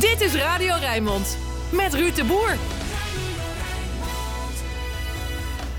Dit 0.00 0.20
is 0.20 0.34
Radio 0.34 0.74
Rijnmond 0.80 1.38
met 1.72 1.94
Ruud 1.94 2.16
de 2.16 2.24
Boer. 2.24 2.56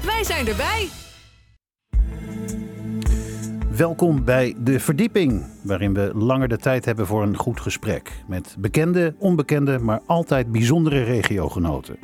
Wij 0.06 0.24
zijn 0.24 0.48
erbij. 0.48 0.88
Welkom 3.78 4.26
bij 4.26 4.56
De 4.58 4.80
Verdieping, 4.80 5.46
waarin 5.64 5.94
we 5.94 6.12
langer 6.16 6.48
de 6.48 6.58
tijd 6.58 6.86
hebben 6.86 7.08
voor 7.08 7.24
een 7.24 7.38
goed 7.38 7.60
gesprek. 7.60 8.12
Met 8.28 8.56
bekende, 8.60 9.16
onbekende, 9.18 9.80
maar 9.80 10.02
altijd 10.06 10.52
bijzondere 10.52 11.04
regiogenoten. 11.04 11.98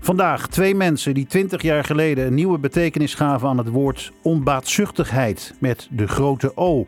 Vandaag 0.00 0.48
twee 0.48 0.74
mensen 0.74 1.14
die 1.14 1.26
20 1.26 1.62
jaar 1.62 1.84
geleden 1.84 2.26
een 2.26 2.34
nieuwe 2.34 2.58
betekenis 2.58 3.14
gaven 3.14 3.48
aan 3.48 3.58
het 3.58 3.68
woord 3.68 4.12
onbaatzuchtigheid 4.22 5.54
met 5.58 5.88
de 5.90 6.08
grote 6.08 6.56
O. 6.56 6.86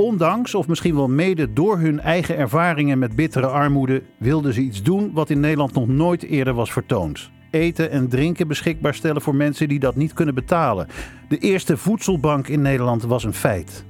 Ondanks, 0.00 0.54
of 0.54 0.68
misschien 0.68 0.94
wel 0.94 1.08
mede 1.08 1.52
door 1.52 1.78
hun 1.78 2.00
eigen 2.00 2.36
ervaringen 2.36 2.98
met 2.98 3.16
bittere 3.16 3.46
armoede, 3.46 4.02
wilden 4.18 4.54
ze 4.54 4.60
iets 4.60 4.82
doen 4.82 5.10
wat 5.12 5.30
in 5.30 5.40
Nederland 5.40 5.72
nog 5.72 5.88
nooit 5.88 6.22
eerder 6.22 6.54
was 6.54 6.72
vertoond. 6.72 7.30
Eten 7.50 7.90
en 7.90 8.08
drinken 8.08 8.48
beschikbaar 8.48 8.94
stellen 8.94 9.22
voor 9.22 9.34
mensen 9.34 9.68
die 9.68 9.78
dat 9.78 9.96
niet 9.96 10.12
kunnen 10.12 10.34
betalen. 10.34 10.86
De 11.28 11.38
eerste 11.38 11.76
voedselbank 11.76 12.48
in 12.48 12.62
Nederland 12.62 13.02
was 13.02 13.24
een 13.24 13.34
feit. 13.34 13.84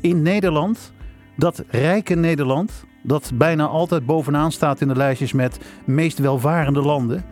In 0.00 0.22
Nederland, 0.22 0.92
dat 1.36 1.64
rijke 1.68 2.14
Nederland, 2.14 2.84
dat 3.02 3.30
bijna 3.34 3.66
altijd 3.66 4.06
bovenaan 4.06 4.52
staat 4.52 4.80
in 4.80 4.88
de 4.88 4.96
lijstjes 4.96 5.32
met 5.32 5.58
meest 5.84 6.18
welvarende 6.18 6.80
landen. 6.80 7.24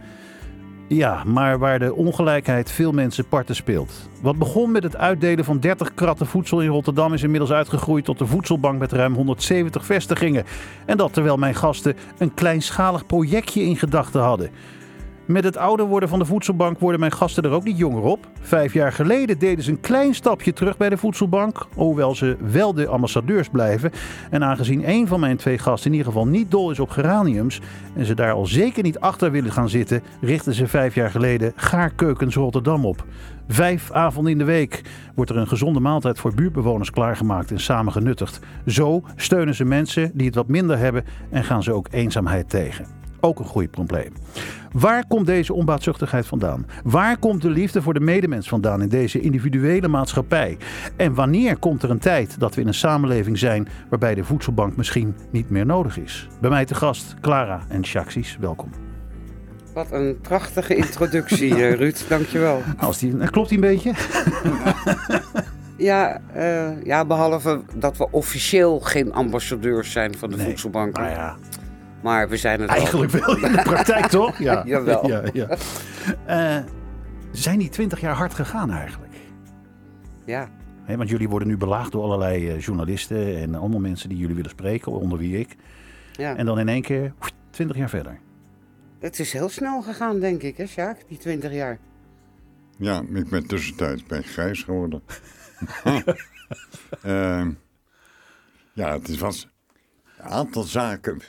Ja, 0.95 1.25
maar 1.25 1.59
waar 1.59 1.79
de 1.79 1.95
ongelijkheid 1.95 2.71
veel 2.71 2.93
mensen 2.93 3.29
parten 3.29 3.55
speelt. 3.55 4.09
Wat 4.23 4.39
begon 4.39 4.73
met 4.73 4.83
het 4.83 4.97
uitdelen 4.97 5.45
van 5.45 5.61
30 5.61 5.95
kratten 5.95 6.27
voedsel 6.27 6.61
in 6.61 6.69
Rotterdam 6.69 7.13
is 7.13 7.23
inmiddels 7.23 7.53
uitgegroeid 7.53 8.05
tot 8.05 8.21
een 8.21 8.27
voedselbank 8.27 8.79
met 8.79 8.93
ruim 8.93 9.15
170 9.15 9.85
vestigingen. 9.85 10.45
En 10.87 10.97
dat 10.97 11.13
terwijl 11.13 11.37
mijn 11.37 11.55
gasten 11.55 11.97
een 12.19 12.35
kleinschalig 12.35 13.07
projectje 13.07 13.63
in 13.63 13.77
gedachten 13.77 14.21
hadden. 14.21 14.51
Met 15.27 15.45
het 15.45 15.57
ouder 15.57 15.87
worden 15.87 16.09
van 16.09 16.19
de 16.19 16.25
voedselbank 16.25 16.79
worden 16.79 17.01
mijn 17.01 17.13
gasten 17.13 17.43
er 17.43 17.51
ook 17.51 17.65
niet 17.65 17.79
jonger 17.79 18.03
op. 18.03 18.29
Vijf 18.41 18.73
jaar 18.73 18.93
geleden 18.93 19.39
deden 19.39 19.65
ze 19.65 19.71
een 19.71 19.81
klein 19.81 20.15
stapje 20.15 20.53
terug 20.53 20.77
bij 20.77 20.89
de 20.89 20.97
voedselbank, 20.97 21.67
hoewel 21.75 22.15
ze 22.15 22.37
wel 22.41 22.75
de 22.75 22.87
ambassadeurs 22.87 23.49
blijven. 23.49 23.91
En 24.31 24.45
aangezien 24.45 24.89
een 24.89 25.07
van 25.07 25.21
mijn 25.21 25.37
twee 25.37 25.59
gasten 25.59 25.91
in 25.91 25.97
ieder 25.97 26.13
geval 26.13 26.27
niet 26.27 26.51
dol 26.51 26.71
is 26.71 26.81
op 26.81 26.91
geraniums 26.91 27.61
en 27.95 28.05
ze 28.05 28.15
daar 28.15 28.33
al 28.33 28.47
zeker 28.47 28.83
niet 28.83 29.01
achter 29.01 29.31
willen 29.31 29.53
gaan 29.53 29.69
zitten, 29.69 30.03
richten 30.21 30.55
ze 30.55 30.67
vijf 30.67 30.95
jaar 30.95 31.11
geleden 31.11 31.53
Gaarkeukens 31.57 32.35
Rotterdam 32.35 32.87
op. 32.87 33.05
Vijf 33.49 33.91
avonden 33.91 34.33
in 34.33 34.39
de 34.39 34.45
week 34.45 34.83
wordt 35.15 35.31
er 35.31 35.37
een 35.37 35.49
gezonde 35.49 35.81
maaltijd 35.81 36.19
voor 36.19 36.35
buurtbewoners 36.35 36.91
klaargemaakt 36.91 37.51
en 37.51 37.61
samen 37.61 37.93
genuttigd. 37.93 38.41
Zo 38.67 39.03
steunen 39.17 39.55
ze 39.55 39.65
mensen 39.65 40.11
die 40.15 40.27
het 40.27 40.35
wat 40.35 40.49
minder 40.49 40.79
hebben 40.79 41.05
en 41.31 41.45
gaan 41.45 41.63
ze 41.63 41.73
ook 41.73 41.89
eenzaamheid 41.91 42.51
tegen. 42.51 43.04
Ook 43.25 43.39
een 43.39 43.45
goed 43.45 43.71
probleem. 43.71 44.13
Waar 44.73 45.07
komt 45.07 45.27
deze 45.27 45.53
onbaatzuchtigheid 45.55 46.27
vandaan? 46.27 46.67
Waar 46.83 47.19
komt 47.19 47.43
de 47.43 47.51
liefde 47.51 47.83
voor 47.83 47.95
de 47.95 48.01
medemens 48.01 48.49
vandaan 48.49 48.83
in 48.83 48.89
deze 48.89 49.21
individuele 49.21 49.89
maatschappij? 49.89 50.57
En 50.97 51.15
wanneer 51.15 51.57
komt 51.57 51.83
er 51.83 51.91
een 51.91 51.99
tijd 51.99 52.41
dat 52.41 52.55
we 52.55 52.61
in 52.61 52.67
een 52.67 52.75
samenleving 52.75 53.39
zijn 53.39 53.69
waarbij 53.89 54.15
de 54.15 54.25
voedselbank 54.25 54.77
misschien 54.77 55.17
niet 55.31 55.51
meer 55.51 55.67
nodig 55.67 55.99
is? 55.99 56.29
Bij 56.41 56.51
mij 56.51 56.65
te 56.65 56.75
gast 56.75 57.15
Clara 57.21 57.61
en 57.69 57.85
Shaxis, 57.85 58.37
welkom. 58.41 58.71
Wat 59.75 59.93
een 59.93 60.19
prachtige 60.21 60.75
introductie, 60.75 61.55
eh, 61.65 61.75
Ruud. 61.75 62.05
Dankjewel. 62.09 62.63
Als 62.79 62.99
die, 62.99 63.19
eh, 63.19 63.29
klopt 63.29 63.49
die 63.49 63.59
een 63.59 63.71
beetje? 63.75 63.93
Ja, 65.77 66.21
uh, 66.37 66.83
ja, 66.85 67.05
behalve 67.05 67.61
dat 67.75 67.97
we 67.97 68.11
officieel 68.11 68.81
geen 68.81 69.13
ambassadeurs 69.13 69.93
zijn 69.93 70.15
van 70.19 70.31
de 70.31 70.37
Nee, 70.37 70.47
voedselbank. 70.47 70.97
Nou 70.97 71.11
ja, 71.11 71.37
Maar 72.05 72.29
we 72.29 72.37
zijn 72.37 72.61
het 72.61 72.71
eigenlijk 72.71 73.13
wel 73.13 73.37
in 73.37 73.53
de 73.53 73.63
praktijk 73.63 74.07
toch? 74.07 74.39
Ja. 74.49 74.63
Jawel. 74.67 75.07
Ja, 75.07 75.23
ja. 75.33 75.57
Eh, 76.27 76.65
zijn 77.33 77.59
die 77.59 77.69
20 77.69 78.01
jaar 78.01 78.15
hard 78.15 78.35
gegaan 78.35 78.71
eigenlijk? 78.71 79.13
Ja, 80.25 80.51
want 80.87 81.09
jullie 81.09 81.29
worden 81.29 81.49
nu 81.49 81.57
belaagd 81.57 81.93
door 81.93 82.03
allerlei 82.03 82.49
eh, 82.51 82.61
journalisten 82.61 83.37
en 83.37 83.55
allemaal 83.55 83.81
mensen 83.81 84.09
die 84.09 84.19
jullie 84.19 84.35
willen 84.35 84.51
spreken, 84.51 84.93
onder 84.93 85.19
wie 85.19 85.39
ik. 85.39 85.57
ja. 86.13 86.37
En 86.37 86.47
dan 86.47 86.59
in 86.59 86.69
één 86.69 86.83
keer, 86.83 87.15
20 87.51 87.77
jaar 87.77 87.89
verder. 87.89 88.19
Het 88.99 89.19
is 89.19 89.33
heel 89.33 89.49
snel 89.49 89.83
gegaan, 89.83 90.21
denk 90.21 90.43
ik, 90.43 90.57
hè, 90.57 90.67
Sjaak? 90.67 91.09
Die 91.09 91.19
20 91.19 91.53
jaar. 91.53 91.79
Ja, 92.77 93.03
ik 93.15 93.29
ben 93.29 93.47
tussentijds 93.47 94.05
ben 94.05 94.23
grijs 94.23 94.63
geworden. 94.63 95.03
Ehm, 97.03 97.51
ja, 98.73 98.93
het 98.93 99.09
is 99.09 99.19
was 99.19 99.54
aantal 100.25 100.63
zaken 100.63 101.21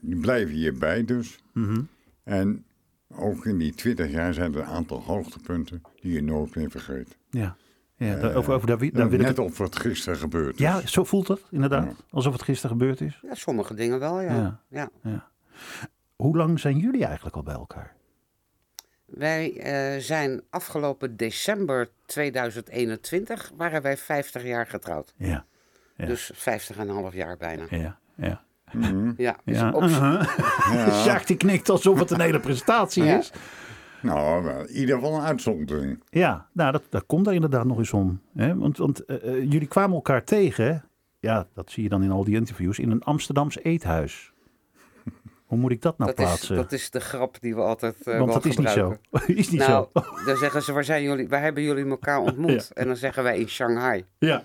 die 0.00 0.16
blijven 0.20 0.54
hierbij 0.54 1.04
dus. 1.04 1.38
Mhm. 1.52 1.82
En 2.24 2.64
ook 3.14 3.46
in 3.46 3.58
die 3.58 3.74
20 3.74 4.10
jaar 4.10 4.34
zijn 4.34 4.54
er 4.54 4.60
een 4.60 4.66
aantal 4.66 5.02
hoogtepunten 5.02 5.82
die 6.00 6.12
je 6.12 6.22
nooit 6.22 6.54
meer 6.54 6.70
vergeet. 6.70 7.16
Ja, 7.30 7.56
ja 7.96 8.16
Eh, 8.16 8.36
over, 8.36 8.54
over 8.54 8.66
daar, 8.66 8.78
daar 8.78 9.08
wil 9.08 9.18
ik 9.20 9.26
Net 9.26 9.36
het... 9.36 9.46
of 9.46 9.58
wat 9.58 9.76
gisteren 9.76 10.18
gebeurd 10.18 10.54
is. 10.54 10.60
Ja, 10.60 10.86
zo 10.86 11.04
voelt 11.04 11.28
het 11.28 11.42
inderdaad. 11.50 11.84
Ja. 11.84 11.94
Alsof 12.10 12.32
het 12.32 12.42
gisteren 12.42 12.76
gebeurd 12.76 13.00
is. 13.00 13.18
Ja, 13.22 13.34
sommige 13.34 13.74
dingen 13.74 13.98
wel, 13.98 14.20
ja. 14.20 14.60
Ja. 14.68 14.90
ja. 15.02 15.28
Hoe 16.16 16.36
lang 16.36 16.60
zijn 16.60 16.78
jullie 16.78 17.04
eigenlijk 17.04 17.36
al 17.36 17.42
bij 17.42 17.54
elkaar? 17.54 17.94
Wij 19.06 19.58
eh, 19.60 20.00
zijn 20.00 20.42
afgelopen 20.50 21.16
december 21.16 21.88
2021 22.06 23.52
waren 23.56 23.82
wij 23.82 23.96
50 23.96 24.42
jaar 24.44 24.66
getrouwd. 24.66 25.14
Ja, 25.16 25.44
Ja. 25.96 26.06
Dus 26.06 26.30
50 26.34 26.76
en 26.76 26.88
een 26.88 26.94
half 26.94 27.14
jaar 27.14 27.36
bijna. 27.36 27.66
ja, 27.70 27.98
ja. 28.16 28.44
Mhm. 28.72 29.12
Ja, 29.16 29.36
dus 29.44 29.58
ja. 29.58 29.70
op- 29.70 29.82
uh-huh. 29.82 31.04
Ja. 31.04 31.20
Die 31.26 31.36
knikt 31.36 31.68
alsof 31.68 31.98
het 31.98 32.10
een 32.10 32.20
hele 32.20 32.40
prestatie 32.40 33.04
Ja. 33.04 33.18
is. 33.18 33.32
Nou, 34.00 34.48
in 34.48 34.70
ieder 34.70 34.94
geval 34.94 35.14
een 35.14 35.24
uitzondering. 35.24 36.02
Ja, 36.10 36.46
nou, 36.52 36.72
dat, 36.72 36.82
dat 36.88 37.06
komt 37.06 37.26
er 37.26 37.32
inderdaad 37.32 37.64
nog 37.64 37.78
eens 37.78 37.92
om. 37.92 38.20
Hè? 38.34 38.56
Want, 38.56 38.76
want 38.76 39.04
eh, 39.04 39.16
eh, 39.16 39.50
jullie 39.50 39.66
kwamen 39.68 39.94
elkaar 39.94 40.24
tegen, 40.24 40.84
ja, 41.20 41.46
dat 41.54 41.70
zie 41.70 41.82
je 41.82 41.88
dan 41.88 42.02
in 42.02 42.10
al 42.10 42.24
die 42.24 42.34
interviews, 42.36 42.78
in 42.78 42.90
een 42.90 43.02
Amsterdams 43.02 43.58
eethuis. 43.58 44.32
Hoe 45.46 45.58
moet 45.58 45.70
ik 45.70 45.82
dat 45.82 45.98
nou 45.98 46.10
dat, 46.10 46.18
is, 46.18 46.24
plaatsen? 46.26 46.56
dat 46.56 46.72
is 46.72 46.90
de 46.90 47.00
grap 47.00 47.40
die 47.40 47.54
we 47.54 47.60
altijd 47.60 48.06
eh 48.06 48.18
Want 48.18 48.32
dat 48.32 48.44
is 48.44 48.56
niet 48.56 48.68
zo. 48.68 48.96
is 49.26 49.50
niet 49.50 49.66
nou, 49.66 49.86
zo. 49.92 50.00
dan 50.24 50.36
zeggen 50.36 50.62
ze, 50.62 50.72
waar, 50.72 50.84
zijn 50.84 51.02
jullie, 51.02 51.28
waar 51.28 51.42
hebben 51.42 51.62
jullie 51.62 51.86
elkaar 51.86 52.18
ontmoet? 52.18 52.70
En 52.74 52.86
dan 52.86 52.96
zeggen 52.96 53.22
wij 53.22 53.38
in 53.38 53.48
Shanghai. 53.48 54.04
Ja. 54.18 54.42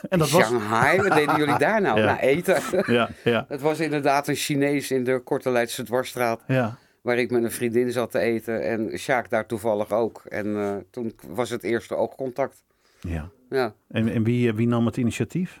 en 0.08 0.18
dat 0.18 0.30
was... 0.30 0.46
Shanghai, 0.46 1.02
wat 1.02 1.12
deden 1.12 1.36
jullie 1.36 1.58
daar 1.68 1.80
nou? 1.80 1.98
Ja. 1.98 2.04
Nou, 2.04 2.18
eten. 2.18 2.62
Ja, 2.94 3.10
ja, 3.24 3.44
Het 3.48 3.60
was 3.60 3.80
inderdaad 3.80 4.28
een 4.28 4.34
Chinees 4.34 4.90
in 4.90 5.04
de 5.04 5.18
Korte 5.18 5.50
Leidse 5.50 5.82
Dwarsstraat, 5.82 6.42
ja. 6.46 6.78
waar 7.02 7.18
ik 7.18 7.30
met 7.30 7.42
een 7.42 7.50
vriendin 7.50 7.92
zat 7.92 8.10
te 8.10 8.18
eten. 8.18 8.62
En 8.62 8.98
Sjaak 8.98 9.30
daar 9.30 9.46
toevallig 9.46 9.92
ook. 9.92 10.22
En 10.28 10.56
eh, 10.56 10.76
toen 10.90 11.14
was 11.26 11.50
het 11.50 11.62
eerste 11.62 11.94
oogcontact. 11.94 12.64
ja. 13.00 13.30
Ja. 13.50 13.74
En, 13.88 14.08
en 14.08 14.24
wie, 14.24 14.48
eh, 14.48 14.54
wie 14.54 14.66
nam 14.66 14.86
het 14.86 14.96
initiatief? 14.96 15.60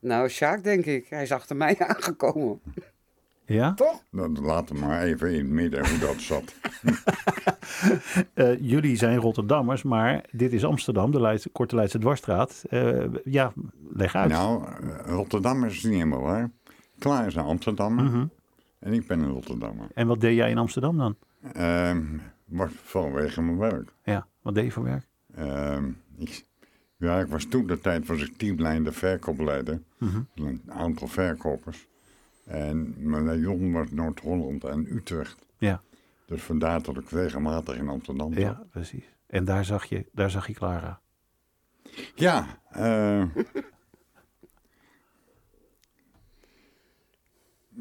Nou, 0.00 0.28
Sjaak 0.28 0.64
denk 0.64 0.84
ik. 0.86 1.06
Hij 1.08 1.22
is 1.22 1.32
achter 1.32 1.56
mij 1.56 1.78
aangekomen. 1.78 2.60
Ja? 3.54 3.74
Toch? 3.74 4.02
Dan 4.10 4.40
laten 4.40 4.74
we 4.74 4.80
maar 4.80 5.02
even 5.02 5.30
in 5.32 5.38
het 5.38 5.48
midden 5.48 5.88
hoe 5.88 5.98
dat 5.98 6.20
zat. 6.20 6.54
Eh, 8.34 8.58
jullie 8.60 8.96
zijn 8.96 9.16
Rotterdammers, 9.18 9.82
maar 9.82 10.24
dit 10.30 10.52
is 10.52 10.64
Amsterdam, 10.64 11.10
de 11.10 11.20
Leidse, 11.20 11.48
Korte 11.48 11.74
Leidse 11.74 11.98
Dwarsstraat. 11.98 12.64
Eh, 12.68 13.04
ja, 13.24 13.52
leg 13.92 14.14
uit. 14.14 14.30
Nou, 14.30 14.64
eh, 14.64 14.72
Rotterdam 15.06 15.64
is 15.64 15.82
niet 15.82 15.92
helemaal 15.92 16.20
waar. 16.20 16.50
Klaar 16.98 17.26
is 17.26 17.34
een 17.34 17.44
Amsterdammer 17.44 18.04
Mhm. 18.04 18.26
en 18.78 18.92
ik 18.92 19.06
ben 19.06 19.20
een 19.20 19.30
Rotterdammer. 19.30 19.86
En 19.94 20.06
wat 20.06 20.20
deed 20.20 20.36
jij 20.36 20.50
in 20.50 20.58
Amsterdam 20.58 20.96
dan? 20.98 21.16
Ehm 21.52 22.02
vanwege 22.82 23.42
mijn 23.42 23.58
werk. 23.58 23.92
Ja, 24.04 24.26
wat 24.42 24.54
deed 24.54 24.64
je 24.64 24.70
voor 24.70 24.84
werk? 24.84 25.06
Ehm, 25.34 25.84
ik, 26.18 26.44
ja, 26.96 27.18
ik 27.20 27.26
was 27.26 27.44
toen 27.44 27.66
de 27.66 27.80
tijd 27.80 28.06
was 28.06 28.22
ik 28.22 28.36
teamleider 28.36 28.92
verkoopleider. 28.92 29.82
Mhm. 29.98 30.20
Een 30.34 30.62
aantal 30.68 31.06
verkopers. 31.08 31.88
En 32.50 32.94
mijn 32.96 33.40
Jon 33.40 33.72
was 33.72 33.90
Noord-Holland 33.90 34.64
en 34.64 34.96
Utrecht. 34.96 35.46
Ja. 35.58 35.82
Dus 36.26 36.42
vandaar 36.42 36.82
dat 36.82 36.96
ik 36.96 37.10
regelmatig 37.10 37.76
in 37.76 37.88
Amsterdam 37.88 38.32
zat. 38.32 38.42
Ja, 38.42 38.62
precies. 38.70 39.04
En 39.26 39.44
daar 39.44 39.64
zag 39.64 39.84
je, 39.84 40.06
daar 40.12 40.30
zag 40.30 40.46
je 40.46 40.52
Clara. 40.52 41.00
Ja, 42.14 42.60
eh, 42.70 43.24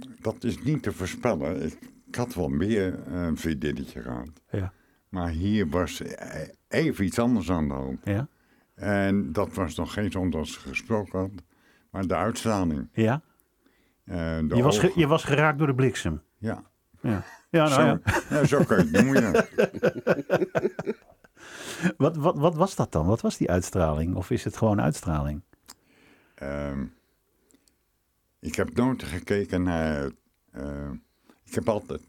dat 0.21 0.44
is 0.44 0.63
niet 0.63 0.83
te 0.83 0.91
voorspellen. 0.91 1.63
Ik, 1.65 1.77
ik 2.07 2.15
had 2.15 2.33
wel 2.33 2.49
meer 2.49 3.03
eh, 3.03 3.21
een 3.21 3.38
vriendinnetje 3.38 4.01
gehad. 4.01 4.41
Ja. 4.51 4.73
Maar 5.09 5.29
hier 5.29 5.69
was 5.69 6.01
eh, 6.01 6.47
even 6.67 7.05
iets 7.05 7.19
anders 7.19 7.51
aan 7.51 7.67
de 7.67 7.73
hand. 7.73 7.99
Ja? 8.03 8.27
En 8.75 9.31
dat 9.31 9.53
was 9.53 9.75
nog 9.75 9.94
geen 9.94 10.11
zo 10.11 10.29
dat 10.29 10.47
ze 10.47 10.59
gesproken 10.59 11.19
had. 11.19 11.31
Maar 11.89 12.07
de 12.07 12.15
uitstraling. 12.15 12.89
Ja? 12.94 13.21
Eh, 14.09 14.39
Je 14.57 14.63
was, 14.63 14.81
je 14.95 15.07
was 15.07 15.23
geraakt 15.23 15.57
door 15.57 15.67
de 15.67 15.75
bliksem. 15.75 16.21
Ja, 16.38 16.63
Ja, 17.01 17.23
ja 17.50 17.67
nou 17.67 17.73
zo, 17.73 17.81
ja. 17.81 18.00
ja, 18.29 18.45
zo 18.45 18.63
kun 18.63 18.77
je 18.77 18.83
het 18.83 18.91
noemen. 18.91 19.21
ja. 19.21 19.45
Wat, 21.97 22.15
wat, 22.17 22.38
wat 22.38 22.56
was 22.56 22.75
dat 22.75 22.91
dan? 22.91 23.06
Wat 23.06 23.21
was 23.21 23.38
die 23.38 23.50
uitstraling? 23.51 24.15
Of 24.15 24.29
is 24.29 24.44
het 24.44 24.57
gewoon 24.57 24.81
uitstraling? 24.81 25.41
Ehm, 26.35 26.85
ik 28.39 28.56
heb 28.56 28.75
nooit 28.75 29.03
gekeken 29.03 29.63
naar 29.63 30.09
eh, 30.51 30.91
ik 31.45 31.53
heb 31.56 31.69
altijd 31.69 32.01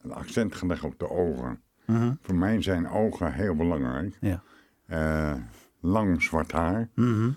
een 0.00 0.12
accent 0.12 0.54
gelegd 0.54 0.84
op 0.84 0.98
de 0.98 1.10
ogen. 1.10 1.60
Mhm. 1.86 2.12
Voor 2.20 2.34
mij 2.34 2.62
zijn 2.62 2.88
ogen 2.88 3.32
heel 3.32 3.54
belangrijk. 3.54 4.16
Ja. 4.20 4.42
Eh, 4.86 5.34
lang 5.80 6.22
zwart 6.22 6.52
haar. 6.52 6.88
Mhm. 6.94 7.30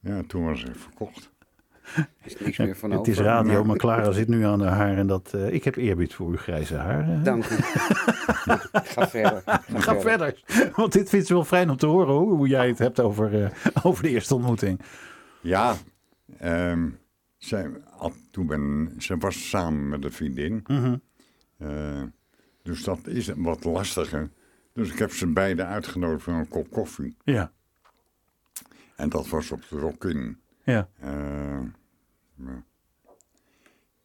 Ja, 0.00 0.22
toen 0.26 0.44
was 0.44 0.64
ik 0.64 0.76
verkocht. 0.76 1.32
Is 2.24 2.38
niks 2.38 2.58
meer 2.58 2.76
van 2.76 2.90
Het 2.90 3.08
is 3.08 3.18
radio, 3.18 3.64
maar 3.64 3.76
Clara 3.76 4.12
zit 4.12 4.28
nu 4.28 4.44
aan 4.44 4.60
haar 4.60 4.76
haar 4.76 4.96
en 4.96 5.06
dat, 5.06 5.34
eh, 5.34 5.52
ik 5.52 5.64
heb 5.64 5.76
eerbied 5.76 6.14
voor 6.14 6.28
uw 6.28 6.36
grijze 6.36 6.76
haar. 6.76 7.22
Dank 7.22 7.44
u. 7.44 7.54
Ga 8.94 9.08
verder. 9.08 9.42
Ga 9.74 10.00
verder, 10.00 10.42
want 10.76 10.92
dit 10.92 11.08
vindt 11.08 11.26
ze 11.26 11.34
wel 11.34 11.44
fijn 11.44 11.70
om 11.70 11.76
te 11.76 11.86
horen 11.86 12.14
hoe, 12.14 12.34
hoe 12.34 12.48
jij 12.48 12.68
het 12.68 12.78
hebt 12.78 13.00
over, 13.00 13.44
eh, 13.44 13.50
over 13.82 14.02
de 14.02 14.08
eerste 14.08 14.34
ontmoeting. 14.34 14.80
Ja, 15.40 15.74
ehm, 16.38 16.88
zij, 17.36 17.70
toen 18.30 18.46
ben, 18.46 18.94
ze 18.98 19.16
was 19.16 19.48
samen 19.48 19.88
met 19.88 20.04
een 20.04 20.12
vriendin. 20.12 20.64
Mhm. 20.66 20.96
Eh, 21.58 22.02
dus 22.62 22.84
dat 22.84 23.06
is 23.06 23.30
wat 23.36 23.64
lastiger. 23.64 24.30
Dus 24.72 24.90
ik 24.92 24.98
heb 24.98 25.12
ze 25.12 25.26
beiden 25.26 25.66
uitgenodigd 25.66 26.22
voor 26.22 26.32
een 26.32 26.48
kop 26.48 26.70
koffie. 26.70 27.16
Ja, 27.24 27.52
En 28.96 29.08
dat 29.08 29.28
was 29.28 29.50
op 29.50 29.62
de 29.68 29.78
Rockin. 29.78 30.38
Ja, 30.64 30.88
Eh, 31.00 31.60
ja. 32.36 32.64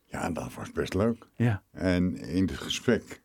ja, 0.06 0.30
dat 0.30 0.54
was 0.54 0.72
best 0.72 0.94
leuk. 0.94 1.28
ja. 1.36 1.62
En 1.72 2.18
in 2.18 2.44
het 2.48 2.58
gesprek, 2.58 3.22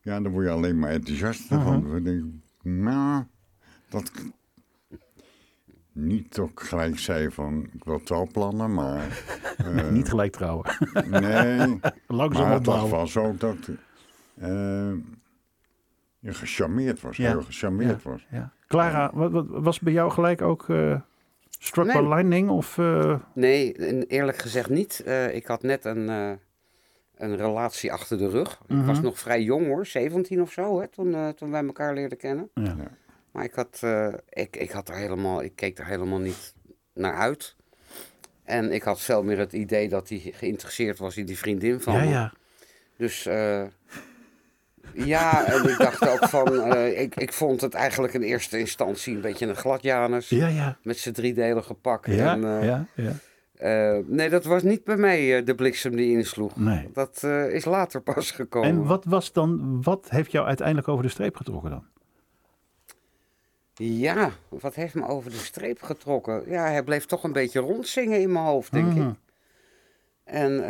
ja, 0.00 0.20
dan 0.20 0.32
word 0.32 0.44
je 0.46 0.52
alleen 0.52 0.78
maar 0.78 0.90
enthousiast 0.90 1.42
van. 1.42 1.88
Dan 1.88 2.02
denk 2.02 2.24
ik, 2.24 2.30
nou, 2.62 3.24
dat 3.88 4.12
niet 5.92 6.38
ook 6.38 6.62
gelijk 6.62 6.98
zei 6.98 7.30
van, 7.30 7.68
ik 7.72 7.84
wil 7.84 8.02
trouwplannen, 8.02 8.74
maar 8.74 9.06
eh, 9.56 9.88
Niet 9.90 10.08
gelijk 10.08 10.32
trouwen. 10.32 10.70
nee. 11.10 11.80
Langzaam 12.06 12.42
maar 12.46 12.52
het 12.54 12.66
was 12.66 12.82
opbouwen. 12.82 12.90
wel 12.90 13.06
zo 13.06 13.34
dat 13.36 13.56
eh, 14.34 14.92
je 16.18 16.34
gecharmeerd 16.34 17.00
was, 17.00 17.16
Ja. 17.16 17.30
heel 17.30 17.42
gecharmeerd 17.42 18.02
was. 18.02 18.26
Ja. 18.30 18.52
Clara, 18.66 19.10
wat, 19.14 19.30
wat, 19.32 19.46
was 19.48 19.80
bij 19.80 19.92
jou 19.92 20.10
gelijk 20.10 20.42
ook 20.42 20.68
eh 20.68 21.00
struck 21.64 21.86
Nee. 21.86 22.02
by 22.02 22.08
lightning? 22.08 22.50
Of, 22.50 22.78
eh, 22.78 23.20
Nee, 23.34 23.74
en 23.74 24.02
eerlijk 24.06 24.36
gezegd 24.38 24.68
niet. 24.68 25.02
Eh, 25.04 25.34
ik 25.34 25.46
had 25.46 25.62
net 25.62 25.84
een, 25.84 26.08
eh, 26.08 26.32
een 27.16 27.36
relatie 27.36 27.92
achter 27.92 28.18
de 28.18 28.28
rug. 28.28 28.60
Ik 28.68 28.84
was 28.84 29.00
nog 29.00 29.18
vrij 29.18 29.42
jong 29.42 29.66
hoor, 29.66 29.86
17 29.86 30.40
of 30.42 30.52
zo, 30.52 30.80
hè, 30.80 30.88
toen, 30.88 31.34
toen 31.34 31.50
wij 31.50 31.64
elkaar 31.64 31.94
leerden 31.94 32.18
kennen. 32.18 32.50
ja. 32.54 32.76
Maar 33.32 33.44
ik, 33.44 33.54
had, 33.54 33.78
eh, 33.82 34.12
ik, 34.28 34.56
ik, 34.56 34.70
had 34.70 34.88
er 34.88 34.94
helemaal, 34.96 35.42
ik 35.42 35.52
keek 35.56 35.78
er 35.78 35.86
helemaal 35.86 36.18
niet 36.18 36.54
naar 36.92 37.14
uit. 37.14 37.56
En 38.44 38.72
ik 38.72 38.82
had 38.82 39.00
veel 39.00 39.22
meer 39.22 39.38
het 39.38 39.52
idee 39.52 39.88
dat 39.88 40.08
hij 40.08 40.18
geïnteresseerd 40.18 40.98
was 40.98 41.16
in 41.16 41.26
die 41.26 41.38
vriendin 41.38 41.80
van 41.80 41.94
ja, 41.94 42.00
me. 42.00 42.08
ja. 42.08 42.32
Dus 42.96 43.26
eh, 43.26 43.62
ja, 44.92 45.44
en 45.44 45.68
ik 45.68 45.78
dacht 45.78 46.08
ook 46.08 46.28
van, 46.28 46.62
eh, 46.62 47.00
ik, 47.00 47.14
ik 47.14 47.32
vond 47.32 47.60
het 47.60 47.74
eigenlijk 47.74 48.14
in 48.14 48.22
eerste 48.22 48.58
instantie 48.58 49.14
een 49.14 49.20
beetje 49.20 49.46
een 49.46 49.56
gladjanus. 49.56 50.28
Ja, 50.28 50.48
ja. 50.48 50.76
Met 50.82 50.98
zijn 50.98 51.14
driedelige 51.14 51.74
pak. 51.74 52.06
Ja, 52.06 52.32
en, 52.32 52.44
eh, 52.60 52.66
ja, 52.66 52.86
ja. 52.94 53.12
eh, 53.56 53.98
nee, 54.06 54.28
dat 54.30 54.44
was 54.44 54.62
niet 54.62 54.84
bij 54.84 54.96
mij 54.96 55.44
de 55.44 55.54
bliksem 55.54 55.96
die 55.96 56.10
insloeg. 56.10 56.56
Nee. 56.56 56.90
Dat 56.92 57.22
is 57.50 57.64
later 57.64 58.00
pas 58.00 58.30
gekomen. 58.30 58.68
En 58.68 58.84
wat 58.84 59.04
was 59.04 59.32
dan, 59.32 59.82
wat 59.82 60.06
heeft 60.10 60.32
jou 60.32 60.46
uiteindelijk 60.46 60.88
over 60.88 61.02
de 61.04 61.10
streep 61.10 61.36
getrokken 61.36 61.70
dan? 61.70 61.84
Ja, 63.76 64.30
wat 64.48 64.74
heeft 64.74 64.94
me 64.94 65.06
over 65.06 65.30
de 65.30 65.36
streep 65.36 65.82
getrokken? 65.82 66.42
Ja, 66.46 66.64
hij 66.66 66.82
bleef 66.82 67.06
toch 67.06 67.24
een 67.24 67.32
beetje 67.32 67.60
rondzingen 67.60 68.20
in 68.20 68.32
mijn 68.32 68.44
hoofd, 68.44 68.72
denk 68.72 68.86
Mhm. 68.94 69.08
ik. 69.08 69.14
En 70.24 70.64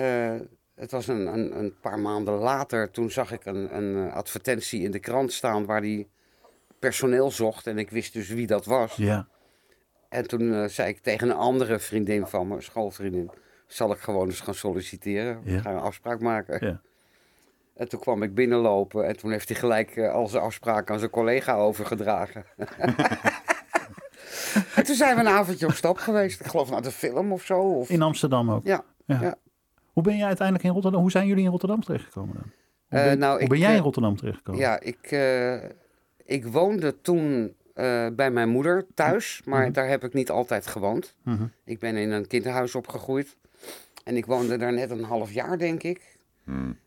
het 0.74 0.90
was 0.90 1.06
een, 1.08 1.26
een, 1.26 1.58
een 1.58 1.74
paar 1.80 1.98
maanden 1.98 2.34
later, 2.34 2.90
toen 2.90 3.10
zag 3.10 3.32
ik 3.32 3.44
een, 3.44 3.76
een 3.76 4.06
eh, 4.08 4.14
advertentie 4.14 4.82
in 4.82 4.90
de 4.90 4.98
krant 4.98 5.32
staan 5.32 5.64
waar 5.64 5.80
hij 5.80 6.08
personeel 6.78 7.30
zocht. 7.30 7.66
En 7.66 7.78
ik 7.78 7.90
wist 7.90 8.12
dus 8.12 8.28
wie 8.28 8.46
dat 8.46 8.64
was. 8.64 8.96
Ja, 8.96 9.26
En 10.08 10.26
toen 10.28 10.54
eh, 10.54 10.64
zei 10.68 10.88
ik 10.88 10.98
tegen 10.98 11.30
een 11.30 11.36
andere 11.36 11.78
vriendin 11.78 12.26
van 12.26 12.48
me, 12.48 12.60
schoolvriendin, 12.60 13.30
zal 13.66 13.92
ik 13.92 13.98
gewoon 13.98 14.26
eens 14.26 14.40
gaan 14.40 14.54
solliciteren? 14.54 15.40
Ja. 15.44 15.60
Ga 15.60 15.70
een 15.70 15.78
afspraak 15.78 16.20
maken. 16.20 16.66
ja. 16.66 16.80
En 17.74 17.88
toen 17.88 18.00
kwam 18.00 18.22
ik 18.22 18.34
binnenlopen 18.34 19.06
en 19.06 19.16
toen 19.16 19.30
heeft 19.30 19.48
hij 19.48 19.58
gelijk 19.58 19.96
eh, 19.96 20.12
al 20.12 20.26
zijn 20.26 20.42
afspraken 20.42 20.92
aan 20.94 20.98
zijn 20.98 21.10
collega 21.10 21.54
overgedragen. 21.54 22.44
en 24.74 24.84
toen 24.84 24.94
zijn 24.94 25.14
we 25.14 25.20
een 25.20 25.28
avondje 25.28 25.66
op 25.66 25.72
stap 25.72 25.96
geweest. 25.96 26.40
Ik 26.40 26.46
geloof 26.46 26.70
naar 26.70 26.82
de 26.82 26.90
film 26.90 27.32
of 27.32 27.42
zo. 27.44 27.60
Of... 27.60 27.88
In 27.90 28.02
Amsterdam 28.02 28.50
ook. 28.50 28.64
Ja, 28.64 28.84
Ja. 29.06 29.20
ja. 29.20 29.34
Hoe 29.94 30.02
ben 30.02 30.16
jij 30.16 30.26
uiteindelijk 30.26 30.66
in 30.66 30.72
Rotterdam? 30.72 31.00
Hoe 31.00 31.10
zijn 31.10 31.26
jullie 31.26 31.44
in 31.44 31.50
Rotterdam 31.50 31.80
terechtgekomen 31.84 32.34
dan? 32.34 32.42
Hoe 32.88 32.98
Eh, 32.98 33.04
ben, 33.04 33.18
nou, 33.18 33.32
hoe 33.32 33.42
ik, 33.42 33.48
ben 33.48 33.58
jij 33.58 33.70
in 33.70 33.76
eh, 33.76 33.82
Rotterdam 33.82 34.16
terechtgekomen? 34.16 34.60
ja 34.60 34.80
ik, 34.80 34.98
eh, 35.02 35.54
ik 36.24 36.46
woonde 36.46 37.00
toen 37.00 37.54
eh, 37.74 38.06
bij 38.12 38.30
mijn 38.30 38.48
moeder 38.48 38.86
thuis, 38.94 39.42
maar 39.44 39.72
daar 39.72 39.88
heb 39.88 40.04
ik 40.04 40.12
niet 40.12 40.30
altijd 40.30 40.66
gewoond. 40.66 41.14
Mhm. 41.22 41.44
Ik 41.64 41.78
ben 41.78 41.96
in 41.96 42.10
een 42.10 42.26
kinderhuis 42.26 42.74
opgegroeid. 42.74 43.36
En 44.04 44.16
ik 44.16 44.26
woonde 44.26 44.56
daar 44.56 44.72
net 44.72 44.90
een 44.90 45.02
half 45.04 45.32
jaar, 45.32 45.58
denk 45.58 45.82
ik. 45.82 46.16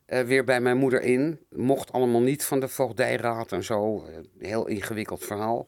Eh, 0.06 0.21
weer 0.21 0.44
bij 0.44 0.62
mijn 0.62 0.77
moeder 0.77 1.01
in. 1.01 1.39
Mocht 1.50 1.92
allemaal 1.92 2.21
niet 2.21 2.44
van 2.45 2.60
de 2.60 2.68
voogdijraad 2.68 3.51
en 3.51 3.63
zo. 3.63 4.06
Heel 4.39 4.68
ingewikkeld 4.68 5.24
verhaal. 5.25 5.68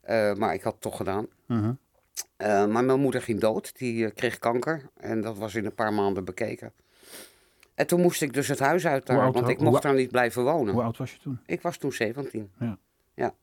Eh, 0.00 0.34
maar 0.34 0.54
ik 0.54 0.62
had 0.62 0.72
het 0.72 0.82
toch 0.82 0.96
gedaan. 0.96 1.26
Mhm. 1.46 1.72
Eh, 2.36 2.66
maar 2.66 2.84
mijn 2.84 3.00
moeder 3.00 3.22
ging 3.22 3.40
dood. 3.40 3.78
Die 3.78 4.04
eh, 4.06 4.14
kreeg 4.14 4.38
kanker. 4.38 4.82
En 4.96 5.20
dat 5.20 5.38
was 5.38 5.54
in 5.54 5.64
een 5.64 5.74
paar 5.74 5.92
maanden 5.92 6.24
bekeken. 6.24 6.72
En 7.74 7.86
toen 7.86 8.00
moest 8.00 8.22
ik 8.22 8.32
dus 8.32 8.48
het 8.48 8.58
huis 8.58 8.86
uit 8.86 9.06
daar. 9.06 9.20
Oud- 9.20 9.34
want 9.34 9.48
ik 9.48 9.60
mocht 9.60 9.82
daar 9.82 9.94
niet 9.94 10.10
blijven 10.10 10.42
wonen. 10.44 10.74
Hoe 10.74 10.82
oud 10.82 10.96
was 10.96 11.12
je 11.12 11.18
toen? 11.18 11.38
Ik 11.46 11.60
was 11.62 11.76
toen 11.76 11.92
17. 11.92 12.50
Ja. 12.60 12.78
ja. 13.14 13.34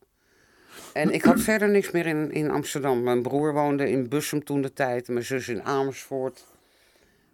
En 0.92 1.10
ik 1.10 1.22
had 1.22 1.40
verder 1.40 1.68
niks 1.68 1.90
meer 1.90 2.06
in, 2.06 2.30
in 2.32 2.50
Amsterdam. 2.50 3.02
Mijn 3.02 3.22
broer 3.22 3.52
woonde 3.52 3.90
in 3.90 4.08
Bussum 4.08 4.44
toen 4.44 4.60
de 4.62 4.72
tijd. 4.72 5.08
Mijn 5.08 5.24
zus 5.24 5.48
in 5.48 5.62
Amersfoort. 5.62 6.46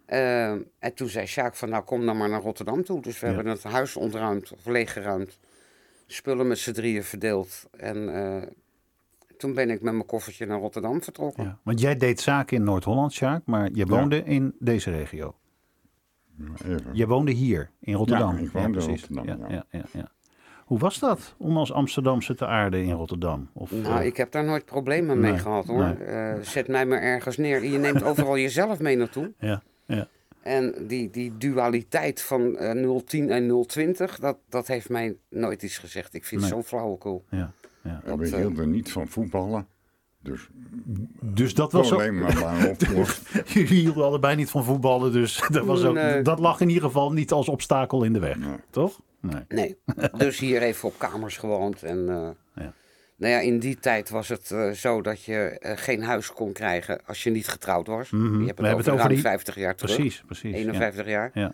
Eh, 0.05 0.49
en 0.51 0.93
toen 0.95 1.07
zei 1.07 1.25
Sjaak 1.25 1.55
van, 1.55 1.69
nou 1.69 1.83
kom 1.83 2.05
dan 2.05 2.17
maar 2.17 2.29
naar 2.29 2.41
Rotterdam 2.41 2.83
toe. 2.83 3.01
Dus 3.01 3.19
we 3.19 3.27
Ja. 3.27 3.33
hebben 3.33 3.51
het 3.51 3.63
huis 3.63 3.95
ontruimd, 3.95 4.51
of 4.51 4.65
leeggeruimd. 4.65 5.37
Spullen 6.07 6.47
met 6.47 6.57
z'n 6.59 6.71
drieën 6.71 7.03
verdeeld. 7.03 7.65
En 7.77 8.15
eh, 8.15 8.47
toen 9.41 9.53
ben 9.53 9.69
ik 9.69 9.81
met 9.81 9.93
mijn 9.93 10.05
koffertje 10.05 10.45
naar 10.45 10.59
Rotterdam 10.59 11.01
vertrokken. 11.03 11.43
Ja. 11.43 11.57
Want 11.63 11.79
jij 11.79 11.95
deed 11.97 12.19
zaken 12.19 12.57
in 12.57 12.63
Noord-Holland, 12.63 13.13
Sjaak, 13.13 13.41
maar 13.45 13.69
je 13.73 13.85
woonde 13.85 14.23
in 14.23 14.55
deze 14.59 14.91
regio. 14.91 15.35
Even. 16.65 16.81
Je 16.93 17.07
woonde 17.07 17.31
hier, 17.31 17.69
in 17.79 17.93
Rotterdam. 17.93 18.35
Ja, 18.37 18.41
ik 18.43 18.51
woonde 18.51 18.79
in 18.79 18.85
precies. 18.85 19.07
Rotterdam, 19.07 19.39
Ja, 19.39 19.47
ja. 19.49 19.65
ja, 19.71 19.79
ja, 19.79 19.99
ja. 19.99 20.11
Hoe 20.65 20.79
was 20.79 20.99
dat 20.99 21.35
om 21.37 21.57
als 21.57 21.71
Amsterdamse 21.71 22.35
te 22.35 22.45
aarden 22.47 22.83
in 22.83 22.91
Rotterdam? 22.91 23.49
Of, 23.53 23.71
Nou, 23.71 23.99
eh, 23.99 24.05
ik 24.05 24.17
heb 24.17 24.31
daar 24.31 24.43
nooit 24.43 24.65
problemen 24.65 25.19
mee 25.19 25.31
Nee, 25.31 25.39
gehad 25.39 25.65
hoor. 25.67 25.83
nee. 25.83 25.93
Eh, 26.07 26.33
zet 26.41 26.67
mij 26.67 26.85
maar 26.85 27.01
ergens 27.01 27.37
neer. 27.37 27.63
Je 27.63 27.77
neemt 27.77 28.03
overal 28.09 28.37
jezelf 28.37 28.79
mee 28.79 28.95
naartoe. 28.97 29.31
ja, 29.39 29.61
ja, 29.85 30.07
En 30.41 30.73
die, 30.87 31.09
die 31.09 31.37
dualiteit 31.37 32.21
van 32.21 32.57
eh 32.57 32.95
010 33.05 33.29
en 33.29 33.65
020, 33.67 34.19
dat, 34.19 34.37
dat 34.49 34.67
heeft 34.67 34.89
mij 34.89 35.15
nooit 35.29 35.63
iets 35.63 35.77
gezegd. 35.77 36.13
Ik 36.13 36.25
vind 36.25 36.41
het 36.41 36.51
Nee. 36.51 36.61
zo 36.61 36.67
flauwekul. 36.67 37.23
ja, 37.29 37.51
ja. 37.83 38.01
We 38.17 38.25
eh, 38.25 38.33
hielden 38.35 38.71
niet 38.71 38.91
van 38.91 39.07
voetballen. 39.07 39.67
Dus 40.23 40.47
Dus 41.21 41.53
dat 41.53 41.71
was 41.71 41.87
zo. 41.87 41.95
alleen 41.95 42.19
maar 42.19 42.39
maar 42.39 42.67
opgelost. 42.69 43.21
Jullie 43.53 43.67
hielden 43.79 44.03
allebei 44.05 44.35
niet 44.35 44.49
van 44.49 44.63
voetballen, 44.63 45.11
dus 45.11 45.41
dat, 45.51 45.65
was 45.65 45.83
ook, 45.83 45.93
Nee. 45.93 46.21
dat 46.21 46.39
lag 46.39 46.59
in 46.61 46.67
ieder 46.67 46.83
geval 46.83 47.11
niet 47.11 47.31
als 47.31 47.49
obstakel 47.49 48.03
in 48.03 48.13
de 48.13 48.19
weg. 48.19 48.35
Nee. 48.37 48.55
Toch? 48.69 48.99
Nee. 49.19 49.45
Nee, 49.47 49.77
dus 50.17 50.39
hier 50.39 50.61
even 50.61 50.87
op 50.89 50.95
kamers 50.97 51.37
gewoond. 51.37 51.83
En 51.83 52.09
eh, 52.09 52.29
Ja. 52.63 52.73
nou 53.15 53.33
ja, 53.33 53.39
in 53.39 53.59
die 53.59 53.79
tijd 53.79 54.09
was 54.09 54.27
het 54.27 54.51
eh, 54.51 54.71
zo 54.71 55.01
dat 55.01 55.23
je 55.23 55.57
geen 55.77 56.03
huis 56.03 56.33
kon 56.33 56.51
krijgen 56.51 57.01
als 57.05 57.23
je 57.23 57.29
niet 57.29 57.47
getrouwd 57.47 57.87
was. 57.87 58.09
Mhm. 58.09 58.23
Je 58.23 58.27
hebt 58.29 58.37
We 58.39 58.45
het 58.45 58.55
hebben 58.55 58.65
over, 58.73 58.77
het 58.77 58.87
over 58.87 58.99
ruim 58.99 59.13
die- 59.13 59.21
50 59.21 59.55
jaar 59.55 59.75
terug. 59.75 59.95
Precies, 59.95 60.23
precies. 60.25 60.51
ja. 60.51 60.57
51 60.57 61.05
jaar. 61.07 61.31
Ja. 61.33 61.53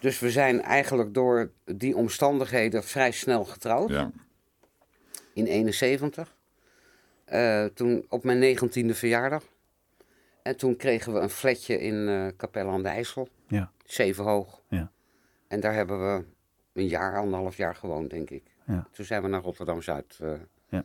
Dus 0.00 0.18
we 0.18 0.30
zijn 0.30 0.62
eigenlijk 0.62 1.14
door 1.14 1.50
die 1.64 1.96
omstandigheden 1.96 2.84
vrij 2.84 3.10
snel 3.10 3.44
getrouwd. 3.44 3.90
Ja. 3.90 4.10
In 5.38 5.46
71. 5.46 6.36
Eh, 7.24 7.64
toen 7.64 8.04
op 8.08 8.24
mijn 8.24 8.38
negentiende 8.38 8.94
verjaardag. 8.94 9.44
En 10.42 10.56
toen 10.56 10.76
kregen 10.76 11.12
we 11.12 11.18
een 11.18 11.30
flatje 11.30 11.80
in 11.80 12.08
eh 12.08 12.26
Capelle 12.36 12.70
aan 12.70 12.82
de 12.82 12.88
IJssel. 12.88 13.28
Ja. 13.48 13.72
Zeven 13.84 14.24
hoog. 14.24 14.62
Ja. 14.68 14.90
En 15.48 15.60
daar 15.60 15.74
hebben 15.74 15.98
we 16.00 16.24
een 16.72 16.86
jaar, 16.86 17.18
anderhalf 17.18 17.56
jaar 17.56 17.74
gewoond, 17.74 18.10
denk 18.10 18.30
ik. 18.30 18.42
Ja. 18.66 18.86
Toen 18.90 19.04
zijn 19.04 19.22
we 19.22 19.28
naar 19.28 19.42
Rotterdam-Zuid 19.42 20.18
eh 20.22 20.32
Ja. 20.68 20.84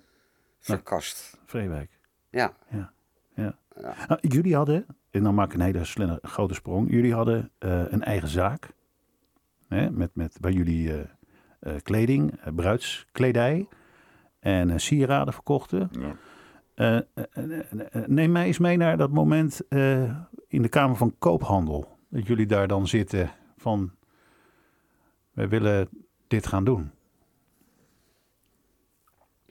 verkast. 0.60 1.40
Vreewijk. 1.46 2.00
Ja. 2.30 2.54
Ja. 2.70 2.94
ja. 3.36 3.58
Ja. 3.82 3.96
Nou, 4.08 4.28
jullie 4.28 4.56
hadden, 4.56 4.86
en 5.12 5.24
dan 5.24 5.36
maak 5.36 5.48
ik 5.48 5.54
een 5.54 5.62
hele 5.62 6.20
grote 6.22 6.54
sprong. 6.54 6.92
Jullie 6.92 7.14
hadden 7.14 7.52
een 7.60 8.04
eigen 8.04 8.28
zaak. 8.28 8.70
Hè, 9.68 9.90
met, 9.92 10.16
met, 10.16 10.38
waar 10.42 10.52
jullie 10.52 11.06
kleding, 11.84 12.54
bruidskledij 12.56 13.68
en 14.44 14.70
eh, 14.70 14.78
sieraden 14.78 15.34
verkochten. 15.34 15.90
Ja. 15.92 16.16
Eh, 16.74 16.98
eh, 16.98 18.06
neem 18.08 18.32
mij 18.32 18.46
eens 18.46 18.58
mee 18.58 18.78
naar 18.78 18.98
dat 18.98 19.12
moment 19.12 19.62
in 20.48 20.62
de 20.62 20.70
Kamer 20.70 20.96
van 20.96 21.16
Koophandel. 21.20 21.98
Dat 22.10 22.28
jullie 22.28 22.46
daar 22.46 22.68
dan 22.68 22.88
zitten 22.88 23.32
van... 23.58 23.92
wij 25.32 25.50
willen 25.50 25.90
dit 26.28 26.48
gaan 26.48 26.64
doen. 26.64 26.92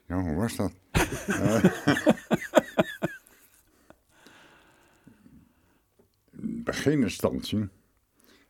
Ja, 0.07 0.21
hoe 0.21 0.35
was 0.35 0.57
dat? 0.57 0.73
In 6.31 6.63
begininstantie 6.65 7.69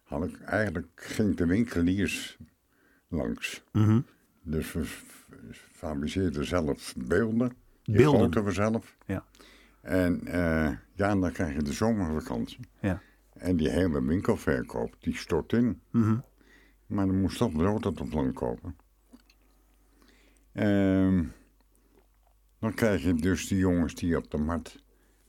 had 0.03 0.25
ik 0.25 0.41
eigenlijk 0.41 0.91
ging 0.95 1.37
de 1.37 1.47
winkeliers 1.47 2.39
langs. 3.09 3.63
Mhm. 3.73 4.01
Dus 4.43 4.73
we 4.73 4.85
fabriceerden 5.73 6.47
zelf 6.47 6.95
beelden. 6.97 7.53
Die 7.83 7.97
Beelden? 7.97 8.45
we 8.45 8.51
zelf. 8.51 8.97
Ja. 9.07 9.25
En 9.81 10.27
eh, 10.27 10.71
ja, 10.95 11.15
dan 11.17 11.33
krijg 11.33 11.55
je 11.55 11.63
de 11.63 11.73
zomervakantie. 11.73 12.69
Ja. 12.81 13.03
En 13.33 13.57
die 13.57 13.69
hele 13.69 14.05
winkelverkoop, 14.05 14.97
die 15.01 15.17
stort 15.17 15.53
in. 15.53 15.81
Mhm. 15.91 16.19
Maar 16.87 17.07
dan 17.07 17.21
moest 17.21 17.39
toch 17.39 17.53
brood 17.53 17.87
op 17.87 17.97
de 17.97 18.05
plank 18.05 18.35
kopen. 18.35 18.77
Ehm, 20.53 21.25
dan 22.59 22.75
krijg 22.75 23.03
je 23.03 23.15
dus 23.15 23.49
die 23.49 23.59
jongens 23.59 23.95
die 23.95 24.17
op 24.17 24.31
de 24.31 24.39
markt 24.39 24.83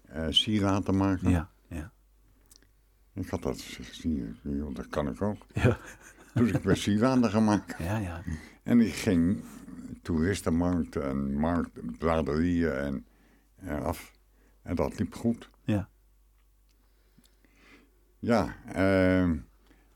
eh 0.03 0.27
sieraden 0.29 0.97
maken. 0.97 1.29
Ja, 1.29 1.49
ja. 1.67 1.91
Ik 3.13 3.29
had 3.29 3.41
dat 3.41 3.63
joh, 4.41 4.75
dat 4.75 4.87
kan 4.87 5.09
ik 5.09 5.21
ook. 5.21 5.45
Ja, 5.53 5.77
Dus 6.33 6.51
ik 6.51 6.61
ben 6.61 6.77
sieraden 6.77 7.29
gaan 7.29 7.43
maken. 7.43 7.85
ja, 7.85 7.97
ja. 7.97 8.23
En 8.63 8.79
ik 8.79 8.93
ging 8.93 9.43
toeristenmarkten 10.03 11.03
en 11.09 11.33
markt, 11.33 11.97
braderieën 11.97 12.71
en 12.71 13.05
eh, 13.55 13.81
af. 13.81 14.11
En 14.61 14.75
dat 14.75 14.99
liep 14.99 15.15
goed. 15.15 15.49
Ja. 15.63 15.89
Ja, 18.19 18.55
ehm, 18.73 19.37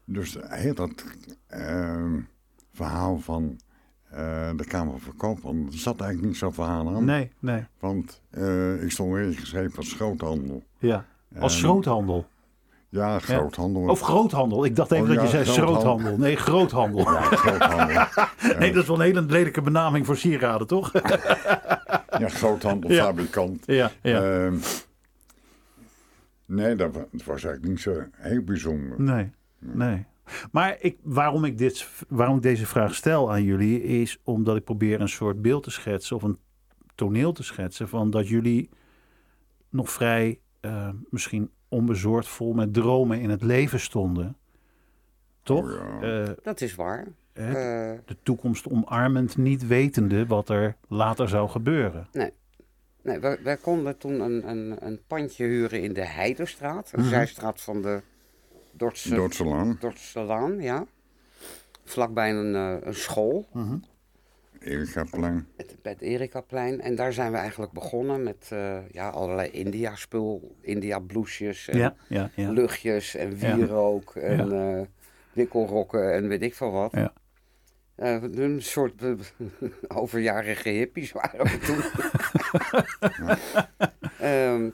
dus 0.06 0.38
heel 0.42 0.74
dat 0.74 1.04
ehm, 1.48 2.20
verhaal 2.72 3.18
van 3.20 3.60
eh, 4.10 4.52
de 4.56 4.66
Kamer 4.66 5.00
van 5.00 5.16
Koophandel, 5.16 5.66
er 5.72 5.78
zat 5.80 6.00
eigenlijk 6.00 6.30
niet 6.30 6.38
zo'n 6.40 6.54
verhaal 6.54 6.96
aan. 6.96 7.06
Nee, 7.06 7.32
nee. 7.40 7.66
Want 7.80 8.22
eh, 8.30 8.84
ik 8.84 8.92
stond 8.92 9.14
weer 9.14 9.34
geschreven 9.34 9.78
als 9.78 9.94
groothandel. 9.94 10.64
Ja. 10.78 11.06
Als 11.40 11.56
En- 11.56 11.60
groothandel. 11.64 12.28
Ja, 12.98 13.20
groothandel. 13.20 13.82
Of 13.88 14.00
groothandel. 14.00 14.66
Ik 14.66 14.76
dacht 14.76 14.92
even 14.92 15.10
Oh, 15.10 15.14
dat 15.16 15.24
je 15.24 15.30
zei 15.30 15.44
groothandel. 15.44 15.80
schroothandel. 15.82 16.18
Nee, 16.18 16.36
groothandel. 16.36 17.00
Ja, 17.12 17.22
groothandel. 17.22 18.06
Nee, 18.60 18.72
dat 18.74 18.82
is 18.82 18.88
wel 18.88 18.96
een 19.00 19.06
hele 19.06 19.22
lelijke 19.22 19.62
benaming 19.62 20.06
voor 20.06 20.18
sieraden, 20.18 20.68
toch? 20.68 20.92
ja, 22.22 22.30
groothandelfabrikant. 22.30 23.64
ja, 23.66 23.92
ja. 24.02 24.22
Ehm, 24.46 24.56
nee, 26.46 26.76
dat 26.76 26.94
wa- 26.94 27.08
dat 27.12 27.24
was 27.24 27.44
eigenlijk 27.44 27.66
niet 27.66 27.80
zo 27.82 28.04
heel 28.12 28.42
bijzonder. 28.42 29.02
Nee, 29.02 29.32
nee. 29.60 30.06
Maar 30.52 30.76
ik, 30.80 30.98
waarom, 31.04 31.46
ik 31.46 31.58
dit, 31.58 31.88
waarom 32.08 32.36
ik 32.36 32.42
deze 32.42 32.66
vraag 32.66 32.96
stel 32.96 33.32
aan 33.32 33.44
jullie 33.44 33.84
is 33.84 34.20
omdat 34.24 34.56
ik 34.56 34.64
probeer 34.64 35.02
een 35.02 35.10
soort 35.10 35.42
beeld 35.42 35.64
te 35.64 35.72
schetsen 35.72 36.16
of 36.16 36.24
een 36.24 36.38
toneel 36.96 37.32
te 37.32 37.44
schetsen 37.44 37.90
van 37.90 38.10
dat 38.10 38.28
jullie 38.28 38.70
nog 39.70 39.90
vrij 39.92 40.40
eh, 40.60 40.90
misschien 41.10 41.50
onbezorgd 41.70 42.28
vol 42.28 42.54
met 42.54 42.74
dromen 42.74 43.20
in 43.22 43.30
het 43.30 43.44
leven 43.44 43.80
stonden. 43.80 44.36
Toch? 45.44 45.80
Ja. 46.02 46.24
Eh, 46.26 46.30
Dat 46.44 46.62
is 46.62 46.76
waar. 46.76 47.08
hè, 47.34 47.48
Eh, 47.48 48.00
de 48.06 48.18
toekomst 48.24 48.68
omarmend, 48.70 49.38
niet 49.38 49.68
wetende 49.68 50.26
wat 50.26 50.50
er 50.50 50.76
later 50.88 51.30
zou 51.30 51.50
gebeuren. 51.50 52.08
nee, 52.12 53.20
wij, 53.20 53.38
wij 53.44 53.58
konden 53.58 53.98
toen 53.98 54.20
een, 54.20 54.50
een, 54.50 54.76
een 54.80 55.00
pandje 55.08 55.46
huren 55.46 55.82
in 55.82 55.94
de 55.94 56.06
Heidestraat. 56.06 56.92
Mhm. 56.92 57.02
Een 57.02 57.10
zijstraat 57.10 57.62
van 57.62 57.82
de 57.82 58.02
Dordtse, 58.72 59.16
Dordtselaan, 59.16 59.78
Dordtse 59.80 60.20
Laan, 60.20 60.62
ja. 60.62 60.86
Vlakbij 61.84 62.34
een, 62.36 62.56
eh, 62.56 62.88
een 62.88 62.96
school, 62.96 63.46
Erikaplein. 64.68 65.48
het- 65.58 65.76
bij 65.82 65.92
het 65.92 66.02
Erikaplein. 66.02 66.82
En 66.82 66.96
daar 66.96 67.14
zijn 67.14 67.32
we 67.32 67.38
eigenlijk 67.38 67.72
begonnen 67.72 68.24
met 68.24 68.48
eh, 68.52 68.90
ja, 68.92 69.10
allerlei 69.10 69.50
India-spul. 69.50 70.56
India-bloesjes 70.62 71.68
en 71.68 71.78
Ja, 71.78 71.96
ja, 72.08 72.30
ja. 72.36 72.50
luchtjes 72.52 73.16
en 73.16 73.38
Ja. 73.40 73.56
wierook 73.56 74.16
en 74.16 74.52
eh 74.52 74.82
wikkelrokken 75.34 76.14
en 76.14 76.28
weet 76.28 76.42
ik 76.42 76.56
veel 76.56 76.72
wat. 76.72 76.92
Ja. 76.92 77.14
Eh, 77.96 78.22
een 78.24 78.62
soort 78.62 79.04
overjarige 79.88 80.70
hippies 80.70 81.12
waren 81.12 81.46
we 81.46 81.58
toen. 81.58 81.82
Ehm, 84.20 84.70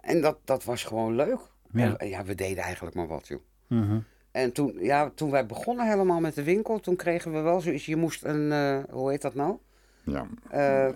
en 0.00 0.20
dat, 0.20 0.38
dat 0.44 0.64
was 0.64 0.84
gewoon 0.84 1.14
leuk. 1.14 1.38
Ja. 1.72 1.96
En, 1.96 2.08
ja, 2.08 2.24
we 2.24 2.34
deden 2.34 2.62
eigenlijk 2.64 2.96
maar 2.96 3.06
wat, 3.06 3.26
joh. 3.28 3.40
Mhm. 3.66 3.98
En 4.36 4.52
toen, 4.52 4.72
ja, 4.80 5.10
toen 5.14 5.30
wij 5.30 5.46
begonnen 5.46 5.88
helemaal 5.88 6.20
met 6.20 6.34
de 6.34 6.42
winkel, 6.42 6.80
toen 6.80 6.96
kregen 6.96 7.32
we 7.32 7.40
wel 7.40 7.60
zoiets. 7.60 7.86
Je 7.86 7.96
moest 7.96 8.24
een, 8.24 8.52
eh, 8.52 8.78
hoe 8.90 9.10
heet 9.10 9.22
dat 9.22 9.34
nou? 9.34 9.56
Ja, 10.04 10.26
Eh, 10.50 10.88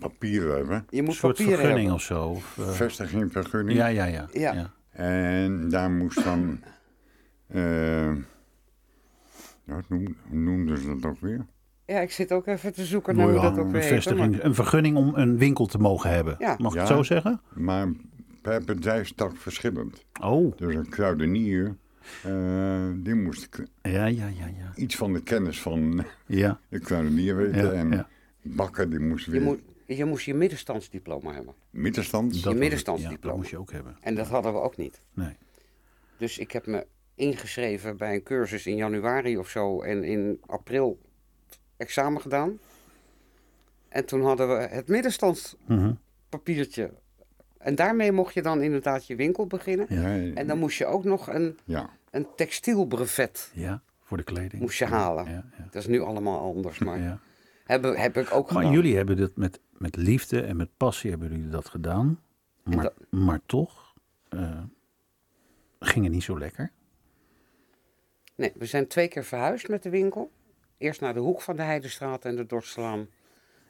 papieren 0.00 0.56
hebben. 0.56 0.86
je 0.90 0.98
Een 0.98 1.04
moest 1.04 1.18
soort 1.18 1.36
papieren 1.36 1.58
vergunning 1.60 1.88
hebben. 2.00 2.16
of 2.28 2.38
zo. 2.56 2.60
Of, 2.62 2.74
Vestigingvergunning. 2.76 3.78
ja, 3.78 3.86
ja, 3.86 4.04
ja, 4.04 4.28
Ja. 4.32 4.52
ja. 4.52 4.70
En 4.90 5.68
daar 5.68 5.90
moest 5.90 6.24
dan... 6.24 6.60
ja, 7.52 8.14
hoe 9.64 9.82
noem- 9.88 10.16
hoe 10.28 10.38
noemden 10.38 10.78
ze 10.78 10.86
dat 11.00 11.10
ook 11.10 11.20
weer? 11.20 11.46
Ja, 11.86 12.00
ik 12.00 12.10
zit 12.10 12.32
ook 12.32 12.46
even 12.46 12.72
te 12.72 12.84
zoeken 12.84 13.16
naar 13.16 13.24
Nou 13.26 13.36
hoe 13.38 13.44
ja, 13.46 13.50
dat 13.50 13.58
ook 13.60 13.66
een, 13.66 13.72
weer 13.72 13.82
heet. 14.32 14.42
een 14.44 14.54
vergunning 14.54 14.96
om 14.96 15.14
een 15.14 15.38
winkel 15.38 15.66
te 15.66 15.78
mogen 15.78 16.10
hebben. 16.10 16.36
Ja. 16.38 16.56
Mag 16.58 16.72
ik 16.72 16.78
het 16.78 16.88
zo 16.88 17.02
zeggen? 17.02 17.40
Maar 17.54 17.88
per 18.42 18.64
bedrijfstak 18.64 19.36
verschillend. 19.36 20.04
Oh, 20.22 20.56
Dus 20.56 20.74
een 20.74 20.88
kruidenier, 20.88 21.76
eh, 22.24 22.88
die 22.94 23.14
moest 23.14 23.48
k- 23.48 23.64
ja, 23.82 24.06
ja, 24.06 24.26
ja, 24.26 24.46
ja. 24.46 24.72
iets 24.74 24.96
van 24.96 25.12
de 25.12 25.22
kennis 25.22 25.60
van 25.60 26.04
Ja, 26.26 26.60
de 26.68 26.78
kruidenier 26.80 27.36
weten. 27.36 27.64
ja, 27.64 27.72
en 27.72 27.90
ja. 27.90 28.08
bakker, 28.42 28.90
die 28.90 28.98
moest 29.00 29.24
Je, 29.24 29.30
weer 29.30 29.42
moet, 29.42 29.60
je 29.86 30.04
moest 30.04 30.24
je 30.24 30.34
middenstandsdiploma 30.34 31.32
hebben. 31.32 31.54
middenstand. 31.70 32.34
Dat 32.34 32.44
het. 32.44 32.56
middenstandsdiploma. 32.58 33.20
Ja, 33.22 33.28
dat 33.28 33.36
moest 33.36 33.50
je 33.50 33.58
ook 33.58 33.72
hebben. 33.72 33.96
En 34.00 34.14
dat 34.14 34.26
hadden 34.28 34.52
we 34.52 34.58
ook 34.58 34.76
niet. 34.76 35.00
Nee. 35.14 35.36
Dus 36.16 36.38
ik 36.38 36.50
heb 36.52 36.66
me 36.66 36.86
ingeschreven 37.14 37.96
bij 37.96 38.14
een 38.14 38.22
cursus 38.22 38.66
in 38.66 38.76
januari 38.76 39.38
of 39.38 39.48
zo. 39.48 39.82
En 39.82 40.04
in 40.04 40.40
april 40.46 40.98
examen 41.76 42.20
gedaan. 42.20 42.58
En 43.88 44.04
toen 44.06 44.22
hadden 44.22 44.48
we 44.48 44.54
het 44.54 44.88
middenstandspapiertje. 44.88 46.90
En 47.60 47.74
daarmee 47.74 48.12
mocht 48.12 48.34
je 48.34 48.42
dan 48.42 48.62
inderdaad 48.62 49.06
je 49.06 49.16
winkel 49.16 49.46
beginnen. 49.46 49.86
Ja, 49.88 50.34
En 50.34 50.46
dan 50.46 50.58
moest 50.58 50.78
je 50.78 50.86
ook 50.86 51.04
nog 51.04 51.28
een, 51.28 51.58
ja. 51.64 51.90
een 52.10 52.26
textielbrevet 52.36 53.50
Ja, 53.54 53.82
voor 54.02 54.16
de 54.16 54.22
kleding. 54.22 54.62
moest 54.62 54.78
je 54.78 54.84
halen. 54.84 55.52
Dat 55.70 55.74
is 55.82 55.86
nu 55.86 56.00
allemaal 56.00 56.54
anders, 56.54 56.78
maar 56.78 56.98
ja. 57.00 57.18
heb, 57.64 57.82
heb 57.82 58.16
ik 58.16 58.32
ook 58.32 58.50
Maar 58.52 58.56
gedaan. 58.62 58.72
jullie 58.76 58.96
hebben 58.96 59.16
dit 59.16 59.36
met, 59.36 59.60
met 59.70 59.96
liefde 59.96 60.40
en 60.42 60.56
met 60.56 60.68
passie 60.76 61.10
hebben 61.10 61.28
jullie 61.30 61.48
dat 61.48 61.68
gedaan. 61.68 62.20
Maar, 62.62 62.82
dat- 62.82 62.94
maar 63.10 63.40
toch 63.46 63.94
eh, 64.28 64.62
ging 65.80 66.04
het 66.04 66.14
niet 66.14 66.22
zo 66.22 66.38
lekker. 66.38 66.72
Nee, 68.34 68.52
we 68.54 68.66
zijn 68.66 68.86
twee 68.86 69.08
keer 69.08 69.24
verhuisd 69.24 69.68
met 69.68 69.82
de 69.82 69.90
winkel. 69.90 70.30
Eerst 70.78 71.00
naar 71.00 71.14
de 71.14 71.20
hoek 71.20 71.40
van 71.42 71.56
de 71.56 71.62
Heidestraat 71.62 72.24
en 72.24 72.36
de 72.36 72.46
Dortselaan. 72.46 73.06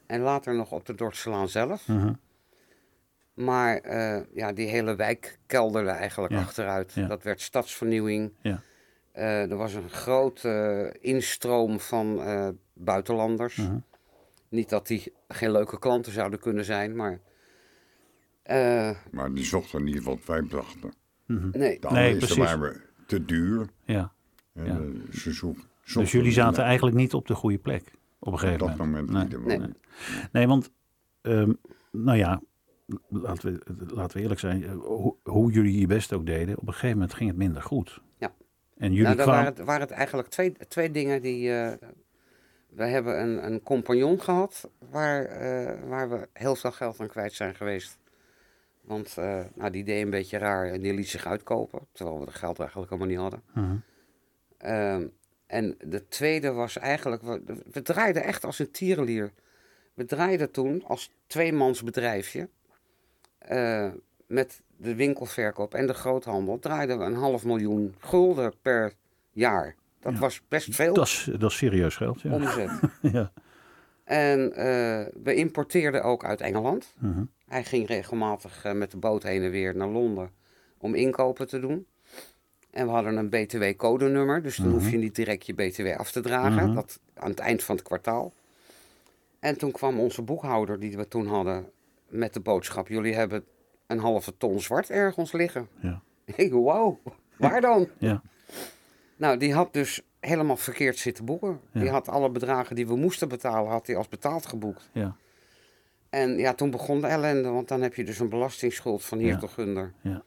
En 0.05 0.21
later 0.21 0.55
nog 0.55 0.71
op 0.71 0.85
de 0.85 0.95
Dortselaan 0.95 1.49
zelf. 1.49 1.87
Mhm. 1.87 2.13
Maar 3.33 3.77
eh, 3.77 4.21
ja, 4.33 4.53
die 4.53 4.67
hele 4.67 4.95
wijk 4.95 5.39
kelderde 5.45 5.89
eigenlijk 5.89 6.33
Ja, 6.33 6.39
achteruit. 6.39 6.93
ja. 6.93 7.07
Dat 7.07 7.23
werd 7.23 7.41
stadsvernieuwing. 7.41 8.33
Ja. 8.41 8.61
Eh, 9.11 9.51
er 9.51 9.55
was 9.57 9.73
een 9.73 9.89
grote 9.89 10.95
instroom 11.01 11.79
van 11.79 12.21
eh, 12.21 12.49
buitenlanders. 12.73 13.55
Mhm. 13.55 13.77
Niet 14.49 14.69
dat 14.69 14.87
die 14.87 15.13
geen 15.27 15.51
leuke 15.51 15.79
klanten 15.79 16.11
zouden 16.11 16.39
kunnen 16.39 16.65
zijn, 16.65 16.95
maar... 16.95 17.19
eh, 18.43 18.91
Maar 19.11 19.33
die 19.33 19.43
zochten 19.45 19.83
niet 19.83 20.03
wat 20.03 20.25
wij 20.25 20.41
brachten. 20.41 20.93
nee, 21.25 21.79
De 21.79 21.87
Nee, 21.91 22.17
precies. 22.17 22.37
waren 22.37 22.81
te 23.05 23.25
duur. 23.25 23.67
Ja. 23.85 24.11
En, 24.53 24.65
Ja. 24.65 25.17
ze 25.17 25.53
Dus 25.93 26.11
jullie 26.11 26.31
zaten 26.31 26.63
eigenlijk 26.63 26.95
niet 26.97 27.13
op 27.13 27.27
de 27.27 27.35
goede 27.35 27.57
plek 27.57 27.91
op 28.19 28.33
een 28.33 28.39
gegeven 28.39 28.61
Op 28.61 28.67
dat 28.67 28.77
moment. 28.77 29.07
moment 29.09 29.29
Nee. 29.45 29.57
niet. 29.57 29.67
Nee. 29.67 29.73
Nee, 30.31 30.47
want, 30.47 30.71
ehm, 31.21 31.51
nou 31.91 32.17
ja, 32.17 32.41
laten 33.09 33.53
we, 33.53 33.85
laten 33.93 34.17
we 34.17 34.21
eerlijk 34.23 34.39
zijn. 34.39 34.63
eh, 34.63 34.71
Hoe, 34.75 35.15
hoe 35.23 35.51
jullie 35.51 35.79
je 35.79 35.87
best 35.87 36.13
ook 36.13 36.25
deden, 36.25 36.57
op 36.57 36.67
een 36.67 36.73
gegeven 36.73 36.97
moment 36.97 37.13
ging 37.13 37.29
het 37.29 37.37
minder 37.37 37.61
goed. 37.61 38.01
Ja. 38.17 38.33
En 38.77 38.93
jullie 38.93 39.03
nou, 39.03 39.15
kwamen... 39.15 39.33
waren 39.33 39.53
het, 39.55 39.65
waren 39.65 39.81
het 39.81 39.91
eigenlijk 39.91 40.27
twee, 40.27 40.55
twee 40.67 40.91
dingen 40.91 41.21
die... 41.21 41.53
eh 41.53 41.73
we 42.71 42.83
hebben 42.83 43.21
een, 43.21 43.45
een 43.45 43.61
compagnon 43.63 44.21
gehad 44.21 44.69
waar, 44.89 45.25
eh, 45.25 45.89
waar 45.89 46.09
we 46.09 46.27
heel 46.33 46.55
veel 46.55 46.71
geld 46.71 46.99
aan 46.99 47.07
kwijt 47.07 47.33
zijn 47.33 47.55
geweest. 47.55 47.97
Want 48.81 49.15
nou, 49.55 49.71
die 49.71 49.83
deed 49.83 50.03
een 50.03 50.09
beetje 50.09 50.37
raar 50.37 50.65
en 50.67 50.81
die 50.81 50.93
liet 50.93 51.07
zich 51.09 51.25
uitkopen. 51.25 51.79
Terwijl 51.91 52.19
we 52.19 52.25
het 52.25 52.35
geld 52.35 52.59
eigenlijk 52.59 52.89
helemaal 52.91 53.09
niet 53.11 53.19
hadden. 53.21 53.41
Mhm. 53.53 53.75
Ehm, 54.57 55.07
en 55.47 55.77
de 55.85 56.07
tweede 56.07 56.51
was 56.51 56.77
eigenlijk, 56.77 57.21
we, 57.21 57.61
we 57.71 57.81
draaiden 57.81 58.23
echt 58.23 58.45
als 58.45 58.59
een 58.59 58.71
tierenlier. 58.71 59.31
We 59.93 60.05
draaiden 60.05 60.51
toen 60.51 60.83
als 60.85 61.11
tweemansbedrijfje 61.27 62.49
eh 63.41 63.87
met 64.27 64.61
de 64.77 64.95
winkelverkoop 64.95 65.73
en 65.73 65.87
de 65.87 65.93
groothandel, 65.93 66.59
draaiden 66.59 66.97
we 66.99 67.03
een 67.05 67.15
half 67.15 67.45
miljoen 67.45 67.95
gulden 67.99 68.53
per 68.61 68.93
jaar. 69.31 69.75
Dat 69.99 70.13
Ja. 70.13 70.19
was 70.19 70.41
best 70.47 70.75
veel 70.75 70.93
Dat 70.93 71.05
is, 71.05 71.29
dat 71.39 71.51
is 71.51 71.57
serieus 71.57 71.95
geld. 71.95 72.21
Ja. 72.21 72.33
omzet. 72.33 72.69
ja. 73.01 73.31
En 74.03 74.53
eh, 74.53 75.05
we 75.23 75.35
importeerden 75.35 76.03
ook 76.03 76.25
uit 76.25 76.41
Engeland. 76.41 76.93
Mhm. 76.97 77.23
Hij 77.47 77.63
ging 77.63 77.87
regelmatig 77.87 78.63
eh, 78.65 78.71
met 78.73 78.91
de 78.91 78.97
boot 78.97 79.23
heen 79.23 79.43
en 79.43 79.51
weer 79.51 79.75
naar 79.75 79.87
Londen 79.87 80.29
om 80.77 80.95
inkopen 80.95 81.47
te 81.47 81.59
doen. 81.59 81.85
En 82.71 82.85
we 82.85 82.91
hadden 82.91 83.15
een 83.17 83.29
BTW-codenummer, 83.29 84.41
dus 84.41 84.55
dan 84.55 84.65
Mhm. 84.67 84.75
hoef 84.75 84.89
je 84.89 84.97
niet 84.97 85.15
direct 85.15 85.45
je 85.45 85.53
BTW 85.53 85.87
af 85.97 86.11
te 86.11 86.21
dragen. 86.21 86.65
Mhm. 86.65 86.73
Dat 86.73 86.99
aan 87.13 87.29
het 87.29 87.39
eind 87.39 87.63
van 87.63 87.75
het 87.75 87.83
kwartaal. 87.85 88.33
En 89.39 89.57
toen 89.57 89.71
kwam 89.71 89.99
onze 89.99 90.21
boekhouder, 90.21 90.79
die 90.79 90.97
we 90.97 91.07
toen 91.07 91.27
hadden, 91.27 91.69
met 92.11 92.33
de 92.33 92.39
boodschap: 92.39 92.87
Jullie 92.87 93.13
hebben 93.15 93.43
een 93.87 93.99
halve 93.99 94.37
ton 94.37 94.59
zwart 94.61 94.89
ergens 94.89 95.31
liggen. 95.31 95.67
Ja. 95.79 96.01
Ik 96.25 96.35
denk, 96.37 96.51
wow, 96.51 96.97
waar 97.37 97.61
dan? 97.61 97.87
Ja. 97.97 98.21
Nou, 99.15 99.37
die 99.37 99.53
had 99.53 99.73
dus 99.73 100.01
helemaal 100.19 100.57
verkeerd 100.57 100.97
zitten 100.97 101.25
boeken. 101.25 101.59
Die 101.73 101.89
had 101.89 102.07
alle 102.09 102.29
bedragen 102.29 102.75
die 102.75 102.87
we 102.87 102.95
moesten 102.95 103.27
betalen, 103.27 103.71
had 103.71 103.87
hij 103.87 103.95
als 103.95 104.07
betaald 104.07 104.45
geboekt. 104.45 104.89
Ja. 104.91 105.15
En 106.09 106.37
ja, 106.37 106.53
toen 106.53 106.71
begon 106.71 107.01
de 107.01 107.07
ellende, 107.07 107.49
want 107.49 107.67
dan 107.67 107.81
heb 107.81 107.93
je 107.95 108.03
dus 108.03 108.19
een 108.19 108.29
belastingsschuld 108.29 109.03
van 109.05 109.17
hier 109.17 109.27
Ja. 109.27 109.37
tot 109.37 109.49
gunder. 109.51 109.93
Ja. 110.01 110.23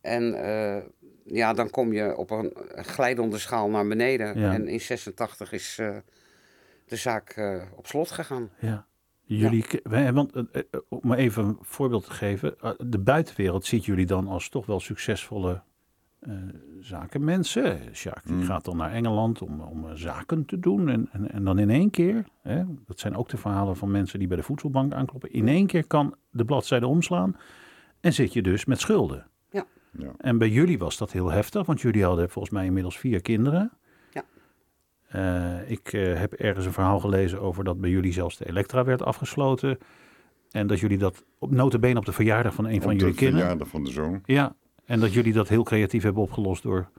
En 0.00 0.42
eh, 0.44 0.82
ja, 1.24 1.52
dan 1.52 1.70
kom 1.70 1.92
je 1.92 2.16
op 2.16 2.30
een 2.30 2.52
glijdende 2.74 3.38
schaal 3.38 3.68
naar 3.68 3.86
beneden. 3.86 4.38
Ja. 4.40 4.52
En 4.52 4.68
in 4.68 4.80
86 4.80 5.52
is 5.52 5.78
eh, 5.78 5.96
de 6.86 6.96
zaak 6.96 7.30
eh, 7.30 7.62
op 7.74 7.86
slot 7.86 8.10
gegaan. 8.10 8.50
Ja. 8.58 8.86
Jullie, 9.28 9.64
want 10.12 10.32
eh, 10.32 10.42
eh, 10.52 10.80
om 10.88 11.00
maar 11.02 11.18
even 11.18 11.44
een 11.44 11.58
voorbeeld 11.60 12.04
te 12.04 12.10
geven, 12.12 12.60
eh, 12.60 12.70
de 12.78 12.98
buitenwereld 12.98 13.64
ziet 13.64 13.84
jullie 13.84 14.06
dan 14.06 14.26
als 14.26 14.48
toch 14.48 14.66
wel 14.66 14.80
succesvolle 14.80 15.62
eh, 16.20 16.32
zakenmensen. 16.80 17.80
Sjaak 17.94 18.26
die 18.26 18.36
Mm. 18.36 18.42
gaat 18.42 18.64
dan 18.64 18.76
naar 18.76 18.92
Engeland 18.92 19.42
om, 19.42 19.60
om 19.60 19.86
eh, 19.88 19.94
zaken 19.94 20.44
te 20.44 20.58
doen 20.58 20.88
en, 20.88 21.08
en, 21.12 21.30
en 21.30 21.44
dan 21.44 21.58
in 21.58 21.70
één 21.70 21.90
keer, 21.90 22.24
hè, 22.42 22.62
dat 22.86 22.98
zijn 22.98 23.16
ook 23.16 23.28
de 23.28 23.36
verhalen 23.36 23.76
van 23.76 23.90
mensen 23.90 24.18
die 24.18 24.28
bij 24.28 24.36
de 24.36 24.42
voedselbank 24.42 24.92
aankloppen, 24.92 25.32
in 25.32 25.48
één 25.48 25.66
keer 25.66 25.86
kan 25.86 26.14
de 26.30 26.44
bladzijde 26.44 26.86
omslaan 26.86 27.36
en 28.00 28.12
zit 28.12 28.32
je 28.32 28.42
dus 28.42 28.64
met 28.64 28.80
schulden. 28.80 29.26
Ja. 29.50 29.64
En 30.18 30.38
bij 30.38 30.48
jullie 30.48 30.78
was 30.78 30.96
dat 30.96 31.12
heel 31.12 31.30
heftig, 31.30 31.66
want 31.66 31.80
jullie 31.80 32.04
hadden 32.04 32.30
volgens 32.30 32.54
mij 32.54 32.64
inmiddels 32.64 32.98
vier 32.98 33.20
kinderen. 33.22 33.72
Eh, 35.06 35.70
ik 35.70 35.92
eh, 35.92 36.18
heb 36.18 36.32
ergens 36.32 36.66
een 36.66 36.72
verhaal 36.72 37.00
gelezen 37.00 37.40
over 37.40 37.64
dat 37.64 37.80
bij 37.80 37.90
jullie 37.90 38.12
zelfs 38.12 38.36
de 38.36 38.48
elektra 38.48 38.84
werd 38.84 39.02
afgesloten. 39.02 39.78
En 40.50 40.66
dat 40.66 40.80
jullie 40.80 40.98
dat 40.98 41.24
op 41.38 41.50
notabene 41.50 41.98
op 41.98 42.04
de 42.04 42.12
verjaardag 42.12 42.54
van 42.54 42.64
een 42.64 42.82
van 42.82 42.92
Op 42.92 42.98
de 42.98 43.04
jullie 43.04 43.14
kinderen. 43.18 43.40
verjaardag 43.40 43.68
van 43.68 43.84
de 43.84 43.90
zoon. 43.90 44.22
Ja, 44.24 44.54
en 44.84 45.00
dat 45.00 45.12
jullie 45.12 45.32
dat 45.32 45.48
heel 45.48 45.62
creatief 45.62 46.02
hebben 46.02 46.22
opgelost 46.22 46.62
door 46.62 46.90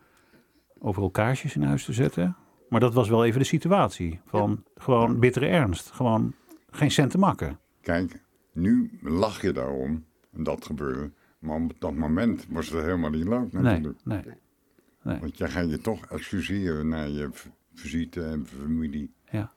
overal 0.80 1.10
kaarsjes 1.10 1.56
in 1.56 1.62
huis 1.64 1.86
te 1.86 1.94
zetten. 1.94 2.36
Maar 2.70 2.80
dat 2.80 2.94
was 2.94 3.10
wel 3.10 3.26
even 3.26 3.40
de 3.40 3.46
situatie. 3.46 4.20
Van 4.26 4.64
gewoon 4.76 5.20
bittere 5.20 5.48
ernst. 5.48 5.92
Gewoon 5.92 6.34
geen 6.70 6.92
cent 6.92 7.12
te 7.12 7.18
makken. 7.18 7.60
Kijk, 7.82 8.24
nu 8.54 8.98
lach 9.02 9.42
je 9.42 9.52
daarom, 9.52 10.06
dat 10.32 10.66
gebeurde. 10.66 11.12
Maar 11.40 11.56
op 11.56 11.74
dat 11.80 11.94
moment 11.96 12.48
was 12.50 12.70
het 12.70 12.84
helemaal 12.84 13.10
niet 13.10 13.28
leuk 13.28 13.54
Nee, 13.54 13.62
natuurlijk. 13.64 14.00
nee. 14.04 15.20
Want 15.20 15.38
jij 15.38 15.50
gaat 15.50 15.70
je 15.70 15.78
toch 15.82 16.06
excuseren 16.06 16.88
naar 16.88 17.10
je 17.10 17.30
visite 17.80 18.24
en 18.24 18.46
familie. 18.48 19.14
Ja. 19.32 19.52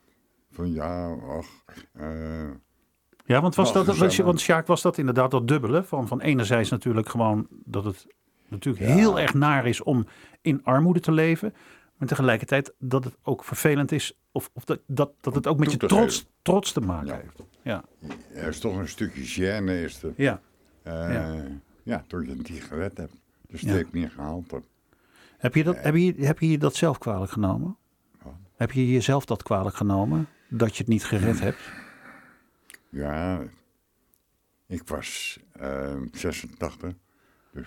Van 0.50 0.72
ja, 0.72 1.12
ach, 1.12 1.46
eh, 1.92 2.50
Ja, 3.24 3.40
want, 3.40 3.54
was 3.54 3.72
Wel 3.72 3.84
dat, 3.84 3.96
gezellig. 3.96 4.24
want 4.26 4.40
Sjaak 4.40 4.66
was 4.66 4.82
dat 4.82 4.98
inderdaad 4.98 5.30
dat 5.30 5.48
dubbele. 5.48 5.82
Van, 5.84 6.08
van 6.08 6.20
enerzijds 6.20 6.70
natuurlijk 6.70 7.08
gewoon 7.08 7.46
dat 7.50 7.84
het 7.84 8.06
natuurlijk 8.48 8.84
heel 8.84 9.20
erg 9.20 9.34
naar 9.34 9.66
is 9.66 9.82
om 9.82 10.06
in 10.40 10.64
armoede 10.64 11.00
te 11.00 11.12
leven. 11.12 11.54
Maar 11.96 12.08
tegelijkertijd 12.08 12.74
dat 12.78 13.04
het 13.04 13.16
ook 13.22 13.44
vervelend 13.44 13.92
is. 13.92 14.18
Of, 14.32 14.50
of 14.52 14.64
dat, 14.64 14.80
dat, 14.86 15.12
dat 15.20 15.34
het 15.34 15.46
ook 15.46 15.58
met 15.58 15.70
je 15.70 15.76
trots, 15.76 16.26
trots 16.42 16.72
te 16.72 16.80
maken 16.80 17.06
Ja. 17.06 17.14
heeft. 17.22 17.42
Ja, 17.62 17.84
er 18.34 18.48
is 18.48 18.58
toch 18.60 18.76
een 18.76 18.88
stukje 18.88 19.22
gêne 19.22 19.84
is 19.84 20.02
er. 20.02 20.12
ja. 20.16 20.40
Eh, 20.82 20.92
Ja. 21.12 21.34
ja. 21.82 22.04
door 22.06 22.24
je 22.24 22.30
het 22.30 22.48
niet 22.50 22.62
gered 22.62 22.96
hebt. 22.96 23.12
De 23.12 23.18
Ja. 23.52 23.58
streep 23.58 23.92
niet 23.92 24.10
gehaald 24.10 24.50
hebt. 24.50 24.66
Heb 25.38 25.54
je, 25.54 25.64
dat, 25.64 25.76
heb, 25.82 25.94
je, 25.94 26.14
heb 26.18 26.38
je 26.38 26.50
je 26.50 26.58
dat 26.58 26.74
zelf 26.74 26.98
kwalijk 26.98 27.30
genomen? 27.32 27.76
Heb 28.60 28.72
je 28.72 28.90
jezelf 28.90 29.24
dat 29.24 29.42
kwalijk 29.42 29.76
genomen? 29.76 30.28
Dat 30.48 30.72
je 30.76 30.78
het 30.82 30.88
niet 30.92 31.04
gered 31.04 31.40
hebt? 31.40 31.60
Ja, 32.88 33.42
ik 34.66 34.88
was 34.88 35.38
eh 35.52 35.96
86, 36.12 36.92
dus 37.52 37.66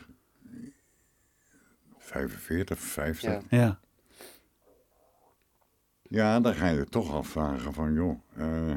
45, 1.97 2.79
50. 2.79 3.31
Ja. 3.31 3.41
Ja. 3.49 3.79
Ja, 6.01 6.39
dan 6.39 6.53
ga 6.55 6.67
je 6.67 6.85
toch 6.85 7.13
afvragen 7.13 7.73
van, 7.73 7.93
joh, 7.93 8.19
eh, 8.35 8.75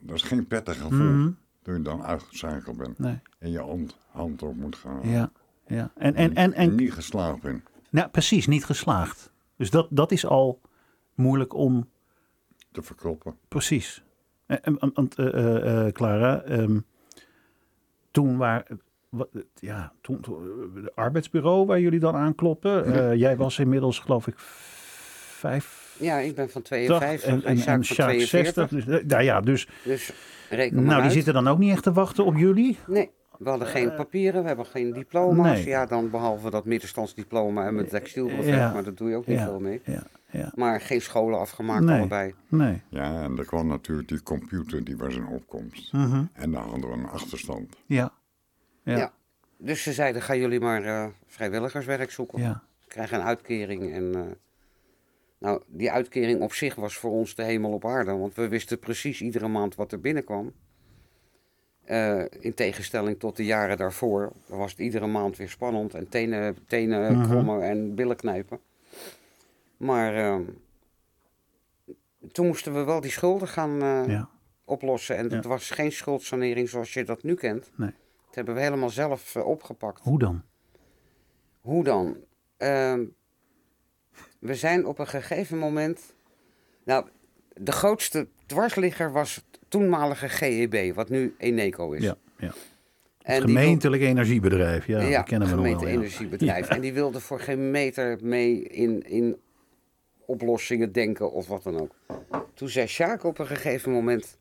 dat 0.00 0.16
is 0.16 0.22
geen 0.22 0.46
prettig 0.46 0.76
gevoel 0.80 0.98
Mhm. 1.12 1.30
toen 1.62 1.74
je 1.74 1.82
dan 1.82 2.04
uitgeschakeld 2.04 2.76
bent 2.76 2.98
nee. 2.98 3.18
en 3.38 3.50
je 3.50 3.58
hand, 3.60 3.96
hand 4.10 4.42
op 4.42 4.56
moet 4.56 4.76
gaan. 4.76 5.08
Ja, 5.08 5.32
ja. 5.66 5.90
En, 5.96 6.14
en, 6.14 6.34
en, 6.34 6.52
en 6.52 6.74
niet 6.74 6.92
geslaagd 6.92 7.40
bent. 7.40 7.62
nou, 7.90 8.08
precies, 8.08 8.46
niet 8.46 8.64
geslaagd. 8.64 9.32
Dus 9.56 9.70
dat, 9.70 9.86
dat 9.90 10.12
is 10.12 10.26
al 10.26 10.60
moeilijk 11.20 11.54
om 11.54 11.88
te 12.72 12.82
verkroppen. 12.82 13.36
Precies. 13.48 14.04
En, 14.46 14.62
en, 14.62 14.78
en- 14.78 14.90
want, 14.94 15.14
eh, 15.14 15.26
eh, 15.26 15.86
eh, 15.86 15.92
Clara, 15.92 16.42
ehm, 16.42 16.78
toen 18.10 18.36
waar, 18.36 18.66
wat, 19.08 19.28
ja, 19.54 19.92
toen, 20.00 20.16
eh, 20.24 20.82
de 20.82 20.92
arbeidsbureau 20.94 21.66
waar 21.66 21.80
jullie 21.80 22.00
dan 22.00 22.14
aankloppen. 22.14 22.84
eh, 22.84 23.14
jij 23.14 23.36
was 23.36 23.58
inmiddels 23.58 23.98
geloof 23.98 24.26
ik 24.26 24.34
vijf. 24.38 25.96
Ja, 26.00 26.18
ik 26.18 26.34
ben 26.34 26.50
van 26.50 26.62
52 26.62 27.22
en, 27.28 27.44
en, 27.44 27.56
Sjaak 27.58 27.66
en 27.78 27.84
van 27.84 27.94
Sjaak 27.94 28.08
42. 28.08 28.68
60. 28.68 28.68
Dus, 28.68 29.00
eh, 29.00 29.06
nou 29.06 29.22
ja, 29.22 29.40
dus 29.40 29.68
Dus 29.84 30.12
reken 30.50 30.74
maar 30.74 30.84
nou, 30.84 30.94
die 30.96 31.04
uit. 31.04 31.12
zitten 31.12 31.34
dan 31.34 31.48
ook 31.48 31.58
niet 31.58 31.70
echt 31.72 31.82
te 31.82 31.92
wachten 31.92 32.24
op 32.24 32.36
jullie. 32.36 32.78
Nee, 32.86 33.10
we 33.40 33.48
hadden 33.48 33.68
geen 33.68 33.94
papieren, 33.94 34.40
we 34.42 34.46
hebben 34.48 34.66
geen 34.66 34.92
diploma's. 34.92 35.56
nee. 35.56 35.66
Ja, 35.66 35.86
dan 35.86 36.10
behalve 36.10 36.50
dat 36.50 36.64
middenstandsdiploma 36.64 37.66
en 37.66 37.74
mijn 37.74 37.88
textielbrevet, 37.88 38.44
Ja. 38.54 38.72
maar 38.72 38.84
dat 38.84 38.96
doe 38.96 39.08
je 39.10 39.16
ook 39.16 39.26
niet 39.26 39.38
Ja. 39.38 39.44
veel 39.44 39.60
mee. 39.60 39.80
Ja, 39.84 40.02
ja. 40.30 40.52
Maar 40.54 40.80
geen 40.80 41.00
scholen 41.00 41.38
afgemaakt, 41.38 41.84
Nee. 41.84 41.98
allebei. 41.98 42.34
Nee. 42.48 42.82
Ja, 42.88 43.22
en 43.22 43.38
er 43.38 43.44
kwam 43.44 43.66
natuurlijk 43.66 44.08
die 44.08 44.22
computer, 44.22 44.84
die 44.84 44.96
was 44.96 45.14
in 45.16 45.26
opkomst. 45.26 45.92
Mhm. 45.92 46.24
En 46.32 46.50
dan 46.52 46.62
hadden 46.62 46.90
we 46.90 46.96
een 46.96 47.06
achterstand. 47.08 47.76
Ja. 47.86 48.12
Ja. 48.84 48.96
Ja. 48.96 49.12
Dus 49.58 49.82
ze 49.82 49.92
zeiden, 49.92 50.22
gaan 50.22 50.38
jullie 50.38 50.60
maar 50.60 50.84
eh, 50.84 51.06
vrijwilligerswerk 51.26 52.10
zoeken. 52.10 52.40
Ja. 52.42 52.62
Krijgen 52.88 53.18
een 53.18 53.24
uitkering. 53.26 53.92
En, 53.92 54.14
eh, 54.14 54.20
nou, 55.38 55.62
die 55.66 55.90
uitkering 55.90 56.40
op 56.40 56.52
zich 56.52 56.74
was 56.74 56.96
voor 56.96 57.10
ons 57.10 57.34
de 57.34 57.42
hemel 57.42 57.72
op 57.72 57.84
aarde. 57.84 58.12
Want 58.16 58.34
we 58.34 58.48
wisten 58.48 58.78
precies 58.78 59.20
iedere 59.20 59.48
maand 59.48 59.74
wat 59.74 59.92
er 59.92 60.00
binnenkwam. 60.00 60.52
Eh, 61.90 62.24
in 62.40 62.54
tegenstelling 62.54 63.18
tot 63.18 63.36
de 63.36 63.44
jaren 63.44 63.76
daarvoor 63.76 64.32
was 64.46 64.70
het 64.70 64.80
iedere 64.80 65.06
maand 65.06 65.36
weer 65.36 65.48
spannend. 65.48 65.94
En 65.94 66.08
tenen, 66.08 66.56
tenen 66.66 67.12
Mhm. 67.18 67.28
krommen 67.30 67.62
en 67.62 67.94
billen 67.94 68.16
knijpen. 68.16 68.60
Maar 69.76 70.14
eh, 70.16 70.36
toen 72.32 72.46
moesten 72.46 72.74
we 72.74 72.84
wel 72.84 73.00
die 73.00 73.10
schulden 73.10 73.48
gaan 73.48 73.82
eh, 73.82 74.06
Ja. 74.06 74.28
oplossen. 74.64 75.16
En 75.16 75.28
Ja. 75.28 75.36
het 75.36 75.44
was 75.44 75.70
geen 75.70 75.92
schuldsanering 75.92 76.68
zoals 76.68 76.92
je 76.94 77.04
dat 77.04 77.22
nu 77.22 77.34
kent. 77.34 77.70
Nee. 77.76 77.94
Dat 78.26 78.34
hebben 78.34 78.54
we 78.54 78.60
helemaal 78.60 78.90
zelf 78.90 79.34
eh, 79.36 79.46
opgepakt. 79.46 80.00
Hoe 80.02 80.18
dan? 80.18 80.42
Hoe 81.60 81.84
dan? 81.84 82.16
Ehm, 82.56 83.04
we 84.38 84.54
zijn 84.54 84.86
op 84.86 84.98
een 84.98 85.06
gegeven 85.08 85.58
moment. 85.58 86.14
Nou, 86.84 87.06
de 87.54 87.72
grootste 87.72 88.28
dwarsligger 88.46 89.12
was 89.12 89.44
toenmalige 89.70 90.28
GEB, 90.28 90.94
wat 90.94 91.08
nu 91.08 91.34
Eneco 91.38 91.92
is. 91.92 92.02
Ja. 92.02 92.16
ja. 92.38 92.52
En 93.22 93.46
die 93.46 93.54
Gemeentelijk 93.54 94.02
energiebedrijf. 94.02 94.86
Ja, 94.86 95.10
dat 95.10 95.24
kennen 95.24 95.48
we 95.48 95.54
nog 95.54 95.64
wel. 95.64 95.72
Ja. 95.72 95.78
gemeente-energiebedrijf. 95.78 96.68
En 96.68 96.80
die 96.80 96.92
wilde 96.92 97.20
voor 97.20 97.40
geen 97.40 97.70
meter 97.70 98.18
mee 98.22 98.62
in, 98.62 99.02
in 99.06 99.36
oplossingen 100.24 100.92
denken 100.92 101.32
of 101.32 101.46
wat 101.46 101.62
dan 101.62 101.80
ook. 101.80 101.94
Toen 102.54 102.68
zei 102.68 102.86
Sjaak 102.86 103.24
op 103.24 103.38
een 103.38 103.46
gegeven 103.46 103.92
moment... 103.92 104.38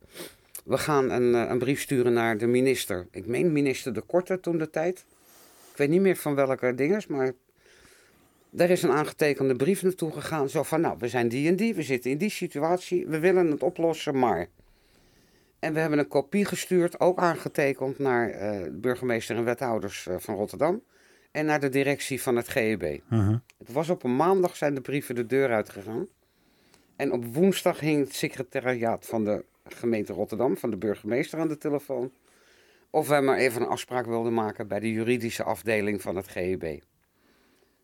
We 0.66 0.78
gaan 0.78 1.12
een, 1.12 1.36
eh, 1.36 1.50
een 1.50 1.58
brief 1.58 1.82
sturen 1.82 2.14
naar 2.14 2.38
de 2.38 2.48
minister. 2.48 3.08
Ik 3.12 3.26
meen 3.26 3.52
minister 3.52 3.94
De 3.94 4.02
Korte 4.02 4.40
toen 4.40 4.58
de 4.58 4.70
tijd. 4.70 5.06
Ik 5.72 5.78
weet 5.78 5.90
niet 5.90 6.02
meer 6.02 6.16
van 6.16 6.36
welke 6.36 6.76
dinges, 6.76 7.08
maar... 7.08 7.34
Daar 8.52 8.70
is 8.70 8.84
een 8.84 8.92
aangetekende 8.92 9.56
brief 9.56 9.84
naartoe 9.84 10.12
gegaan. 10.12 10.50
Zo 10.50 10.64
van, 10.64 10.82
nou, 10.82 10.96
we 11.00 11.08
zijn 11.08 11.28
die 11.28 11.48
en 11.48 11.56
die, 11.56 11.76
we 11.76 11.84
zitten 11.84 12.12
in 12.12 12.18
die 12.18 12.30
situatie. 12.30 13.08
We 13.08 13.20
willen 13.20 13.52
het 13.52 13.64
oplossen, 13.64 14.20
maar... 14.20 14.48
En 15.60 15.74
we 15.74 15.80
hebben 15.80 16.00
een 16.00 16.08
kopie 16.08 16.46
gestuurd, 16.46 17.00
ook 17.00 17.20
aangetekend 17.20 18.00
naar 18.00 18.30
eh, 18.30 18.68
burgemeester 18.72 19.36
en 19.36 19.44
wethouders 19.44 20.08
eh, 20.08 20.16
van 20.18 20.36
Rotterdam. 20.36 20.84
En 21.32 21.46
naar 21.46 21.60
de 21.60 21.70
directie 21.70 22.22
van 22.22 22.36
het 22.36 22.48
GEB. 22.48 23.02
Mhm. 23.10 23.38
Het 23.58 23.72
was 23.72 23.90
op 23.90 24.04
een 24.04 24.16
maandag 24.16 24.56
zijn 24.56 24.76
de 24.76 24.82
brieven 24.82 25.16
de 25.16 25.26
deur 25.26 25.54
uitgegaan. 25.54 26.08
En 26.96 27.12
op 27.12 27.26
woensdag 27.26 27.80
hing 27.80 28.04
het 28.04 28.16
secretariaat 28.16 29.06
van 29.06 29.26
de 29.26 29.46
gemeente 29.64 30.14
Rotterdam, 30.14 30.58
van 30.58 30.70
de 30.70 30.78
burgemeester 30.78 31.40
aan 31.40 31.48
de 31.48 31.58
telefoon. 31.58 32.12
Of 32.90 33.08
wij 33.08 33.22
maar 33.22 33.38
even 33.38 33.62
een 33.62 33.68
afspraak 33.68 34.06
wilden 34.06 34.34
maken 34.34 34.68
bij 34.68 34.80
de 34.80 34.92
juridische 34.92 35.44
afdeling 35.44 36.02
van 36.02 36.16
het 36.16 36.28
GEB. 36.28 36.82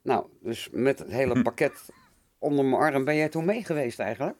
Nou, 0.02 0.26
dus 0.40 0.70
met 0.72 1.00
het 1.00 1.12
hele 1.12 1.42
pakket 1.44 1.90
onder 2.40 2.66
mijn 2.66 2.82
arm. 2.82 3.06
Ben 3.06 3.16
jij 3.16 3.30
toen 3.30 3.46
mee 3.46 3.64
geweest 3.64 4.00
eigenlijk? 4.00 4.38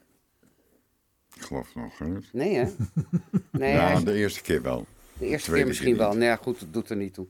Ik 1.36 1.42
geloof 1.42 1.76
nog 1.76 2.00
niet. 2.00 2.30
Nee, 2.34 2.56
hè? 2.56 2.66
Nee, 3.52 3.74
ja, 3.74 3.88
hij 3.94 4.04
de 4.04 4.14
eerste 4.14 4.42
keer 4.42 4.62
wel. 4.62 4.86
de 5.18 5.26
eerste 5.26 5.44
tweede 5.44 5.56
keer 5.60 5.68
misschien 5.68 5.90
keer 5.96 5.98
wel. 6.04 6.12
Nou 6.12 6.24
ja, 6.24 6.36
goed, 6.36 6.60
dat 6.60 6.74
doet 6.74 6.90
er 6.90 6.96
niet 6.96 7.14
toe. 7.14 7.28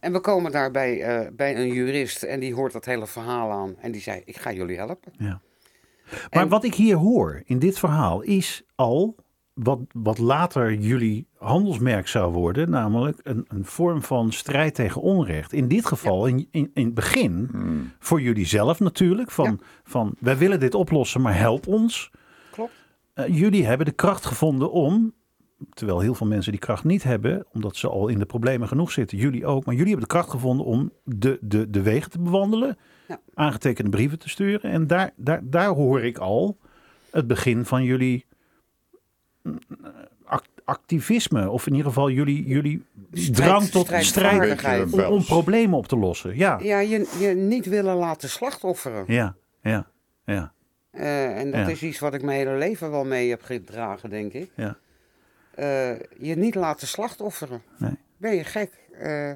En 0.00 0.12
we 0.12 0.20
komen 0.20 0.52
daar 0.52 0.70
bij, 0.70 1.02
eh, 1.02 1.30
bij 1.32 1.56
een 1.56 1.72
jurist 1.72 2.22
en 2.22 2.40
die 2.40 2.54
hoort 2.54 2.72
dat 2.72 2.84
hele 2.84 3.06
verhaal 3.06 3.50
aan. 3.50 3.74
En 3.80 3.92
die 3.92 4.00
zei, 4.00 4.22
ik 4.24 4.36
ga 4.36 4.52
jullie 4.52 4.76
helpen. 4.76 5.12
Ja. 5.18 5.40
Maar 6.30 6.42
En- 6.42 6.48
wat 6.48 6.64
ik 6.64 6.74
hier 6.74 6.96
hoor 6.96 7.42
in 7.44 7.58
dit 7.58 7.78
verhaal 7.78 8.20
is 8.22 8.62
al 8.74 9.14
wat, 9.52 9.78
wat 9.92 10.18
later 10.18 10.74
jullie 10.74 11.26
handelsmerk 11.38 12.08
zou 12.08 12.32
worden, 12.32 12.70
namelijk 12.70 13.20
een, 13.22 13.44
een 13.48 13.64
vorm 13.64 14.02
van 14.02 14.32
strijd 14.32 14.74
tegen 14.74 15.00
onrecht. 15.02 15.52
In 15.52 15.68
dit 15.68 15.86
geval, 15.86 16.26
in, 16.26 16.48
in, 16.50 16.70
in 16.74 16.84
het 16.84 16.94
begin, 16.94 17.48
Hmm. 17.50 17.90
voor 17.98 18.20
jullie 18.20 18.46
zelf 18.46 18.80
natuurlijk, 18.80 19.30
van, 19.30 19.60
van 19.84 20.14
wij 20.18 20.36
willen 20.38 20.60
dit 20.60 20.74
oplossen, 20.74 21.20
maar 21.20 21.38
help 21.38 21.66
ons. 21.66 22.10
Eh, 23.18 23.36
jullie 23.38 23.66
hebben 23.66 23.86
de 23.86 23.92
kracht 23.92 24.26
gevonden 24.26 24.70
om, 24.72 25.12
terwijl 25.74 26.00
heel 26.00 26.14
veel 26.14 26.26
mensen 26.26 26.52
die 26.52 26.60
kracht 26.60 26.84
niet 26.84 27.02
hebben, 27.02 27.46
omdat 27.52 27.76
ze 27.76 27.88
al 27.88 28.08
in 28.08 28.18
de 28.18 28.26
problemen 28.26 28.68
genoeg 28.68 28.92
zitten, 28.92 29.18
jullie 29.18 29.46
ook, 29.46 29.64
maar 29.64 29.74
jullie 29.74 29.90
hebben 29.90 30.08
de 30.08 30.14
kracht 30.14 30.30
gevonden 30.30 30.66
om 30.66 30.92
de, 31.04 31.38
de, 31.40 31.70
de 31.70 31.82
wegen 31.82 32.10
te 32.10 32.18
bewandelen, 32.18 32.76
Ja. 33.08 33.20
aangetekende 33.34 33.90
brieven 33.90 34.18
te 34.18 34.28
sturen. 34.28 34.70
En 34.70 34.86
daar, 34.86 35.10
daar, 35.16 35.40
daar 35.44 35.68
hoor 35.68 36.02
ik 36.04 36.18
al 36.18 36.58
het 37.10 37.26
begin 37.26 37.64
van 37.64 37.82
jullie 37.84 38.26
mm, 39.42 39.58
act- 40.24 40.48
activisme, 40.64 41.50
of 41.50 41.66
in 41.66 41.72
ieder 41.72 41.86
geval 41.88 42.10
jullie, 42.10 42.46
jullie 42.46 42.82
Strijd- 43.12 43.34
drang 43.34 43.64
tot 43.64 43.90
strijd 44.00 44.92
om, 44.92 45.00
om 45.00 45.24
problemen 45.24 45.78
op 45.78 45.86
te 45.86 45.96
lossen. 45.96 46.36
Ja, 46.36 46.58
Ja, 46.62 46.78
je, 46.80 47.16
je 47.18 47.28
niet 47.34 47.66
willen 47.66 47.96
laten 47.96 48.28
slachtofferen. 48.28 49.04
ja, 49.06 49.34
ja, 49.62 49.86
ja. 50.24 50.52
Eh, 50.90 51.38
en 51.38 51.50
dat 51.50 51.60
Ja. 51.60 51.68
is 51.68 51.82
iets 51.82 51.98
wat 51.98 52.14
ik 52.14 52.22
mijn 52.22 52.38
hele 52.38 52.56
leven 52.58 52.90
wel 52.90 53.04
mee 53.04 53.30
heb 53.30 53.42
gedragen, 53.42 54.10
denk 54.10 54.32
ik. 54.32 54.50
Ja. 54.54 54.76
Eh, 55.54 55.98
je 56.18 56.36
niet 56.36 56.54
laten 56.54 56.86
slachtofferen. 56.86 57.62
Nee. 57.78 57.96
Ben 58.16 58.34
je 58.34 58.44
gek? 58.44 58.70
Eh, 58.92 59.30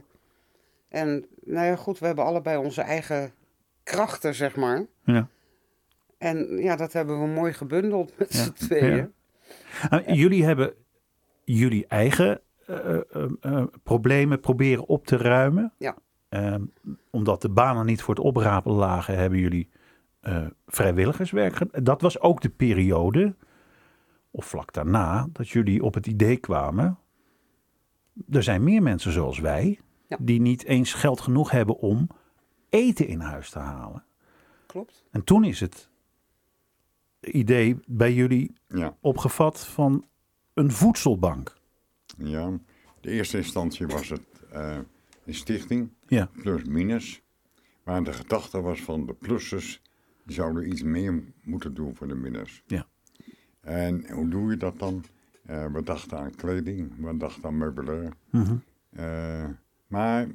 en 0.88 1.26
nou 1.44 1.66
ja, 1.66 1.76
goed, 1.76 1.98
we 1.98 2.06
hebben 2.06 2.24
allebei 2.24 2.56
onze 2.56 2.80
eigen 2.82 3.32
krachten, 3.82 4.34
zeg 4.34 4.56
maar. 4.56 4.84
ja. 5.04 5.28
En 6.18 6.56
ja, 6.58 6.76
dat 6.76 6.92
hebben 6.92 7.20
we 7.20 7.26
mooi 7.26 7.52
gebundeld 7.52 8.18
met 8.18 8.32
Ja. 8.34 8.42
z'n 8.42 8.52
tweeën. 8.52 9.12
Nou, 9.90 10.12
Jullie 10.12 10.44
hebben 10.44 10.74
jullie 11.44 11.86
eigen 11.86 12.40
problemen 13.82 14.40
proberen 14.40 14.86
op 14.86 15.06
te 15.06 15.16
ruimen. 15.16 15.72
Ja. 15.78 15.96
Ehm, 16.28 16.62
omdat 17.10 17.42
de 17.42 17.48
banen 17.48 17.86
niet 17.86 18.02
voor 18.02 18.14
het 18.14 18.24
oprapen 18.24 18.72
lagen, 18.72 19.18
hebben 19.18 19.38
jullie 19.38 19.68
eh, 20.22 20.46
vrijwilligerswerk. 20.66 21.84
Dat 21.84 22.00
was 22.00 22.20
ook 22.20 22.40
de 22.40 22.48
periode, 22.48 23.34
of 24.30 24.44
vlak 24.46 24.72
daarna, 24.72 25.28
dat 25.32 25.48
jullie 25.48 25.82
op 25.82 25.94
het 25.94 26.06
idee 26.06 26.36
kwamen. 26.36 26.98
Er 28.30 28.42
zijn 28.42 28.64
meer 28.64 28.82
mensen 28.82 29.12
zoals 29.12 29.38
wij, 29.38 29.78
Ja. 30.06 30.16
die 30.20 30.40
niet 30.40 30.64
eens 30.64 30.92
geld 30.94 31.20
genoeg 31.20 31.50
hebben 31.50 31.78
om 31.78 32.08
eten 32.68 33.06
in 33.06 33.20
huis 33.20 33.50
te 33.50 33.58
halen. 33.58 34.04
Klopt. 34.66 35.04
En 35.10 35.24
toen 35.24 35.44
is 35.44 35.60
het 35.60 35.90
idee 37.20 37.76
bij 37.86 38.12
jullie 38.14 38.52
Ja, 38.68 38.96
opgevat 39.00 39.66
van 39.66 40.04
een 40.54 40.70
voedselbank. 40.70 41.56
ja. 42.18 42.50
De 43.00 43.10
eerste 43.10 43.36
instantie 43.36 43.86
was 43.86 44.08
het 44.08 44.22
eh, 44.52 44.76
een 45.24 45.34
stichting, 45.34 45.90
Ja, 46.06 46.28
plus 46.42 46.64
minus. 46.64 47.22
Maar 47.84 48.04
de 48.04 48.12
gedachte 48.12 48.60
was 48.60 48.80
van 48.82 49.06
de 49.06 49.12
plussers 49.14 49.82
zouden 50.26 50.68
iets 50.68 50.82
meer 50.82 51.22
moeten 51.42 51.74
doen 51.74 51.94
voor 51.96 52.08
de 52.08 52.14
minners. 52.14 52.62
Ja. 52.66 52.86
En 53.60 54.10
hoe 54.12 54.28
doe 54.28 54.50
je 54.50 54.56
dat 54.56 54.78
dan? 54.78 55.04
Eh, 55.46 55.66
we 55.72 55.82
dachten 55.82 56.18
aan 56.18 56.34
kleding, 56.34 56.92
we 56.98 57.16
dachten 57.16 57.44
aan 57.44 57.58
meubilair. 57.58 58.12
Eh, 58.90 59.48
maar 59.86 60.26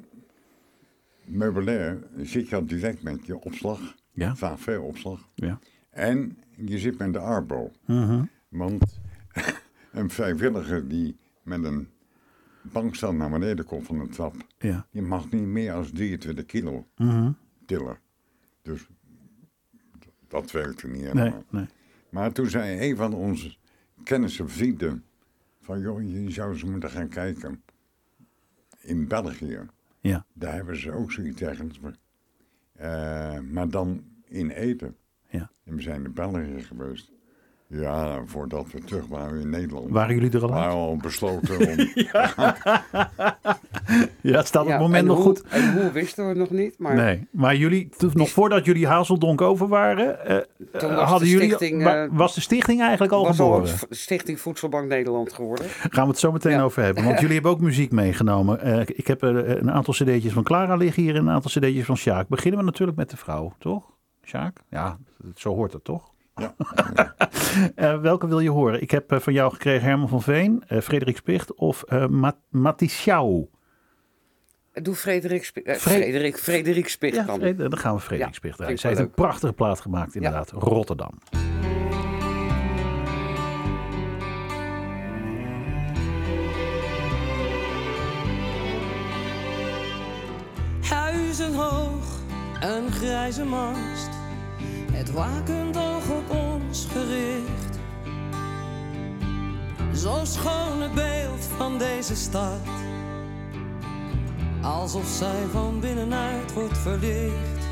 meubilair 1.24 1.98
zit 2.16 2.48
je 2.48 2.56
al 2.56 2.66
direct 2.66 3.02
met 3.02 3.26
je 3.26 3.38
opslag, 3.40 3.94
ja, 4.12 4.36
vaak 4.36 4.58
veel 4.58 4.82
opslag. 4.82 5.28
ja. 5.34 5.58
En 5.90 6.38
je 6.56 6.78
zit 6.78 6.98
met 6.98 7.12
de 7.12 7.18
arbo. 7.18 7.70
Mhm. 7.86 8.24
Want 8.48 9.00
een 9.92 10.10
vrijwilliger 10.10 10.88
die 10.88 11.16
met 11.42 11.64
een 11.64 11.88
bankstand 12.62 13.18
naar 13.18 13.30
beneden 13.30 13.64
komt 13.64 13.86
van 13.86 14.00
een 14.00 14.08
trap, 14.10 14.34
ja. 14.58 14.86
die 14.90 15.02
mag 15.02 15.30
niet 15.30 15.42
meer 15.46 15.72
dan 15.72 15.84
23 15.92 16.44
kilo 16.44 16.86
Mhm. 16.96 17.32
tillen. 17.66 17.98
Dus 18.62 18.88
dat 20.28 20.50
werkte 20.50 20.86
niet 20.88 21.00
Nee, 21.02 21.10
helemaal. 21.12 21.44
nee. 21.50 21.66
Maar 22.08 22.32
toen 22.32 22.46
zei 22.48 22.88
een 22.90 22.96
van 22.96 23.14
onze 23.14 23.56
kennissen, 24.04 24.48
vrienden, 24.50 25.04
van 25.60 25.80
joh, 25.80 26.02
je 26.02 26.30
zou 26.30 26.52
eens 26.52 26.64
moeten 26.64 26.90
gaan 26.90 27.08
kijken. 27.08 27.62
In 28.80 29.08
België, 29.08 29.60
Ja, 30.00 30.26
daar 30.32 30.54
hebben 30.54 30.76
ze 30.76 30.92
ook 30.92 31.12
zoiets 31.12 31.40
ergens. 31.42 31.80
Eh, 32.72 33.40
maar 33.40 33.68
dan 33.68 34.04
in 34.24 34.50
eten. 34.50 34.96
ja. 35.28 35.50
En 35.64 35.74
we 35.74 35.82
zijn 35.82 36.04
in 36.04 36.12
België 36.12 36.62
geweest. 36.62 37.12
Ja, 37.68 38.22
voordat 38.26 38.66
we 38.72 38.80
terug 38.84 39.06
waren 39.06 39.40
in 39.40 39.50
Nederland. 39.50 39.90
Waren 39.90 40.14
jullie 40.14 40.30
er 40.30 40.42
al 40.42 40.48
waren 40.48 40.62
uit? 40.64 40.72
we 40.74 40.78
al 40.80 40.96
besloten 40.96 41.58
om... 41.58 41.76
Ja, 44.22 44.36
het 44.36 44.46
staat 44.46 44.62
op 44.62 44.68
Ja, 44.68 44.74
het 44.74 44.82
moment 44.82 45.00
en 45.02 45.06
nog 45.06 45.16
hoe, 45.16 45.24
goed. 45.24 45.42
En 45.48 45.72
hoe 45.80 45.90
wisten 45.92 46.22
we 46.24 46.28
het 46.28 46.38
nog 46.38 46.50
niet, 46.50 46.78
maar 46.78 46.94
Nee, 46.94 47.28
maar 47.30 47.56
jullie, 47.56 47.88
toen- 47.96 48.10
nog 48.14 48.30
voordat 48.30 48.64
jullie 48.64 48.86
Hazeldonk 48.86 49.40
over 49.40 49.68
waren, 49.68 50.26
eh, 50.26 50.36
Toen 50.78 50.90
eh, 50.90 50.96
was 50.96 51.08
hadden 51.08 51.28
de 51.28 51.34
jullie, 51.34 51.84
wa- 51.84 52.04
eh, 52.04 52.08
was 52.12 52.34
de 52.34 52.40
stichting 52.40 52.80
eigenlijk 52.80 53.12
al 53.12 53.24
was 53.24 53.40
al 53.40 53.50
geboren? 53.52 53.68
v- 53.76 53.82
Stichting 53.90 54.40
Voedselbank 54.40 54.88
Nederland 54.88 55.32
geworden. 55.32 55.66
Gaan 55.68 56.04
we 56.04 56.10
het 56.10 56.18
zo 56.18 56.32
meteen 56.32 56.52
Ja. 56.52 56.62
over 56.62 56.82
hebben. 56.82 57.04
Want 57.04 57.18
jullie 57.20 57.34
hebben 57.34 57.50
ook 57.52 57.60
muziek 57.60 57.92
meegenomen. 57.92 58.60
Eh, 58.60 58.80
ik 58.86 59.06
heb 59.06 59.22
een 59.22 59.70
aantal 59.70 59.94
cd'tjes 59.94 60.32
van 60.32 60.42
Clara 60.42 60.74
liggen 60.76 61.02
hier 61.02 61.14
en 61.14 61.20
een 61.26 61.30
aantal 61.34 61.50
cd'tjes 61.50 61.84
van 61.84 61.96
Sjaak. 61.96 62.28
Beginnen 62.28 62.60
we 62.60 62.66
natuurlijk 62.66 62.98
met 62.98 63.10
de 63.10 63.16
vrouw, 63.16 63.52
toch? 63.58 63.84
Sjaak? 64.24 64.58
Ja, 64.70 64.98
zo 65.34 65.54
hoort 65.54 65.72
het 65.72 65.84
toch? 65.84 66.12
Ja, 66.38 66.54
Eh, 67.74 68.00
welke 68.00 68.26
wil 68.28 68.40
je 68.40 68.50
horen? 68.50 68.80
Ik 68.82 68.90
heb 68.90 69.12
eh, 69.12 69.18
van 69.18 69.32
jou 69.32 69.52
gekregen 69.52 69.88
Herman 69.88 70.08
van 70.08 70.22
Veen, 70.22 70.64
eh, 70.66 70.80
Frederik 70.80 71.16
Spicht 71.16 71.54
of 71.54 71.82
eh 71.82 72.06
Ma 72.06 72.36
Matissau. 72.48 73.46
Doe 74.72 74.94
Frederik, 74.94 75.44
Sp- 75.44 75.60
Fre- 75.64 75.74
Frederik, 75.74 76.38
Frederik 76.38 76.88
Spicht 76.88 77.14
Ja, 77.16 77.22
dan. 77.22 77.38
Fred- 77.38 77.58
dan 77.58 77.76
gaan 77.78 77.94
we 77.94 78.00
Frederik 78.00 78.28
Ja, 78.28 78.34
Spicht 78.36 78.80
Zij 78.80 78.90
heeft 78.90 79.02
een 79.02 79.10
prachtige 79.10 79.52
plaat 79.52 79.80
gemaakt 79.80 80.14
inderdaad. 80.14 80.50
Rotterdam. 80.50 81.18
Huizenhoog, 90.88 92.04
een 92.60 92.92
grijze 92.92 93.44
mast, 93.44 94.08
het 94.98 95.12
wakend 95.12 95.76
oog 95.76 96.08
op 96.10 96.30
ons 96.30 96.86
gericht. 96.92 97.78
Zo 99.94 100.20
schoon 100.24 100.82
het 100.82 100.94
beeld 100.94 101.48
van 101.56 101.78
deze 101.78 102.16
stad, 102.16 102.68
alsof 104.62 105.06
zij 105.06 105.44
van 105.52 105.80
binnenuit 105.80 106.52
wordt 106.52 106.78
verlicht. 106.78 107.66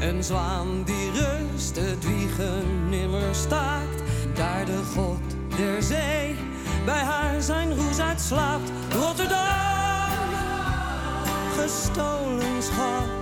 Een 0.00 0.24
zwaan 0.24 0.82
die 0.84 1.10
rust, 1.10 1.76
het 1.76 2.04
wiegen 2.04 2.88
nimmer 2.88 3.34
staakt, 3.34 4.02
daar 4.34 4.64
de 4.64 4.82
god 4.94 5.56
der 5.56 5.82
zee 5.82 6.36
bij 6.84 7.02
haar 7.02 7.42
zijn 7.42 7.76
roes 7.76 7.98
uitslaapt. 8.00 8.70
Rotterdam 8.92 9.46
gestolen 11.56 12.62
schat. 12.62 13.17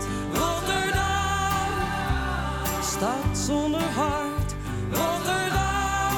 Stad 2.96 3.38
zonder 3.38 3.82
hart. 3.82 4.54
Rotterdam, 4.90 6.12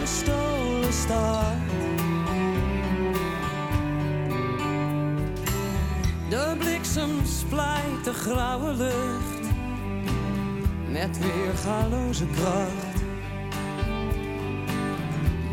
gestolen 0.00 0.92
stad. 0.92 1.54
De 6.28 6.54
bliksem 6.58 7.10
splijt 7.24 8.04
de 8.04 8.12
grauwe 8.12 8.72
lucht 8.72 9.54
met 10.88 11.18
weergaloze 11.18 12.26
kracht. 12.26 13.02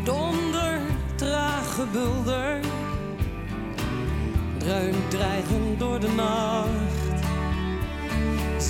Donder, 0.04 0.80
traag 1.14 1.74
gebulder 1.74 2.60
dreunt 4.58 5.10
dreigend 5.10 5.78
door 5.78 6.00
de 6.00 6.08
nacht. 6.08 6.99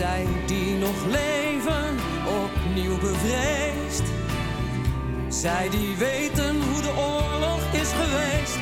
Zij 0.01 0.27
die 0.47 0.75
nog 0.75 1.07
leven 1.07 1.97
opnieuw 2.45 2.99
bevreesd. 2.99 4.03
Zij 5.29 5.69
die 5.69 5.97
weten 5.97 6.63
hoe 6.63 6.83
de 6.83 6.93
oorlog 6.97 7.73
is 7.73 7.93
geweest. 7.93 8.59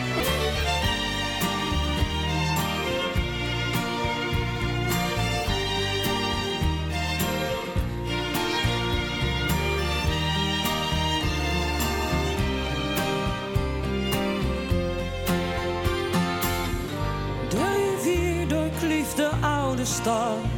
De 17.48 17.76
rivier 17.76 18.48
door 18.48 18.70
de 19.16 19.30
oude 19.40 19.84
stad. 19.84 20.57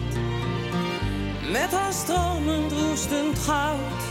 Met 1.50 1.70
haar 1.72 1.92
stromend 1.92 2.72
roestend 2.72 3.38
goud. 3.38 4.02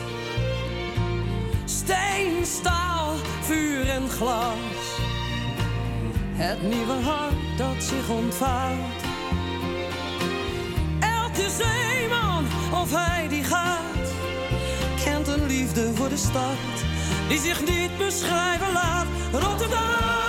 Steen, 1.65 2.45
staal, 2.45 3.15
vuur 3.41 3.89
en 3.89 4.10
glas. 4.10 4.56
Het 6.34 6.62
nieuwe 6.62 6.93
hart 7.04 7.58
dat 7.58 7.84
zich 7.84 8.10
ontvouwt. 8.10 9.02
Elke 10.99 11.49
zeeman, 11.49 12.45
of 12.82 12.91
hij 12.91 13.28
die 13.28 13.43
gaat, 13.43 14.13
kent 15.04 15.28
een 15.28 15.45
liefde 15.45 15.93
voor 15.95 16.10
de 16.10 16.17
stad. 16.17 16.58
Die 17.28 17.39
zich 17.39 17.65
niet 17.65 17.97
beschrijven 17.97 18.71
laat. 18.71 19.08
Rotterdam, 19.32 20.28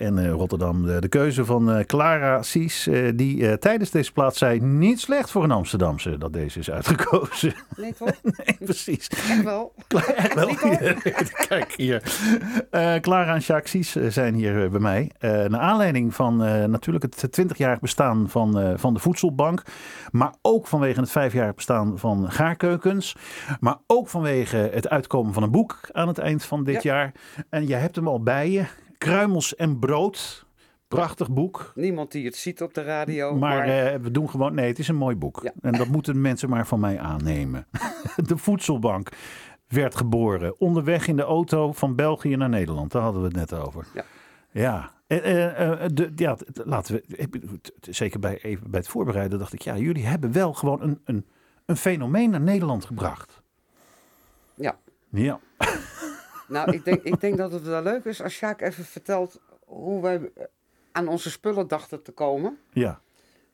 en 0.00 0.18
eh, 0.18 0.30
Rotterdam. 0.30 0.86
De, 0.86 1.00
de 1.00 1.08
keuze 1.08 1.44
van 1.44 1.72
eh, 1.72 1.84
Clara 1.84 2.42
Sies, 2.42 2.86
eh, 2.86 3.08
die 3.14 3.58
tijdens 3.58 3.90
deze 3.90 4.12
plaats 4.12 4.38
zei... 4.38 4.60
niet 4.60 5.00
slecht 5.00 5.30
voor 5.30 5.44
een 5.44 5.50
Amsterdamse 5.50 6.18
dat 6.18 6.32
deze 6.32 6.58
is 6.58 6.70
uitgekozen. 6.70 7.54
Nee, 7.76 7.94
toch? 7.94 8.12
nee, 8.36 8.56
precies. 8.64 9.08
Echt 9.08 9.42
wel. 9.42 9.72
Echt 10.16 10.34
wel. 10.34 10.54
Kijk 11.48 11.72
hier. 11.76 12.02
Clara 13.00 13.34
en 13.34 13.40
Jacques 13.40 13.70
Sies 13.70 14.14
zijn 14.14 14.34
hier 14.34 14.70
bij 14.70 14.80
mij. 14.80 15.10
Naar 15.20 15.58
aanleiding 15.60 16.14
van 16.14 16.36
natuurlijk 16.70 17.04
het 17.04 17.40
20-jarig 17.40 17.80
bestaan 17.80 18.28
van, 18.28 18.78
van 18.78 18.94
de 18.94 19.00
Voedselbank. 19.00 19.62
Maar 20.10 20.34
ook 20.42 20.66
vanwege 20.66 21.00
het 21.00 21.10
vijfjarig 21.10 21.54
bestaan 21.54 21.98
van 21.98 22.30
Gaarkeukens. 22.30 23.16
Maar 23.60 23.76
ook 23.86 24.08
vanwege 24.08 24.70
het 24.72 24.88
uitkomen 24.88 25.32
van 25.32 25.42
een 25.42 25.50
boek 25.50 25.80
aan 25.92 26.08
het 26.08 26.18
eind 26.18 26.44
van 26.44 26.64
dit 26.64 26.82
jaar. 26.82 27.12
En 27.48 27.66
jij 27.66 27.80
hebt 27.80 27.96
hem 27.96 28.08
al 28.08 28.22
bij 28.22 28.50
je. 28.50 28.64
Kruimels 29.00 29.56
en 29.56 29.78
brood. 29.78 30.46
Prachtig 30.88 31.30
boek. 31.30 31.72
Niemand 31.74 32.12
die 32.12 32.24
het 32.24 32.36
ziet 32.36 32.62
op 32.62 32.74
de 32.74 32.82
radio. 32.82 33.36
Maar, 33.36 33.56
Maar, 33.56 33.92
eh, 33.92 34.00
we 34.00 34.10
doen 34.10 34.30
gewoon. 34.30 34.54
Nee, 34.54 34.66
het 34.68 34.78
is 34.78 34.88
een 34.88 34.96
mooi 34.96 35.16
boek. 35.16 35.40
Ja. 35.42 35.52
En 35.60 35.72
dat 35.72 35.86
moeten 35.86 36.20
mensen 36.20 36.48
maar 36.48 36.66
van 36.66 36.80
mij 36.80 36.98
aannemen. 36.98 37.66
de 38.26 38.36
voedselbank 38.36 39.08
werd 39.68 39.96
geboren. 39.96 40.60
Onderweg 40.60 41.06
in 41.08 41.16
de 41.16 41.22
auto 41.22 41.72
van 41.72 41.94
België 41.94 42.36
naar 42.36 42.48
Nederland. 42.48 42.92
Daar 42.92 43.02
hadden 43.02 43.20
we 43.20 43.26
het 43.26 43.36
net 43.36 43.52
over. 43.54 43.86
Ja. 43.94 44.04
Ja. 44.50 44.92
Eh, 45.06 45.46
eh, 45.46 45.84
eh, 45.84 45.90
de, 45.94 46.12
ja, 46.16 46.36
laten 46.52 46.94
we. 46.94 47.60
Zeker 47.80 48.20
bij, 48.20 48.38
even 48.42 48.70
bij 48.70 48.80
het 48.80 48.88
voorbereiden 48.88 49.38
dacht 49.38 49.52
ik, 49.52 49.62
ja, 49.62 49.76
jullie 49.76 50.06
hebben 50.06 50.32
wel 50.32 50.52
gewoon 50.52 50.82
een, 50.82 51.00
een, 51.04 51.26
een 51.66 51.76
fenomeen 51.76 52.30
naar 52.30 52.40
Nederland 52.40 52.84
gebracht. 52.84 53.42
ja. 54.54 54.78
Ja. 55.12 55.40
Nou, 56.50 56.72
ik 56.72 56.84
denk, 56.84 57.02
ik 57.02 57.20
denk 57.20 57.36
dat 57.36 57.52
het 57.52 57.62
wel 57.66 57.82
leuk 57.82 58.04
is 58.04 58.22
als 58.22 58.32
Sjaak 58.34 58.60
even 58.60 58.84
vertelt 58.84 59.40
hoe 59.64 60.02
wij 60.02 60.16
eh, 60.36 60.44
aan 60.92 61.08
onze 61.08 61.30
spullen 61.30 61.68
dachten 61.68 62.02
te 62.02 62.12
komen. 62.12 62.58
Ja. 62.72 63.00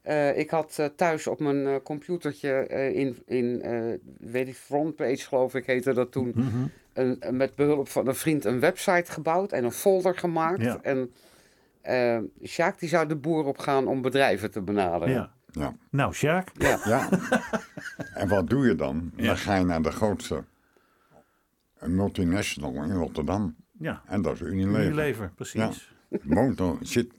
Eh, 0.03 0.39
ik 0.39 0.51
had 0.51 0.75
eh, 0.79 0.87
thuis 0.97 1.27
op 1.27 1.41
mijn 1.41 1.67
eh, 1.67 1.75
computertje 1.83 2.51
eh, 2.53 2.95
in, 2.97 3.23
in 3.27 3.63
eh, 3.63 3.95
weet 4.19 4.49
ik, 4.49 4.55
Frontpage 4.57 5.17
geloof 5.27 5.55
ik 5.55 5.67
heette 5.67 5.93
dat 5.95 6.13
toen, 6.13 6.33
Mhm. 6.35 6.47
een, 6.93 7.17
een- 7.21 7.37
met 7.37 7.55
behulp 7.55 7.89
van 7.89 8.07
een 8.09 8.15
vriend 8.15 8.45
een 8.45 8.61
website 8.61 9.13
gebouwd 9.13 9.53
en 9.53 9.65
een 9.65 9.73
folder 9.73 10.19
gemaakt. 10.19 10.63
Ja. 10.63 10.79
En 10.83 11.13
Sjaak 12.45 12.79
die 12.79 12.89
zou 12.89 13.07
de 13.09 13.17
boer 13.17 13.45
op 13.45 13.59
gaan 13.59 13.87
om 13.87 14.03
bedrijven 14.03 14.51
te 14.51 14.61
benaderen. 14.61 15.15
ja. 15.15 15.35
Ja. 15.51 15.77
Nou, 15.91 16.13
Sjaak. 16.15 16.49
Ja. 16.55 16.79
ja. 16.85 17.09
en 18.15 18.29
wat 18.29 18.49
doe 18.51 18.67
je 18.67 18.75
dan? 18.75 19.11
Ja. 19.17 19.27
Dan 19.27 19.37
ga 19.37 19.55
je 19.57 19.65
naar 19.65 19.83
de 19.83 19.91
grootste 19.91 20.45
multinational 21.95 22.83
in 22.83 22.93
Rotterdam. 22.93 23.57
Ja. 23.79 24.03
En 24.07 24.23
dat 24.23 24.35
is 24.35 24.41
Unilever. 24.41 24.85
Unilever, 24.87 25.33
precies. 25.35 25.95
Woont 26.23 26.61
al- 26.61 26.79
zit 26.81 27.13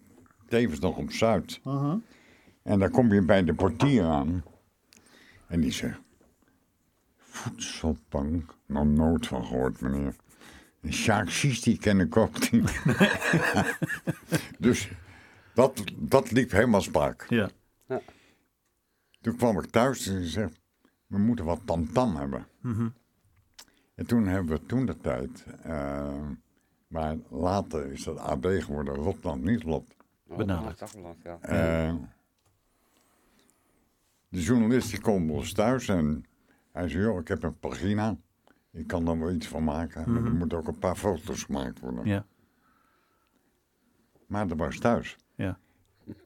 tevens 0.47 0.79
nog 0.79 0.97
op 0.97 1.11
Zuid. 1.11 1.59
Uh-huh. 1.65 1.95
En 2.63 2.79
dan 2.79 2.89
kom 2.89 3.13
je 3.13 3.21
bij 3.21 3.43
de 3.43 3.53
portier 3.53 4.03
aan. 4.03 4.43
En 5.47 5.61
die 5.61 5.71
zegt... 5.71 5.99
Voedselbank? 7.17 8.55
Nog 8.65 8.85
nooit 8.85 9.27
van 9.27 9.45
gehoord, 9.45 9.81
meneer. 9.81 10.15
En 10.81 10.93
Sjaak 10.93 11.29
Sies, 11.29 11.61
die 11.61 11.77
ken 11.77 11.99
ik 11.99 12.17
ook 12.17 12.51
niet. 12.51 12.81
dus 14.59 14.89
dat, 15.53 15.83
dat 15.97 16.31
liep 16.31 16.51
helemaal 16.51 16.81
spaak. 16.81 17.25
Ja. 17.29 17.49
Toen 19.21 19.35
kwam 19.35 19.59
ik 19.59 19.65
thuis 19.65 20.07
en 20.07 20.23
ze 20.23 20.29
zei... 20.29 20.49
We 21.07 21.17
moeten 21.17 21.45
wat 21.45 21.61
tamtam 21.65 22.15
hebben. 22.15 22.47
Mhm. 22.61 22.87
En 23.97 24.05
toen 24.05 24.27
hebben 24.27 24.57
we 24.57 24.65
toen 24.65 24.85
de 24.85 24.97
tijd... 24.97 25.45
eh, 25.63 26.21
maar 26.87 27.15
later 27.29 27.91
is 27.91 28.03
dat 28.03 28.17
AD 28.17 28.45
geworden, 28.47 28.93
Rotterdam 28.95 29.41
Nieuwsblad. 29.43 29.83
Oh, 30.27 30.37
Benaderd. 30.37 30.79
Dagblad, 30.79 31.15
ja. 31.23 31.37
Eh, 31.41 31.95
de 34.29 34.41
journalist 34.41 34.89
die 34.89 35.01
komt 35.01 35.27
bij 35.27 35.35
ons 35.35 35.53
thuis 35.53 35.87
en 35.87 36.25
hij 36.71 36.89
zei, 36.89 37.03
joh, 37.03 37.19
ik 37.19 37.27
heb 37.27 37.43
een 37.43 37.59
pagina. 37.59 38.15
Ik 38.71 38.87
kan 38.87 39.07
er 39.07 39.19
wel 39.19 39.31
iets 39.31 39.47
van 39.47 39.63
maken, 39.63 40.13
maar 40.13 40.23
er 40.23 40.33
moeten 40.33 40.57
ook 40.57 40.67
een 40.67 40.79
paar 40.79 40.95
foto's 40.95 41.43
gemaakt 41.43 41.79
worden. 41.79 42.05
Ja. 42.05 42.25
Maar 44.27 44.47
dat 44.47 44.57
was 44.57 44.79
thuis. 44.79 45.17
Ja. 45.35 45.59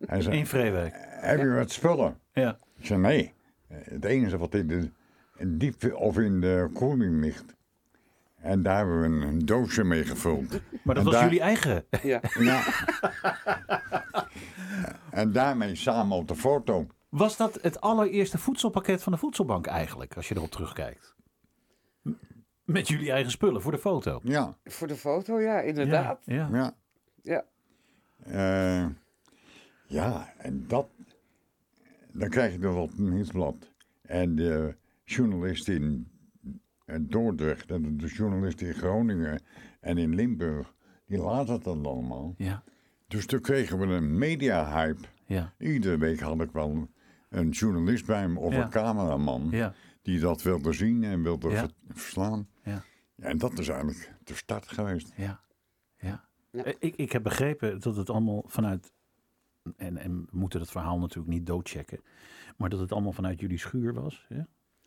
Hij 0.06 0.22
zei, 0.22 0.38
In 0.38 0.46
Vreewijk. 0.46 0.94
heb 0.98 1.40
je 1.40 1.50
wat 1.50 1.72
spullen? 1.72 2.20
Ja. 2.34 2.58
Ik 2.76 2.86
zei, 2.86 3.00
nee. 3.00 3.34
Het 3.68 4.06
enige 4.06 4.38
wat 4.38 4.54
in 4.56 4.68
de 4.68 4.92
diep 5.58 5.94
of 5.94 6.18
in 6.20 6.42
de 6.42 6.70
koeling 6.74 7.22
ligt. 7.22 7.56
En 8.42 8.62
daar 8.64 8.78
hebben 8.78 9.00
we 9.00 9.06
een, 9.06 9.22
een 9.22 9.46
doosje 9.46 9.84
mee 9.84 10.04
gevuld. 10.06 10.50
Maar 10.84 10.96
dat 10.96 10.98
En 10.98 11.04
was 11.04 11.14
daar- 11.14 11.24
jullie 11.24 11.40
eigen. 11.42 11.86
Ja. 12.04 12.22
Ja. 12.40 12.64
en 15.12 15.32
daarmee 15.32 15.76
samen 15.76 16.18
op 16.18 16.28
de 16.28 16.36
foto. 16.36 16.88
Was 17.10 17.38
dat 17.38 17.58
het 17.62 17.82
allereerste 17.82 18.38
voedselpakket 18.38 19.04
van 19.04 19.12
de 19.12 19.18
voedselbank 19.18 19.66
eigenlijk, 19.68 20.16
als 20.16 20.28
je 20.28 20.36
erop 20.36 20.52
terugkijkt? 20.52 21.16
Met 22.64 22.88
jullie 22.88 23.12
eigen 23.12 23.32
spullen 23.32 23.62
voor 23.62 23.72
de 23.72 23.78
foto. 23.78 24.20
Ja, 24.24 24.58
Voor 24.64 24.88
de 24.88 24.96
foto, 24.96 25.40
ja, 25.42 25.60
inderdaad. 25.60 26.22
Ja, 26.26 26.36
ja. 26.36 26.50
ja. 26.54 26.76
Ja. 27.22 27.44
Eh, 28.24 28.90
ja, 29.88 30.34
en 30.38 30.66
dat. 30.68 30.88
Dan 32.12 32.30
krijg 32.30 32.52
je 32.52 32.60
nog 32.60 32.76
wat 32.76 32.98
nieuwsblad. 32.98 33.56
En 34.02 34.36
de 34.36 34.76
journalist 35.04 35.68
in 35.68 36.11
eh, 36.92 37.00
Dordrecht 37.02 37.72
en 37.72 37.98
de 37.98 38.08
journalist 38.08 38.62
in 38.62 38.74
Groningen 38.74 39.42
en 39.80 39.98
in 39.98 40.16
Limburg, 40.16 40.74
die 41.06 41.18
laten 41.18 41.54
het 41.54 41.64
dan 41.64 41.86
allemaal. 41.86 42.34
ja, 42.38 42.64
Dus 43.08 43.26
toen 43.26 43.40
kregen 43.42 43.80
we 43.80 43.86
een 43.86 44.18
media-hype. 44.18 45.02
ja, 45.26 45.54
Iedere 45.58 45.98
week 45.98 46.20
had 46.20 46.42
ik 46.42 46.52
wel 46.52 46.88
een 47.30 47.50
journalist 47.50 48.06
bij 48.06 48.28
me 48.28 48.40
of 48.40 48.54
Ja. 48.54 48.64
een 48.64 48.70
cameraman 48.70 49.48
ja. 49.52 49.74
die 50.02 50.20
dat 50.20 50.42
wilde 50.42 50.74
zien 50.74 51.04
en 51.04 51.24
wilde 51.24 51.50
Ja. 51.50 51.68
verslaan. 51.90 52.48
Ja. 52.64 52.84
Ja, 53.16 53.26
en 53.28 53.38
dat 53.38 53.60
is 53.60 53.68
eigenlijk 53.68 54.14
de 54.24 54.34
start 54.36 54.68
geweest. 54.68 55.12
ja. 55.16 55.42
ja. 55.98 56.30
Ja. 56.52 56.64
Eh, 56.64 56.74
Ik, 56.80 56.96
ik 56.96 57.12
heb 57.12 57.24
begrepen 57.24 57.80
dat 57.80 57.96
het 57.96 58.10
allemaal 58.10 58.44
vanuit, 58.48 58.94
en, 59.78 59.98
en 59.98 60.22
we 60.32 60.38
moeten 60.38 60.60
het 60.60 60.72
verhaal 60.72 61.00
natuurlijk 61.00 61.34
niet 61.34 61.46
doodchecken, 61.46 62.00
maar 62.58 62.70
dat 62.70 62.80
het 62.80 62.92
allemaal 62.92 63.12
vanuit 63.14 63.40
jullie 63.40 63.58
schuur 63.58 63.94
was. 63.94 64.26
Hè? 64.30 64.42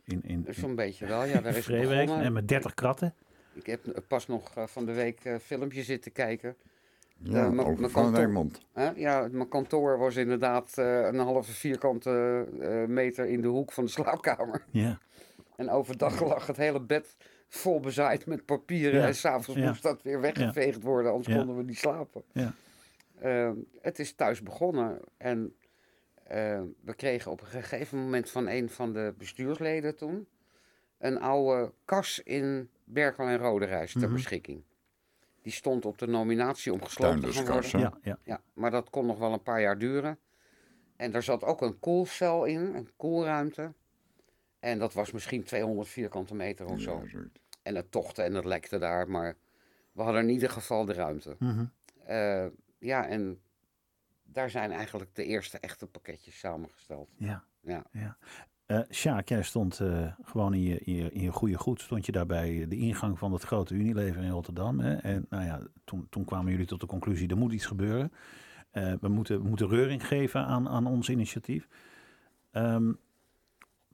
In, 0.04 0.20
in, 0.24 0.44
in 0.46 0.54
Zo'n 0.54 0.74
beetje 0.74 1.06
wel, 1.06 1.24
ja. 1.24 1.40
Daar 1.40 1.56
is 1.56 1.64
Vreewijk 1.64 2.08
en 2.10 2.32
met 2.32 2.48
30 2.48 2.74
kratten. 2.74 3.14
Ik 3.52 3.66
heb 3.66 4.02
pas 4.08 4.26
nog 4.26 4.54
eh, 4.56 4.66
van 4.66 4.84
de 4.86 4.92
week 4.92 5.24
een 5.24 5.40
filmpje 5.40 5.82
zitten 5.82 6.12
kijken. 6.12 6.56
Ja, 7.18 7.46
ook 7.46 7.52
maar 7.54 7.64
van 7.64 7.74
kantoor- 7.90 8.14
Rijnmond. 8.14 8.60
Hè? 8.72 8.90
Ja, 8.90 9.28
mijn 9.30 9.48
kantoor 9.48 9.98
was 9.98 10.16
inderdaad 10.16 10.78
eh, 10.78 11.00
een 11.06 11.18
halve 11.18 11.52
vierkante 11.52 12.46
eh, 12.60 12.84
meter 12.84 13.26
in 13.26 13.40
de 13.40 13.48
hoek 13.48 13.72
van 13.72 13.84
de 13.84 13.90
slaapkamer. 13.90 14.64
Ja, 14.70 14.98
En 15.56 15.70
overdag 15.70 16.20
lag 16.24 16.46
het 16.46 16.56
hele 16.56 16.80
bed 16.80 17.16
vol 17.48 17.80
bezaaid 17.80 18.26
met 18.26 18.44
papieren. 18.44 19.00
Ja. 19.00 19.06
En 19.06 19.14
s'avonds 19.14 19.60
Ja. 19.60 19.68
moest 19.68 19.82
dat 19.82 20.02
weer 20.02 20.20
weggeveegd 20.20 20.82
worden, 20.82 21.10
anders 21.12 21.28
Ja. 21.34 21.36
konden 21.38 21.56
we 21.56 21.62
niet 21.62 21.78
slapen. 21.78 22.22
ja, 22.32 22.54
Eh, 23.20 23.50
het 23.80 23.98
is 23.98 24.12
thuis 24.14 24.42
begonnen. 24.42 24.98
En 25.16 25.54
eh, 26.24 26.62
we 26.80 26.94
kregen 26.94 27.30
op 27.30 27.40
een 27.40 27.46
gegeven 27.46 27.98
moment 27.98 28.30
van 28.30 28.48
een 28.48 28.70
van 28.70 28.92
de 28.92 29.14
bestuursleden 29.18 29.96
toen... 29.96 30.26
een 30.98 31.20
oude 31.20 31.72
kas 31.84 32.20
in 32.24 32.70
Berkel 32.84 33.26
en 33.26 33.38
Roderijs 33.38 33.92
ter 33.92 34.00
Mhm. 34.02 34.12
beschikking. 34.12 34.62
Die 35.42 35.52
stond 35.52 35.84
op 35.84 35.98
de 35.98 36.06
nominatie 36.06 36.72
om 36.72 36.82
gesloten 36.84 37.20
te 37.20 37.32
gaan 37.32 37.52
worden. 37.52 37.80
Ja, 37.80 37.92
ja. 38.02 38.18
Ja, 38.22 38.40
maar 38.52 38.70
dat 38.70 38.90
kon 38.90 39.06
nog 39.06 39.18
wel 39.18 39.32
een 39.32 39.42
paar 39.42 39.60
jaar 39.60 39.78
duren. 39.78 40.18
En 40.96 41.10
daar 41.10 41.22
zat 41.22 41.44
ook 41.44 41.60
een 41.62 41.78
koelcel 41.78 42.44
in, 42.44 42.60
een 42.74 42.90
koelruimte. 42.96 43.72
En 44.60 44.78
dat 44.78 44.92
was 44.92 45.12
misschien 45.12 45.44
200 45.44 45.88
vierkante 45.88 46.34
meter 46.34 46.66
of 46.66 46.80
zo. 46.80 47.02
Ja. 47.06 47.18
En 47.62 47.74
het 47.74 47.90
tochtte 47.90 48.22
en 48.22 48.34
het 48.34 48.44
lekte 48.44 48.78
daar, 48.78 49.08
maar 49.10 49.36
we 49.92 50.02
hadden 50.02 50.22
in 50.22 50.28
ieder 50.28 50.50
geval 50.50 50.84
de 50.84 50.92
ruimte. 50.92 51.36
Mhm. 51.38 51.64
Eh, 52.06 52.46
ja, 52.78 53.06
en 53.08 53.40
daar 54.34 54.50
zijn 54.50 54.72
eigenlijk 54.72 55.14
de 55.14 55.24
eerste 55.24 55.58
echte 55.58 55.86
pakketjes 55.86 56.38
samengesteld. 56.38 57.10
ja. 57.18 57.44
Ja. 57.60 57.84
ja. 57.92 58.16
Eh, 58.66 58.80
Sjaak, 58.90 59.28
jij 59.28 59.42
stond 59.42 59.80
eh, 59.80 60.12
gewoon 60.22 60.54
in 60.54 60.62
je, 60.62 60.78
in, 60.78 60.94
je, 60.94 61.12
in 61.12 61.22
je 61.22 61.32
goede 61.32 61.58
goed. 61.58 61.80
Stond 61.80 62.06
je 62.06 62.12
daar 62.12 62.26
bij 62.26 62.66
de 62.68 62.76
ingang 62.76 63.18
van 63.18 63.32
het 63.32 63.42
grote 63.42 63.74
Unilever 63.74 64.22
in 64.22 64.30
Rotterdam. 64.30 64.80
Hè? 64.80 64.94
En 64.94 65.26
nou 65.28 65.44
ja, 65.44 65.60
toen, 65.84 66.06
toen 66.10 66.24
kwamen 66.24 66.50
jullie 66.50 66.66
tot 66.66 66.80
de 66.80 66.86
conclusie, 66.86 67.28
er 67.28 67.36
moet 67.36 67.52
iets 67.52 67.66
gebeuren. 67.66 68.12
Eh, 68.70 68.92
we, 69.00 69.08
moeten, 69.08 69.42
we 69.42 69.48
moeten 69.48 69.68
reuring 69.68 70.06
geven 70.06 70.44
aan, 70.44 70.68
aan 70.68 70.86
ons 70.86 71.08
initiatief. 71.08 71.68
Ehm, 72.50 72.92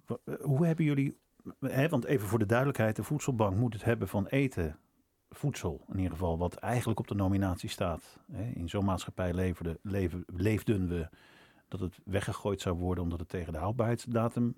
eh, 0.07 0.35
hoe 0.40 0.66
hebben 0.66 0.85
jullie, 0.85 1.18
hè, 1.61 1.88
want 1.88 2.05
even 2.05 2.29
voor 2.29 2.38
de 2.38 2.46
duidelijkheid, 2.46 2.96
de 2.96 3.03
voedselbank 3.03 3.57
moet 3.57 3.72
het 3.72 3.85
hebben 3.85 4.09
van 4.09 4.26
eten, 4.26 4.79
voedsel 5.30 5.84
in 5.88 5.96
ieder 5.96 6.10
geval, 6.12 6.38
wat 6.38 6.54
eigenlijk 6.54 6.98
op 6.98 7.08
de 7.08 7.14
nominatie 7.14 7.68
staat. 7.68 8.18
In 8.54 8.68
zo'n 8.68 8.84
maatschappij 8.84 9.32
leven, 9.32 9.78
leefden 10.26 10.88
we 10.88 11.08
dat 11.68 11.80
het 11.80 11.98
weggegooid 12.04 12.60
zou 12.60 12.76
worden 12.76 13.04
omdat 13.04 13.20
het 13.20 13.28
tegen 13.28 13.52
de 13.52 13.58
houdbaarheidsdatum 13.58 14.54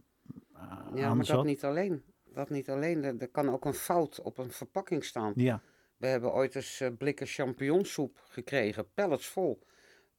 uh, 0.54 0.62
Ja, 0.94 1.06
aan 1.06 1.16
maar 1.16 1.24
zat. 1.24 1.36
dat 1.36 1.44
niet 1.44 1.64
alleen. 1.64 2.02
Dat 2.34 2.50
niet 2.50 2.70
alleen. 2.70 3.04
Er, 3.04 3.14
er 3.18 3.28
kan 3.28 3.48
ook 3.50 3.64
een 3.64 3.74
fout 3.74 4.20
op 4.20 4.38
een 4.38 4.50
verpakking 4.50 5.04
staan. 5.04 5.32
Ja, 5.36 5.60
We 5.96 6.06
hebben 6.06 6.32
ooit 6.32 6.54
eens 6.54 6.80
eh, 6.80 6.88
blikken 6.98 7.26
champignonsoep 7.26 8.22
gekregen, 8.28 8.92
pallets 8.94 9.26
vol. 9.26 9.62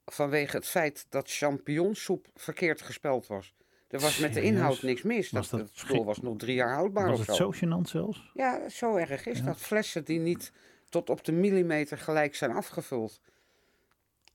Vanwege 0.05 0.55
het 0.55 0.65
feit 0.67 1.05
dat 1.09 1.31
champignonsoep 1.31 2.27
verkeerd 2.35 2.81
gespeld 2.81 3.27
was. 3.27 3.55
Er 3.93 3.99
was 3.99 4.19
met 4.19 4.33
de 4.33 4.41
inhoud 4.41 4.81
niks 4.81 5.01
mis. 5.01 5.29
Dat, 5.29 5.47
dat 5.49 5.59
het 5.59 5.69
spul 5.73 6.05
was 6.05 6.21
nog 6.21 6.37
drie 6.37 6.55
jaar 6.55 6.73
houdbaar 6.73 7.09
was 7.09 7.19
of 7.19 7.25
het 7.27 7.35
zo. 7.35 7.51
zo 7.51 7.65
gênant 7.65 7.87
zelfs? 7.89 8.31
Ja, 8.33 8.69
zo 8.69 8.95
erg 8.95 9.25
is 9.25 9.37
Ja. 9.39 9.45
dat. 9.45 9.57
Flessen 9.57 10.03
die 10.05 10.19
niet 10.19 10.51
tot 10.89 11.09
op 11.09 11.23
de 11.23 11.31
millimeter 11.31 11.97
gelijk 11.97 12.35
zijn 12.35 12.51
afgevuld. 12.51 13.21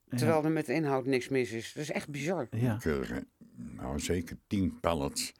Terwijl 0.09 0.45
er 0.45 0.51
met 0.51 0.67
de 0.67 0.73
inhoud 0.75 1.07
niks 1.07 1.29
mis 1.29 1.53
is. 1.53 1.73
Dat 1.73 1.83
is 1.83 1.91
echt 1.91 2.09
bizar. 2.09 2.47
Ja, 2.51 2.79
eh, 2.83 3.17
nou, 3.55 4.01
zeker 4.01 4.37
tien 4.47 4.81
pallets. 4.81 5.33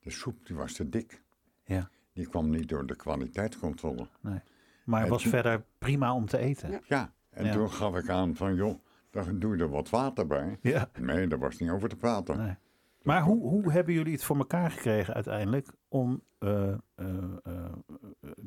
De 0.00 0.10
soep 0.10 0.46
die 0.46 0.56
was 0.56 0.72
te 0.72 0.88
dik. 0.88 1.22
ja, 1.64 1.90
Die 2.12 2.28
kwam 2.28 2.50
niet 2.50 2.68
door 2.68 2.86
de 2.86 2.96
kwaliteitscontrole. 2.96 4.08
nee. 4.20 4.40
Maar 4.84 5.00
het 5.00 5.08
was 5.10 5.26
verder 5.26 5.64
prima 5.78 6.14
om 6.14 6.26
te 6.26 6.38
eten. 6.38 6.70
Ja. 6.70 6.80
Ja, 6.86 7.12
en 7.30 7.44
Ja. 7.44 7.52
toen 7.52 7.70
gaf 7.70 7.96
ik 7.96 8.08
aan 8.08 8.36
van, 8.36 8.54
joh, 8.54 8.78
dan 9.10 9.38
doe 9.38 9.56
je 9.56 9.62
er 9.62 9.68
wat 9.70 9.90
water 9.90 10.26
bij. 10.26 10.58
Ja. 10.62 10.90
Nee, 11.00 11.26
daar 11.26 11.38
was 11.38 11.58
niet 11.58 11.70
over 11.70 11.88
te 11.88 11.96
praten. 11.96 12.36
Nee. 12.38 12.54
Maar 13.08 13.22
hoe, 13.22 13.40
hoe 13.42 13.72
hebben 13.72 13.94
jullie 13.94 14.12
het 14.12 14.24
voor 14.24 14.36
elkaar 14.36 14.70
gekregen 14.70 15.14
uiteindelijk 15.14 15.68
om 15.88 16.22
eh, 16.38 16.68
eh, 16.72 16.76
eh, 17.44 17.72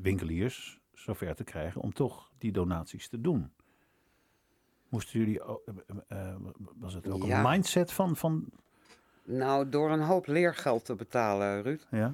winkeliers 0.02 0.80
zover 0.94 1.36
te 1.36 1.44
krijgen 1.44 1.82
om 1.82 1.94
toch 1.94 2.32
die 2.38 2.52
donaties 2.52 3.08
te 3.10 3.22
doen? 3.22 3.52
Moesten 4.90 5.20
jullie, 5.20 5.42
ook- 5.44 5.64
was 6.80 6.94
het 6.94 7.10
ook 7.10 7.24
Ja. 7.24 7.38
een 7.44 7.50
mindset 7.50 7.92
van, 7.92 8.16
van 8.16 8.46
Nou, 9.24 9.70
door 9.70 9.92
een 9.92 10.02
hoop 10.02 10.28
leergeld 10.28 10.86
te 10.86 10.96
betalen, 10.96 11.62
Ruud. 11.62 11.88
ja? 11.92 12.14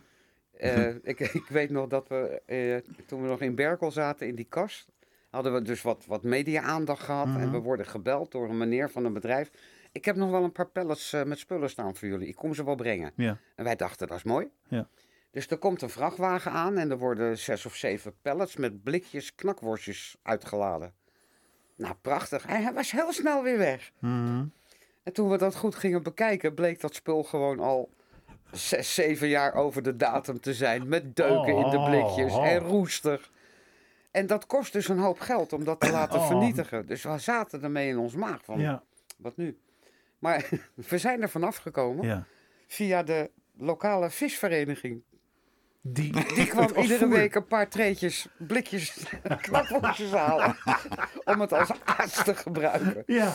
Ik, 1.03 1.19
ik 1.19 1.45
weet 1.49 1.69
nog 1.69 1.87
dat 1.87 2.07
we, 2.07 2.83
toen 3.05 3.21
we 3.21 3.27
nog 3.27 3.41
in 3.41 3.55
Berkel 3.55 3.91
zaten, 3.91 4.27
in 4.27 4.35
die 4.35 4.45
kast, 4.49 4.91
hadden 5.29 5.53
we 5.53 5.61
dus 5.61 5.81
wat, 5.81 6.05
wat 6.05 6.23
media-aandacht 6.23 7.03
gehad. 7.03 7.27
En 7.27 7.51
we 7.51 7.59
worden 7.59 7.85
gebeld 7.85 8.31
door 8.31 8.49
een 8.49 8.57
meneer 8.57 8.89
van 8.89 9.05
een 9.05 9.13
bedrijf. 9.13 9.51
Ik 9.97 10.05
heb 10.05 10.15
nog 10.15 10.29
wel 10.29 10.43
een 10.43 10.51
paar 10.51 10.67
pallets 10.67 11.13
eh, 11.13 11.23
met 11.23 11.39
spullen 11.39 11.69
staan 11.69 11.95
voor 11.95 12.07
jullie. 12.07 12.27
Ik 12.27 12.35
kom 12.35 12.53
ze 12.53 12.63
wel 12.63 12.75
brengen. 12.75 13.11
Ja, 13.15 13.37
En 13.55 13.63
wij 13.63 13.75
dachten, 13.75 14.07
dat 14.07 14.17
is 14.17 14.23
mooi. 14.23 14.49
Ja. 14.67 14.87
Dus 15.31 15.47
er 15.47 15.57
komt 15.57 15.81
een 15.81 15.89
vrachtwagen 15.89 16.51
aan 16.51 16.77
en 16.77 16.91
er 16.91 16.97
worden 16.97 17.37
zes 17.37 17.65
of 17.65 17.75
zeven 17.75 18.13
pallets 18.21 18.55
met 18.55 18.83
blikjes 18.83 19.35
knakworstjes 19.35 20.17
uitgeladen. 20.23 20.93
Nou, 21.75 21.93
prachtig. 22.01 22.47
Hij 22.47 22.61
hij 22.61 22.73
was 22.73 22.91
heel 22.91 23.13
snel 23.13 23.43
weer 23.43 23.57
weg. 23.57 23.91
Mhm. 23.99 24.45
En 25.03 25.13
toen 25.13 25.29
we 25.29 25.37
dat 25.37 25.55
goed 25.55 25.75
gingen 25.75 26.03
bekijken, 26.03 26.53
bleek 26.53 26.81
dat 26.81 26.95
spul 26.95 27.23
gewoon 27.23 27.59
al 27.59 27.89
zes, 28.51 28.93
zeven 28.93 29.27
jaar 29.27 29.53
over 29.53 29.83
de 29.83 29.95
datum 29.95 30.39
te 30.39 30.53
zijn. 30.53 30.87
Met 30.87 31.15
deuken 31.15 31.55
in 31.57 31.69
de 31.69 31.83
blikjes 31.89 32.33
Oh. 32.33 32.47
en 32.47 32.59
roestig. 32.59 33.31
En 34.11 34.27
dat 34.27 34.45
kost 34.45 34.73
dus 34.73 34.87
een 34.87 34.99
hoop 34.99 35.19
geld 35.19 35.53
om 35.53 35.63
dat 35.63 35.79
te 35.79 35.91
laten 35.91 36.19
Oh. 36.19 36.27
vernietigen. 36.27 36.85
Dus 36.85 37.03
we 37.03 37.17
zaten 37.17 37.63
ermee 37.63 37.89
in 37.89 37.97
ons 37.97 38.13
maag 38.15 38.43
van, 38.43 38.59
ja, 38.59 38.83
wat 39.17 39.37
nu? 39.37 39.57
Maar 40.19 40.49
we 40.89 40.97
zijn 40.97 41.21
er 41.21 41.29
vanaf 41.29 41.57
gekomen 41.57 42.05
ja. 42.05 42.25
via 42.67 43.03
de 43.03 43.31
lokale 43.57 44.09
visvereniging. 44.09 45.01
Die, 45.81 46.11
Die 46.35 46.47
kwam 46.53 46.69
iedere 46.75 46.99
voer. 47.05 47.09
week 47.09 47.35
een 47.35 47.47
paar 47.47 47.69
treetjes, 47.69 48.27
blikjes, 48.37 49.05
knakworstjes 49.41 50.11
halen. 50.11 50.55
om 51.25 51.41
het 51.41 51.53
als 51.53 51.71
aas 51.83 52.23
te 52.23 52.35
gebruiken. 52.35 53.03
Ja, 53.05 53.33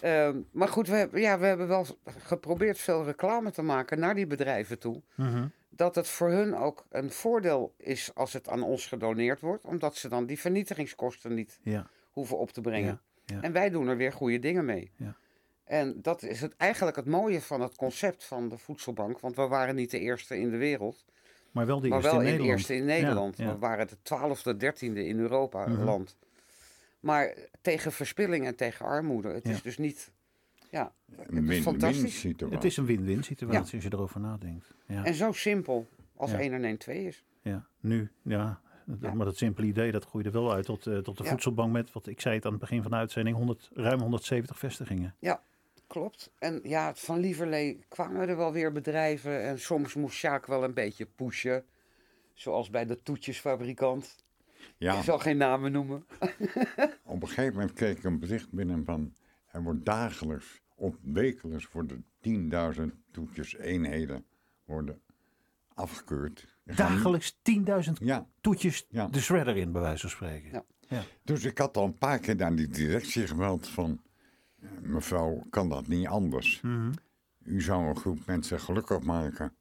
Ehm, 0.00 0.40
maar 0.52 0.68
goed, 0.68 0.88
we 0.88 0.96
hebben, 0.96 1.20
ja, 1.20 1.38
we 1.38 1.46
hebben 1.46 1.68
wel 1.68 1.86
geprobeerd 2.04 2.78
veel 2.78 3.04
reclame 3.04 3.50
te 3.50 3.62
maken 3.62 3.98
naar 3.98 4.14
die 4.14 4.26
bedrijven 4.26 4.78
toe. 4.78 5.02
Mhm. 5.14 5.46
Dat 5.70 5.94
het 5.94 6.08
voor 6.08 6.30
hun 6.30 6.56
ook 6.56 6.86
een 6.90 7.10
voordeel 7.10 7.74
is 7.76 8.10
als 8.14 8.32
het 8.32 8.48
aan 8.48 8.62
ons 8.62 8.86
gedoneerd 8.86 9.40
wordt. 9.40 9.64
Omdat 9.64 9.96
ze 9.96 10.08
dan 10.08 10.26
die 10.26 10.38
vernietigingskosten 10.38 11.34
niet 11.34 11.58
ja, 11.62 11.90
hoeven 12.10 12.38
op 12.38 12.50
te 12.50 12.60
brengen. 12.60 13.00
Ja. 13.24 13.40
En 13.42 13.52
wij 13.52 13.70
doen 13.70 13.88
er 13.88 13.96
weer 13.96 14.12
goede 14.12 14.38
dingen 14.38 14.64
mee. 14.64 14.90
Ja. 14.96 15.16
En 15.68 15.98
dat 16.02 16.22
is 16.22 16.40
het, 16.40 16.56
eigenlijk 16.56 16.96
het 16.96 17.06
mooie 17.06 17.40
van 17.40 17.60
het 17.60 17.76
concept 17.76 18.24
van 18.24 18.48
de 18.48 18.58
voedselbank. 18.58 19.20
Want 19.20 19.36
we 19.36 19.46
waren 19.46 19.74
niet 19.74 19.90
de 19.90 19.98
eerste 19.98 20.38
in 20.38 20.50
de 20.50 20.56
wereld. 20.56 21.04
maar 21.52 21.66
wel 21.66 21.80
de 21.80 21.88
maar 21.88 21.98
eerste 21.98 22.12
wel 22.16 22.20
in 22.20 22.26
in 22.26 22.32
Nederland. 22.32 22.58
eerste 22.58 22.74
in 22.76 22.84
Nederland. 22.84 23.36
Ja, 23.36 23.44
ja. 23.44 23.52
We 23.52 23.58
waren 23.58 23.86
de 23.88 23.96
twaalfde, 24.02 24.56
dertiende 24.56 25.06
in 25.06 25.18
Europa 25.18 25.66
Mhm. 25.68 25.82
land. 25.84 26.16
Maar 27.00 27.34
tegen 27.60 27.92
verspilling 27.92 28.46
en 28.46 28.56
tegen 28.56 28.86
armoede. 28.86 29.28
Het 29.28 29.44
Ja. 29.44 29.50
is 29.50 29.62
dus 29.62 29.78
niet... 29.78 30.10
Ja, 30.70 30.92
is 31.48 31.60
fantastisch. 31.60 32.20
situatie. 32.20 32.54
Het 32.56 32.64
is 32.64 32.76
een 32.76 32.86
win-win 32.86 33.22
situatie 33.24 33.74
als 33.74 33.84
je 33.84 33.92
erover 33.92 34.20
nadenkt. 34.20 34.74
Ja. 34.86 35.04
En 35.04 35.14
zo 35.14 35.32
simpel 35.32 35.88
als 36.16 36.30
Ja. 36.30 36.38
1 36.40 36.52
en 36.52 36.64
1 36.64 36.76
2 36.78 37.04
is. 37.06 37.24
Ja, 37.42 37.66
nu, 37.80 38.10
ja. 38.22 38.60
Ja. 39.00 39.14
Maar 39.14 39.26
dat 39.26 39.36
simpele 39.36 39.66
idee, 39.66 39.92
dat 39.92 40.04
groeide 40.04 40.30
wel 40.30 40.52
uit 40.52 40.64
tot, 40.64 40.86
eh, 40.86 40.98
tot 40.98 41.16
de 41.16 41.24
Ja. 41.24 41.30
voedselbank 41.30 41.72
met, 41.72 41.92
wat 41.92 42.06
ik 42.06 42.20
zei 42.20 42.34
het 42.34 42.44
aan 42.44 42.50
het 42.50 42.60
begin 42.60 42.82
van 42.82 42.90
de 42.90 42.96
uitzending, 42.96 43.36
100, 43.36 43.70
ruim 43.74 44.00
170 44.00 44.58
vestigingen. 44.58 45.14
Klopt. 45.88 46.30
En 46.38 46.60
ja, 46.62 46.94
van 46.94 47.18
Lieverlee 47.18 47.84
kwamen 47.88 48.28
er 48.28 48.36
wel 48.36 48.52
weer 48.52 48.72
bedrijven. 48.72 49.42
En 49.42 49.60
soms 49.60 49.94
moest 49.94 50.16
Sjaak 50.16 50.46
wel 50.46 50.64
een 50.64 50.74
beetje 50.74 51.06
pushen. 51.06 51.64
Zoals 52.34 52.70
bij 52.70 52.86
de 52.86 53.02
toetjesfabrikant. 53.02 54.16
Ja, 54.76 54.96
Ik 54.98 55.04
zal 55.04 55.18
geen 55.18 55.36
namen 55.36 55.72
noemen. 55.72 56.06
op 57.04 57.22
een 57.22 57.28
gegeven 57.28 57.52
moment 57.52 57.72
kreeg 57.72 57.96
ik 57.96 58.04
een 58.04 58.18
bericht 58.18 58.50
binnen 58.50 58.84
van... 58.84 59.14
er 59.50 59.62
wordt 59.62 59.84
dagelijks 59.84 60.60
of 60.74 60.94
wekelijks 61.02 61.68
worden 61.72 62.04
10.000 62.78 62.82
toetjes 63.10 63.56
eenheden 63.56 64.24
worden 64.64 65.00
afgekeurd. 65.74 66.56
Dagelijks 66.64 67.36
10.000 67.86 67.92
Ja, 68.00 68.26
toetjes 68.40 68.86
Ja. 68.88 69.06
de 69.06 69.20
shredder 69.20 69.56
in, 69.56 69.72
bij 69.72 69.80
wijze 69.82 70.00
van 70.00 70.10
spreken. 70.10 70.50
Ja. 70.52 70.64
Ja. 70.88 71.02
dus 71.22 71.44
ik 71.44 71.58
had 71.58 71.76
al 71.76 71.84
een 71.84 71.98
paar 71.98 72.18
keer 72.18 72.36
naar 72.36 72.54
die 72.54 72.68
directie 72.68 73.26
gemeld 73.26 73.68
van... 73.68 74.00
mevrouw, 74.82 75.46
kan 75.50 75.68
dat 75.68 75.86
niet 75.86 76.06
anders? 76.06 76.60
Mhm. 76.60 76.92
U 77.44 77.62
zou 77.62 77.88
een 77.88 77.96
groep 77.96 78.26
mensen 78.26 78.60
gelukkig 78.60 79.00
maken. 79.00 79.52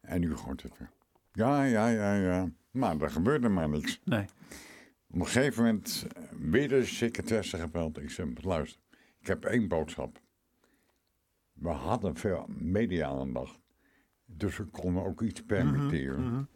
En 0.00 0.22
u 0.22 0.36
gooit 0.36 0.62
het 0.62 0.78
weer. 0.78 0.90
Ja, 1.32 1.64
ja, 1.64 1.88
ja, 1.88 2.14
ja. 2.14 2.50
Maar 2.70 3.00
er 3.00 3.10
gebeurde 3.10 3.48
maar 3.48 3.68
niks. 3.68 4.00
Nee. 4.04 4.24
Op 5.10 5.20
een 5.20 5.26
gegeven 5.26 5.64
moment 5.64 6.06
eh, 6.16 6.22
weer 6.38 6.68
de 6.68 6.84
secretaresse 6.84 7.58
gebeld. 7.58 7.98
Ik 7.98 8.10
zei, 8.10 8.32
luister, 8.42 8.80
ik 9.20 9.26
heb 9.26 9.44
één 9.44 9.68
boodschap. 9.68 10.20
We 11.52 11.68
hadden 11.68 12.16
veel 12.16 12.46
media-aandacht. 12.48 13.60
Dus 14.24 14.56
we 14.56 14.64
konden 14.64 15.04
ook 15.04 15.22
iets 15.22 15.42
permitteren. 15.42 16.48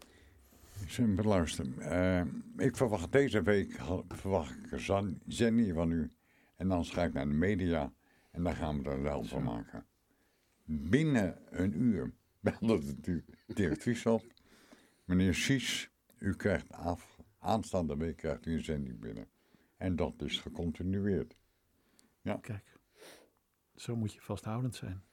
Ik 0.81 0.89
zei, 0.89 1.21
luister, 1.23 1.77
eh, 1.77 2.21
ik 2.57 2.75
verwacht 2.75 3.11
deze 3.11 3.41
week 3.41 3.79
verwacht 4.07 4.55
ik 4.71 4.79
zending 5.27 5.73
van 5.73 5.91
u. 5.91 6.11
En 6.55 6.67
dan 6.67 6.85
ga 6.85 7.03
ik 7.03 7.13
naar 7.13 7.27
de 7.27 7.33
media 7.33 7.93
en 8.31 8.43
dan 8.43 8.55
gaan 8.55 8.83
we 8.83 8.89
er 8.89 9.01
wel 9.01 9.23
van 9.23 9.43
maken. 9.43 9.85
Binnen 10.65 11.37
een 11.49 11.81
uur 11.81 12.11
belde 12.39 12.85
de 12.85 12.99
di- 13.01 13.25
directrice 13.53 14.09
op. 14.09 14.23
Meneer 15.05 15.33
Sies, 15.33 15.89
u 16.19 16.35
krijgt 16.35 16.71
af, 16.71 17.19
aanstaande 17.39 17.97
week 17.97 18.15
krijgt 18.17 18.45
u 18.45 18.53
een 18.53 18.63
zending 18.63 18.99
binnen. 18.99 19.27
En 19.77 19.95
dat 19.95 20.21
is 20.21 20.39
gecontinueerd. 20.39 21.35
Kijk, 22.41 22.77
zo 23.75 23.95
moet 23.95 24.13
je 24.13 24.21
vasthoudend 24.21 24.75
zijn. 24.75 25.03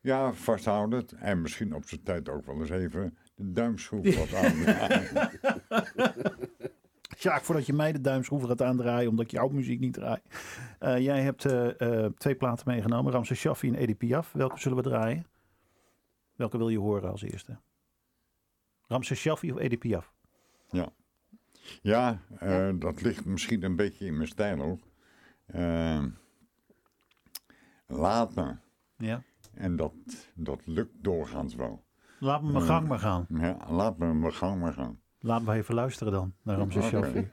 Ja, 0.00 0.32
vasthoudend. 0.32 1.12
En 1.12 1.42
misschien 1.42 1.74
op 1.74 1.88
zijn 1.88 2.02
tijd 2.02 2.28
ook 2.28 2.46
wel 2.46 2.60
eens 2.60 2.70
even 2.70 3.16
de 3.34 3.52
duimschroef 3.52 4.16
wat 4.16 4.34
aan. 4.42 4.54
Sjaak, 7.22 7.44
voordat 7.44 7.66
je 7.66 7.72
mij 7.72 7.92
de 7.92 8.00
duimschroeven 8.00 8.48
gaat 8.48 8.62
aandraaien, 8.62 9.08
omdat 9.08 9.24
ik 9.24 9.30
jouw 9.30 9.48
muziek 9.48 9.80
niet 9.80 9.92
draai. 9.92 10.20
Eh, 10.78 10.98
jij 10.98 11.22
hebt 11.22 11.44
eh, 11.44 11.80
eh, 12.04 12.12
twee 12.12 12.34
platen 12.34 12.68
meegenomen, 12.68 13.12
Ramses 13.12 13.38
Shaffi 13.38 13.68
en 13.68 13.74
Edith 13.74 13.98
Piaf. 13.98 14.32
Welke 14.32 14.58
zullen 14.58 14.76
we 14.76 14.82
draaien? 14.82 15.26
Welke 16.36 16.58
wil 16.58 16.68
je 16.68 16.78
horen 16.78 17.10
als 17.10 17.22
eerste? 17.22 17.58
Ramses 18.86 19.20
Shaffi 19.20 19.52
of 19.52 19.58
Edith 19.58 19.78
Piaf? 19.78 20.12
Ja, 21.82 22.20
eh, 22.38 22.70
dat 22.74 23.02
ligt 23.02 23.24
misschien 23.24 23.62
een 23.62 23.76
beetje 23.76 24.06
in 24.06 24.16
mijn 24.16 24.28
stijl 24.28 24.62
ook. 24.62 24.80
Laat 27.86 28.34
me. 28.34 28.56
Ja. 28.96 29.22
En 29.54 29.76
dat, 29.76 29.92
dat 30.34 30.66
lukt 30.66 31.04
doorgaans 31.04 31.54
wel. 31.54 31.84
Laat 32.18 32.42
me 32.42 32.52
mijn 32.52 32.64
gang 32.64 32.88
maar 32.88 32.98
gaan. 32.98 33.26
Ja, 33.28 33.56
laat 33.68 33.98
me 33.98 34.14
mijn 34.14 34.34
gang 34.34 34.60
maar 34.60 34.72
gaan. 34.72 35.01
Laten 35.24 35.46
we 35.46 35.52
even 35.52 35.74
luisteren 35.74 36.12
dan 36.12 36.32
naar 36.42 36.56
Ramses 36.56 36.84
Oké. 36.84 36.96
Shaffi. 36.96 37.30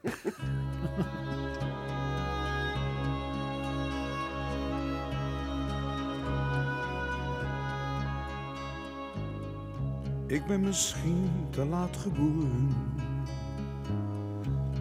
Ik 10.26 10.46
ben 10.46 10.60
misschien 10.60 11.30
te 11.50 11.64
laat 11.64 11.96
geboren. 11.96 12.68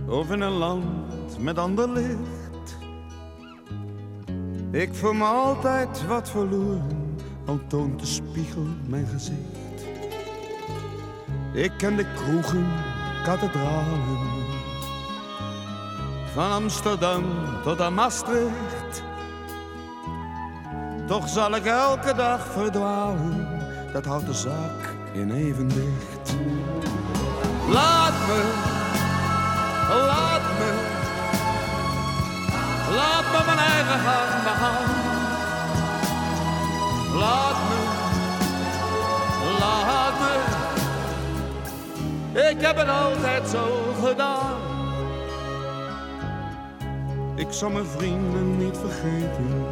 Of 0.08 0.32
in 0.32 0.42
een 0.42 0.52
land 0.52 1.40
met 1.40 1.58
ander 1.58 1.90
licht. 1.90 2.78
Ik 4.72 4.94
voel 4.94 5.14
me 5.14 5.24
altijd 5.24 6.08
wat 6.08 6.30
verloren, 6.30 7.16
al 7.46 7.60
toont 7.68 8.00
de 8.00 8.06
spiegel 8.06 8.66
mijn 8.88 9.08
gezicht. 9.08 9.86
Ik 11.54 11.72
ken 11.78 11.96
de 11.96 12.14
kroegen, 12.14 12.68
kathedralen. 13.24 14.48
Van 16.34 16.52
Amsterdam 16.52 17.24
tot 17.64 17.82
aan 17.82 17.94
Maastricht. 17.94 19.04
Toch 21.08 21.30
zal 21.30 21.56
ik 21.56 21.66
elke 21.66 22.14
dag 22.14 22.46
verdwalen, 22.52 23.48
dat 23.94 24.06
houdt 24.06 24.26
de 24.26 24.34
zaak 24.34 24.96
in 25.12 25.32
evenwicht. 25.32 26.36
Laat 27.70 28.14
me, 28.28 28.42
laat 29.90 30.42
me, 30.60 30.72
laat 32.96 33.26
me 33.32 33.44
mijn 33.46 33.58
eigen 33.58 34.00
gang 34.00 34.44
begaan. 34.44 34.90
Laat 37.20 37.58
me, 37.70 37.79
ik 42.48 42.62
heb 42.62 42.78
het 42.78 42.90
altijd 42.90 43.48
zo 43.50 43.94
gedaan. 44.04 44.58
Ik 47.36 47.48
zal 47.50 47.70
mijn 47.70 47.86
vrienden 47.86 48.58
niet 48.58 48.78
vergeten. 48.78 49.66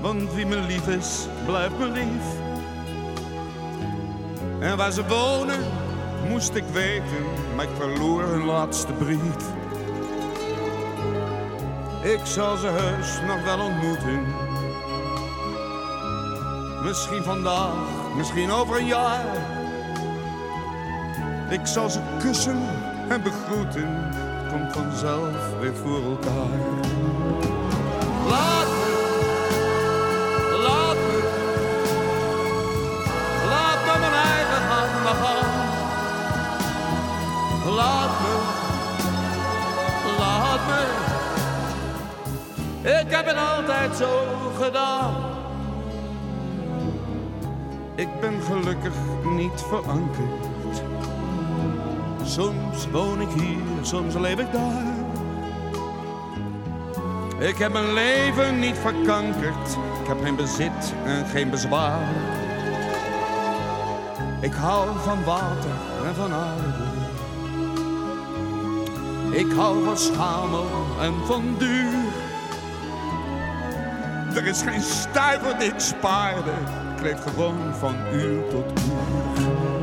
Want 0.00 0.34
wie 0.34 0.46
me 0.46 0.56
lief 0.56 0.88
is, 0.88 1.26
blijft 1.46 1.78
me 1.78 1.86
lief. 1.86 2.40
En 4.60 4.76
waar 4.76 4.92
ze 4.92 5.06
wonen, 5.06 5.60
moest 6.28 6.54
ik 6.54 6.64
weten, 6.72 7.24
maar 7.56 7.64
ik 7.64 7.76
verloor 7.78 8.22
hun 8.22 8.44
laatste 8.44 8.92
brief. 8.92 9.50
Ik 12.02 12.20
zal 12.24 12.56
ze 12.56 12.66
heus 12.66 13.20
nog 13.26 13.44
wel 13.44 13.66
ontmoeten. 13.66 14.26
Misschien 16.84 17.22
vandaag, 17.22 17.74
misschien 18.16 18.50
over 18.50 18.78
een 18.78 18.86
jaar. 18.86 19.61
Ik 21.52 21.66
zal 21.66 21.90
ze 21.90 22.00
kussen 22.18 22.62
en 23.08 23.22
begroeten, 23.22 23.86
het 23.86 24.52
komt 24.52 24.72
vanzelf 24.72 25.58
weer 25.60 25.76
voor 25.76 26.02
elkaar. 26.02 26.58
Laat 28.28 28.66
me, 28.66 28.94
laat 30.62 30.96
me, 30.96 31.18
laat 33.48 33.84
me 33.86 33.98
mijn 34.00 34.12
eigen 34.12 34.62
maar 35.02 35.14
gaan. 35.14 35.50
Laat 37.74 38.20
me, 38.20 38.34
laat 40.18 40.60
me, 40.66 40.82
ik 43.00 43.10
heb 43.10 43.26
het 43.26 43.36
altijd 43.36 43.96
zo 43.96 44.10
gedaan. 44.60 45.14
Ik 47.94 48.20
ben 48.20 48.42
gelukkig 48.42 48.94
niet 49.24 49.64
verankerd. 49.68 50.50
Soms 52.24 52.90
woon 52.90 53.20
ik 53.20 53.28
hier, 53.28 53.58
soms 53.82 54.14
leef 54.14 54.38
ik 54.38 54.52
daar. 54.52 55.00
Ik 57.38 57.58
heb 57.58 57.72
mijn 57.72 57.92
leven 57.92 58.58
niet 58.58 58.76
verkankerd. 58.76 59.68
Ik 60.02 60.08
heb 60.08 60.22
geen 60.22 60.36
bezit 60.36 60.94
en 61.04 61.26
geen 61.26 61.50
bezwaar. 61.50 62.08
Ik 64.40 64.52
hou 64.52 64.88
van 64.98 65.24
water 65.24 65.70
en 66.06 66.14
van 66.14 66.32
aarde. 66.32 66.90
Ik 69.30 69.52
hou 69.52 69.84
van 69.84 69.96
schamel 69.96 70.66
en 71.00 71.14
van 71.26 71.54
duur. 71.58 71.94
Er 74.34 74.46
is 74.46 74.62
geen 74.62 74.82
stuiver 74.82 75.58
die 75.58 75.68
ik 75.68 75.80
spaarde. 75.80 76.50
Ik 76.96 77.02
leef 77.02 77.22
gewoon 77.22 77.74
van 77.78 77.94
uur 78.12 78.48
tot 78.48 78.64
uur. 78.84 79.81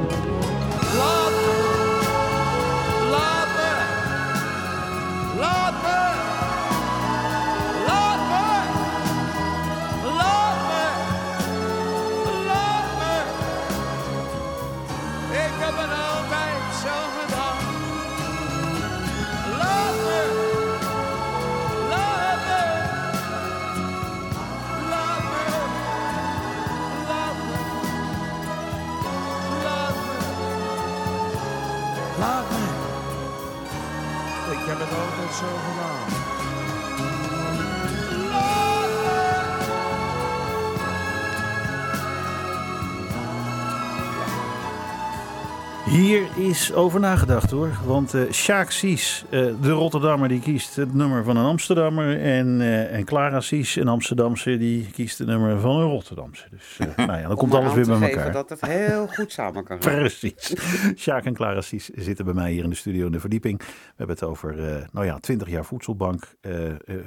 Hier 46.10 46.38
is 46.38 46.74
over 46.74 47.00
nagedacht 47.00 47.52
hoor. 47.52 47.70
Want 47.86 48.14
eh 48.14 48.32
Sjaak 48.32 48.72
Sies, 48.72 49.26
eh, 49.30 49.46
de 49.62 49.72
Rotterdammer, 49.72 50.30
die 50.30 50.40
kiest 50.40 50.76
het 50.76 50.94
nummer 50.94 51.24
van 51.24 51.38
een 51.38 51.46
Amsterdammer. 51.46 52.22
En, 52.22 52.62
eh, 52.62 52.94
en 52.94 53.06
Clara 53.06 53.40
Sies, 53.40 53.76
een 53.76 53.88
Amsterdamse, 53.88 54.58
die 54.58 54.92
kiest 54.92 55.18
het 55.18 55.28
nummer 55.28 55.60
van 55.60 55.76
een 55.76 55.90
Rotterdamse. 55.90 56.48
Dus 56.50 56.78
nou 56.96 57.20
ja, 57.20 57.28
dan 57.28 57.36
komt 57.38 57.54
Om 57.54 57.60
alles 57.60 57.74
weer 57.74 58.00
bij 58.00 58.10
elkaar. 58.10 58.32
dat 58.32 58.50
het 58.50 58.62
heel 58.62 59.08
goed 59.08 59.32
samen 59.32 59.64
kan 59.64 59.82
gaan. 59.84 59.96
Precies. 59.96 60.56
Sjaak 60.96 61.26
en 61.26 61.34
Clara 61.34 61.62
Sies 61.62 61.90
zitten 61.90 62.26
bij 62.26 62.34
mij 62.34 62.52
hier 62.52 62.64
in 62.64 62.70
de 62.70 62.76
studio 62.76 63.06
in 63.06 63.12
de 63.12 63.20
verdieping. 63.20 63.58
We 63.60 63.66
hebben 63.96 64.16
het 64.16 64.26
over, 64.26 64.56
nou 64.92 65.06
ja, 65.06 65.20
20 65.20 65.50
jaar 65.50 65.66
voedselbank, 65.66 66.36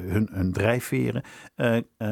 hun, 0.09 0.29
hun 0.33 0.53
drijfveren. 0.53 1.23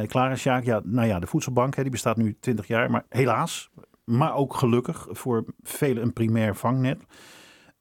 Clara, 0.07 0.37
Sjaak, 0.37 0.65
ja, 0.65 0.81
nou 0.85 1.09
ja, 1.09 1.19
de 1.19 1.27
voedselbank 1.27 1.75
hè, 1.77 1.83
die 1.83 1.91
bestaat 1.91 2.17
nu 2.17 2.37
20 2.41 2.67
jaar, 2.67 2.91
maar 2.91 3.05
helaas, 3.09 3.71
maar 4.11 4.35
ook 4.35 4.55
gelukkig 4.55 5.07
voor 5.11 5.45
velen 5.63 6.03
een 6.03 6.13
primair 6.13 6.57
vangnet. 6.57 7.03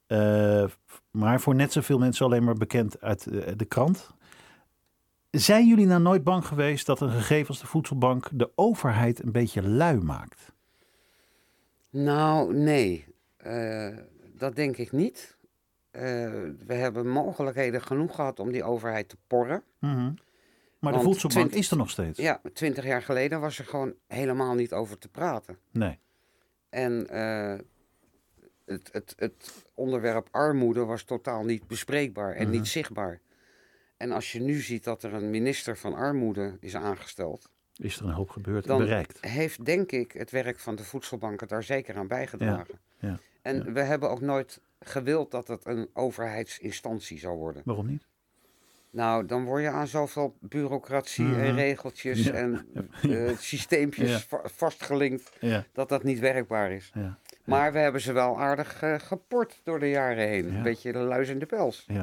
Eh, 0.06 0.64
maar 1.10 1.40
voor 1.40 1.54
net 1.54 1.72
zoveel 1.72 1.98
mensen 1.98 2.24
alleen 2.24 2.44
maar 2.44 2.54
bekend 2.54 3.00
uit 3.00 3.26
eh, 3.26 3.52
de 3.56 3.64
krant. 3.64 4.10
Zijn 5.30 5.66
jullie 5.66 5.86
nou 5.86 6.02
nooit 6.02 6.24
bang 6.24 6.46
geweest 6.46 6.86
dat 6.86 7.00
een 7.00 7.10
gegeven 7.10 7.48
als 7.48 7.60
de 7.60 7.66
voedselbank 7.66 8.28
de 8.32 8.50
overheid 8.54 9.22
een 9.22 9.32
beetje 9.32 9.62
lui 9.62 10.00
maakt? 10.00 10.52
Nou, 11.90 12.54
nee. 12.54 13.06
Eh, 13.36 13.96
dat 14.36 14.56
denk 14.56 14.76
ik 14.76 14.92
niet. 14.92 15.38
We 15.90 16.74
hebben 16.74 17.08
mogelijkheden 17.08 17.82
genoeg 17.82 18.14
gehad 18.14 18.40
om 18.40 18.52
die 18.52 18.64
overheid 18.64 19.08
te 19.08 19.16
porren. 19.26 19.62
Mhm. 19.78 20.12
Maar 20.78 20.92
de 20.92 21.00
voedselbank 21.00 21.48
20 21.48 21.58
is 21.58 21.70
er 21.70 21.76
nog 21.76 21.90
steeds. 21.90 22.18
Ja, 22.18 22.40
twintig 22.52 22.84
jaar 22.84 23.02
geleden 23.02 23.40
was 23.40 23.58
er 23.58 23.64
gewoon 23.64 23.94
helemaal 24.06 24.54
niet 24.54 24.72
over 24.72 24.98
te 24.98 25.08
praten. 25.08 25.58
Nee. 25.70 25.98
En 26.70 27.08
eh, 27.08 27.58
het, 28.64 28.88
het, 28.92 29.14
het 29.18 29.64
onderwerp 29.74 30.28
armoede 30.30 30.84
was 30.84 31.02
totaal 31.02 31.44
niet 31.44 31.66
bespreekbaar 31.66 32.34
en 32.34 32.42
Mhm. 32.42 32.50
niet 32.56 32.66
zichtbaar. 32.68 33.20
En 33.96 34.10
als 34.12 34.32
je 34.32 34.40
nu 34.40 34.60
ziet 34.60 34.84
dat 34.84 35.02
er 35.02 35.12
een 35.14 35.30
minister 35.30 35.76
van 35.76 35.94
armoede 35.94 36.56
is 36.60 36.76
aangesteld, 36.76 37.48
Is 37.76 37.98
er 37.98 38.04
een 38.04 38.12
hoop 38.12 38.30
gebeurd 38.30 38.66
en 38.66 38.78
bereikt. 38.78 39.24
heeft 39.24 39.64
denk 39.64 39.92
ik 39.92 40.12
het 40.12 40.30
werk 40.30 40.58
van 40.58 40.76
de 40.76 40.84
voedselbanken 40.84 41.48
daar 41.48 41.62
zeker 41.62 41.96
aan 41.96 42.06
bijgedragen. 42.08 42.78
ja. 42.98 43.18
En 43.42 43.72
we 43.72 43.80
hebben 43.80 44.10
ook 44.10 44.20
nooit 44.20 44.60
gewild 44.80 45.30
dat 45.30 45.48
het 45.48 45.66
een 45.66 45.88
overheidsinstantie 45.92 47.18
zou 47.18 47.36
worden. 47.38 47.62
Waarom 47.64 47.86
niet? 47.86 48.06
Nou, 48.92 49.26
dan 49.26 49.44
word 49.44 49.62
je 49.62 49.68
aan 49.70 49.86
zoveel 49.86 50.36
bureaucratie 50.40 51.24
en 51.24 51.30
Mhm. 51.46 51.54
regeltjes 51.54 52.24
Ja. 52.24 52.32
en 52.32 52.66
eh, 53.02 53.36
systeempjes 53.38 54.10
Ja. 54.10 54.18
va- 54.18 54.48
vastgelinkt 54.54 55.36
Ja, 55.40 55.64
dat 55.72 55.88
dat 55.88 56.02
niet 56.02 56.18
werkbaar 56.18 56.72
is. 56.72 56.90
ja, 56.94 57.18
Maar 57.44 57.72
we 57.72 57.78
hebben 57.78 58.00
ze 58.00 58.12
wel 58.12 58.40
aardig 58.40 58.82
eh, 58.82 58.98
geport 58.98 59.60
door 59.64 59.78
de 59.78 59.88
jaren 59.90 60.28
heen. 60.28 60.46
Ja. 60.50 60.56
Een 60.56 60.62
beetje 60.62 60.92
de 60.92 60.98
luis 60.98 61.28
in 61.28 61.38
de 61.38 61.46
pels. 61.46 61.84
ja. 61.86 61.94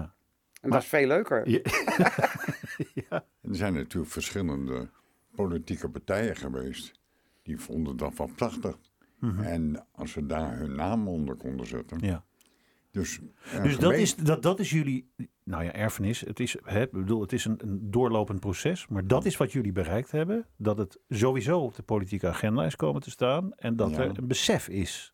En 0.62 0.70
Maar- 0.70 0.72
dat 0.72 0.82
is 0.82 0.88
veel 0.88 1.08
leuker. 1.08 1.50
Ja. 1.50 1.60
Er 3.42 3.56
zijn 3.56 3.74
natuurlijk 3.74 4.12
verschillende 4.12 4.90
politieke 5.36 5.90
partijen 5.90 6.36
geweest. 6.36 7.00
Die 7.44 7.60
vonden 7.60 7.98
dat 7.98 8.18
wel 8.18 8.30
prachtig. 8.36 8.78
En 9.42 9.86
als 9.92 10.12
ze 10.12 10.26
daar 10.26 10.58
hun 10.58 10.76
naam 10.76 11.08
onder 11.08 11.36
konden 11.36 11.68
zetten. 11.68 11.98
Mhm. 11.98 12.06
ja. 12.06 12.24
Dus, 12.92 13.20
een 13.54 13.64
Dus 13.64 13.78
dat 13.78 13.94
is, 13.94 14.16
dat, 14.16 14.44
dat 14.44 14.60
is 14.60 14.70
jullie, 14.70 15.12
nou 15.48 15.64
ja, 15.64 15.72
erfenis. 15.74 16.22
Het 16.22 16.40
is, 16.40 16.56
hè, 16.64 16.82
ik 16.82 16.92
bedoel, 16.92 17.22
het 17.22 17.34
is 17.34 17.46
een, 17.46 17.60
een 17.64 17.92
doorlopend 17.92 18.40
proces, 18.40 18.88
maar 18.88 19.08
dat 19.08 19.26
is 19.26 19.38
wat 19.38 19.52
jullie 19.52 19.72
bereikt 19.72 20.12
hebben. 20.12 20.46
Dat 20.56 20.78
het 20.78 21.00
sowieso 21.10 21.60
op 21.60 21.76
de 21.76 21.84
politieke 21.84 22.28
agenda 22.28 22.66
is 22.66 22.76
komen 22.76 23.02
te 23.02 23.10
staan 23.10 23.54
en 23.56 23.76
dat 23.76 23.90
Ja. 23.90 23.98
er 23.98 24.18
een 24.18 24.28
besef 24.28 24.68
is. 24.70 25.14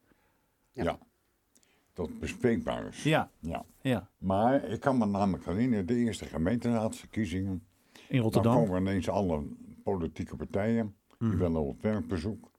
Ja. 0.72 0.98
Dat 1.94 2.08
het 2.08 2.20
bespreekbaar 2.20 2.88
is. 2.88 3.04
Ja, 3.04 3.30
ja. 3.40 3.66
ja. 3.82 4.10
Maar 4.18 4.64
ik 4.64 4.80
kan 4.80 4.98
me 4.98 5.06
namelijk 5.06 5.46
herinneren, 5.46 5.86
de 5.86 5.96
eerste 5.96 6.26
gemeenteraadsverkiezingen. 6.26 7.52
In 8.08 8.16
Dan 8.16 8.20
Rotterdam. 8.20 8.54
komen 8.56 8.82
ineens 8.82 9.10
alle 9.10 9.44
politieke 9.84 10.36
partijen. 10.36 10.96
Die 11.20 11.28
Mhm. 11.28 11.38
willen 11.38 11.62
op 11.62 11.82
werkbezoek. 11.82 12.52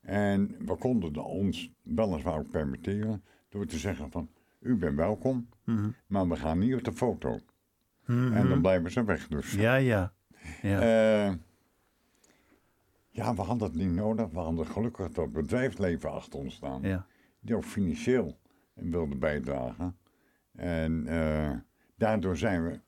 En 0.00 0.56
we 0.66 0.76
konden 0.76 1.12
de- 1.12 1.20
ons 1.20 1.70
weliswaar 1.82 2.38
ook 2.38 2.50
permitteren. 2.50 3.24
Door 3.48 3.66
te 3.66 3.78
zeggen 3.78 4.10
van, 4.10 4.28
u 4.58 4.76
bent 4.76 4.96
welkom. 4.96 5.48
Mhm. 5.64 5.88
Maar 6.06 6.28
we 6.28 6.36
gaan 6.36 6.58
niet 6.58 6.74
op 6.74 6.84
de 6.84 6.92
foto. 6.92 7.38
Mhm. 8.06 8.32
En 8.32 8.48
dan 8.48 8.60
blijven 8.60 8.90
ze 8.90 9.04
weg 9.04 9.28
dus. 9.28 9.52
Ja, 9.52 9.74
ja. 9.76 10.12
ja. 10.62 10.80
Eh, 10.80 11.34
ja, 13.10 13.34
we 13.34 13.42
hadden 13.42 13.68
het 13.68 13.76
niet 13.76 13.92
nodig. 13.92 14.28
We 14.30 14.38
hadden 14.38 14.66
gelukkig 14.66 15.10
dat 15.12 15.32
bedrijfsleven 15.32 16.12
achter 16.12 16.38
ons 16.38 16.54
staan. 16.54 16.82
ja. 16.82 17.06
Die 17.40 17.56
ook 17.56 17.64
financieel 17.64 18.38
wilde 18.74 19.16
bijdragen. 19.16 19.96
En 20.54 21.06
eh, 21.06 21.50
daardoor 21.96 22.36
zijn 22.36 22.64
we 22.64 22.80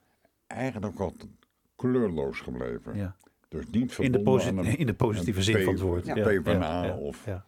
eigenlijk 0.46 0.98
wat 0.98 1.28
kleurloos 1.76 2.40
gebleven. 2.40 2.96
ja. 2.96 3.16
Dus 3.48 3.66
niet 3.70 3.98
In, 3.98 4.12
de 4.12 4.20
posi- 4.22 4.48
een, 4.48 4.64
in 4.78 4.86
de 4.86 4.94
positieve 4.94 5.42
zin 5.42 5.62
van 5.64 5.72
het 5.72 5.82
woord. 5.82 6.06
Ja. 6.06 6.14
PvdA 6.14 6.96
of... 6.96 7.26
Ja. 7.26 7.46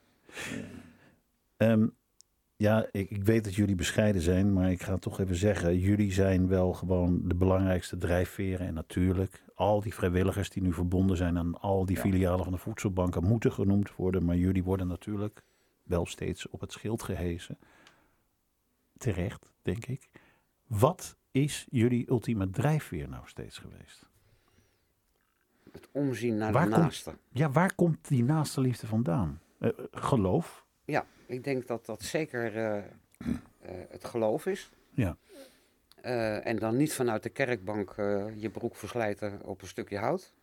Ja, 2.63 2.87
ik, 2.91 3.11
ik 3.11 3.25
weet 3.25 3.45
dat 3.45 3.55
jullie 3.55 3.75
bescheiden 3.75 4.23
zijn, 4.23 4.53
maar 4.53 4.71
ik 4.71 4.83
ga 4.83 4.97
toch 4.97 5.21
even 5.21 5.37
zeggen: 5.37 5.79
jullie 5.79 6.13
zijn 6.13 6.49
wel 6.49 6.73
gewoon 6.73 7.21
de 7.29 7.35
belangrijkste 7.35 7.97
drijfveren. 7.99 8.67
En 8.67 8.75
natuurlijk, 8.75 9.45
al 9.55 9.81
die 9.81 9.95
vrijwilligers 9.95 10.51
die 10.51 10.63
nu 10.63 10.73
verbonden 10.73 11.17
zijn 11.17 11.39
aan 11.39 11.61
al 11.61 11.85
die 11.87 11.97
Ja. 11.97 12.03
filialen 12.03 12.45
van 12.45 12.53
de 12.53 12.59
voedselbanken 12.59 13.25
moeten 13.25 13.53
genoemd 13.53 13.95
worden. 13.95 14.25
Maar 14.25 14.37
jullie 14.37 14.63
worden 14.65 14.87
natuurlijk 14.87 15.43
wel 15.83 16.07
steeds 16.07 16.49
op 16.49 16.61
het 16.61 16.73
schild 16.73 17.03
gehezen. 17.03 17.59
Terecht, 18.97 19.53
denk 19.63 19.87
ik. 19.87 20.09
Wat 20.67 21.17
is 21.31 21.67
jullie 21.71 22.11
ultieme 22.11 22.51
drijfveer 22.51 23.09
nou 23.09 23.23
steeds 23.27 23.59
geweest? 23.59 24.09
Het 25.73 25.89
omzien 25.93 26.37
naar 26.37 26.53
Waar 26.53 26.65
de 26.65 26.71
komt- 26.71 26.83
naaste. 26.83 27.17
Ja, 27.31 27.51
waar 27.51 27.75
komt 27.75 28.09
die 28.09 28.25
naaste 28.25 28.61
liefde 28.61 28.87
vandaan? 28.87 29.41
Eh, 29.59 29.71
geloof? 29.91 30.67
Ja, 30.85 31.05
ik 31.33 31.45
denk 31.45 31.66
dat 31.66 31.87
dat 31.87 32.03
zeker 32.03 32.57
eh, 32.57 32.76
eh, 32.76 32.85
het 33.89 34.05
geloof 34.05 34.47
is. 34.47 34.70
Ja. 34.91 35.16
Eh, 36.01 36.47
en 36.47 36.57
dan 36.57 36.76
niet 36.76 36.93
vanuit 36.93 37.22
de 37.22 37.28
kerkbank 37.28 37.95
je 38.37 38.51
broek 38.53 38.76
verslijten 38.76 39.41
op 39.45 39.62
een 39.62 39.68
stukje 39.68 39.99
hout. 39.99 40.35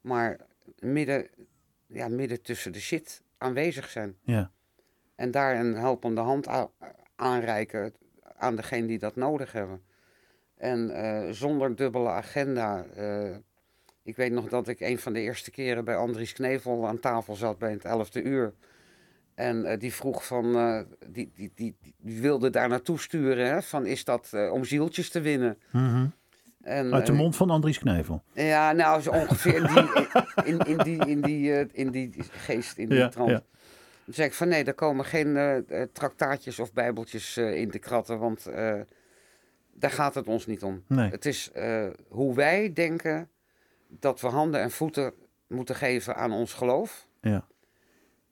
Maar 0.00 0.40
midden, 0.78 1.28
ja, 1.86 2.08
midden 2.08 2.42
tussen 2.42 2.72
de 2.72 2.80
shit 2.80 3.22
aanwezig 3.38 3.90
zijn. 3.90 4.16
Ja. 4.22 4.50
En 5.14 5.30
daar 5.30 5.60
een 5.60 5.74
helpende 5.74 6.20
hand 6.20 6.68
aanreiken 7.16 7.94
aan 8.36 8.56
degene 8.56 8.86
die 8.86 8.98
dat 8.98 9.16
nodig 9.16 9.52
hebben. 9.52 9.82
En 10.56 11.34
zonder 11.34 11.76
dubbele 11.76 12.08
agenda. 12.08 12.84
ik 14.02 14.16
weet 14.16 14.32
nog 14.32 14.48
dat 14.48 14.68
ik 14.68 14.80
een 14.80 14.98
van 14.98 15.12
de 15.12 15.20
eerste 15.20 15.50
keren 15.50 15.84
bij 15.84 15.96
Andries 15.96 16.32
Knevel 16.32 16.86
aan 16.86 17.00
tafel 17.00 17.34
zat 17.34 17.58
bij 17.58 17.70
het 17.70 17.84
elfde 17.84 18.22
uur. 18.22 18.54
En 19.34 19.64
eh, 19.64 19.78
die 19.78 19.94
vroeg 19.94 20.26
van, 20.26 20.54
eh, 20.56 20.80
die, 21.08 21.32
die, 21.34 21.52
die, 21.54 21.76
die 21.98 22.20
wilde 22.20 22.50
daar 22.50 22.68
naartoe 22.68 22.98
sturen, 22.98 23.46
hè, 23.46 23.62
van 23.62 23.86
is 23.86 24.04
dat 24.04 24.28
eh, 24.32 24.52
om 24.52 24.64
zieltjes 24.64 25.10
te 25.10 25.20
winnen? 25.20 25.58
Mhm. 25.70 26.06
En, 26.62 26.94
Uit 26.94 27.06
de 27.06 27.12
mond 27.12 27.36
van 27.36 27.50
Andries 27.50 27.78
Knevel. 27.78 28.22
ja, 28.32 28.72
nou, 28.72 29.02
zo 29.02 29.10
ongeveer 29.10 29.54
in 29.54 29.66
die, 29.74 30.06
in, 30.52 30.58
in 30.58 30.78
die, 30.78 31.06
in 31.06 31.20
die, 31.20 31.66
in 31.72 31.90
die 31.90 32.12
geest, 32.30 32.78
in 32.78 32.88
die 32.88 32.98
Ja, 32.98 33.08
trant. 33.08 33.30
ja. 33.30 33.42
Dan 34.04 34.14
zei 34.14 34.28
ik 34.28 34.34
van 34.34 34.48
nee, 34.48 34.64
er 34.64 34.74
komen 34.74 35.04
geen 35.04 35.64
traktaatjes 35.92 36.58
of 36.58 36.72
bijbeltjes 36.72 37.36
in 37.36 37.70
te 37.70 37.78
kratten, 37.78 38.18
want 38.18 38.44
daar 39.74 39.90
gaat 39.90 40.14
het 40.14 40.26
ons 40.26 40.46
niet 40.46 40.62
om. 40.62 40.82
Nee. 40.86 41.10
Het 41.10 41.26
is 41.26 41.50
hoe 42.08 42.34
wij 42.34 42.72
denken 42.72 43.28
dat 43.88 44.20
we 44.20 44.26
handen 44.26 44.60
en 44.60 44.70
voeten 44.70 45.12
moeten 45.48 45.74
geven 45.74 46.16
aan 46.16 46.32
ons 46.32 46.52
geloof. 46.52 47.06
Ja. 47.20 47.46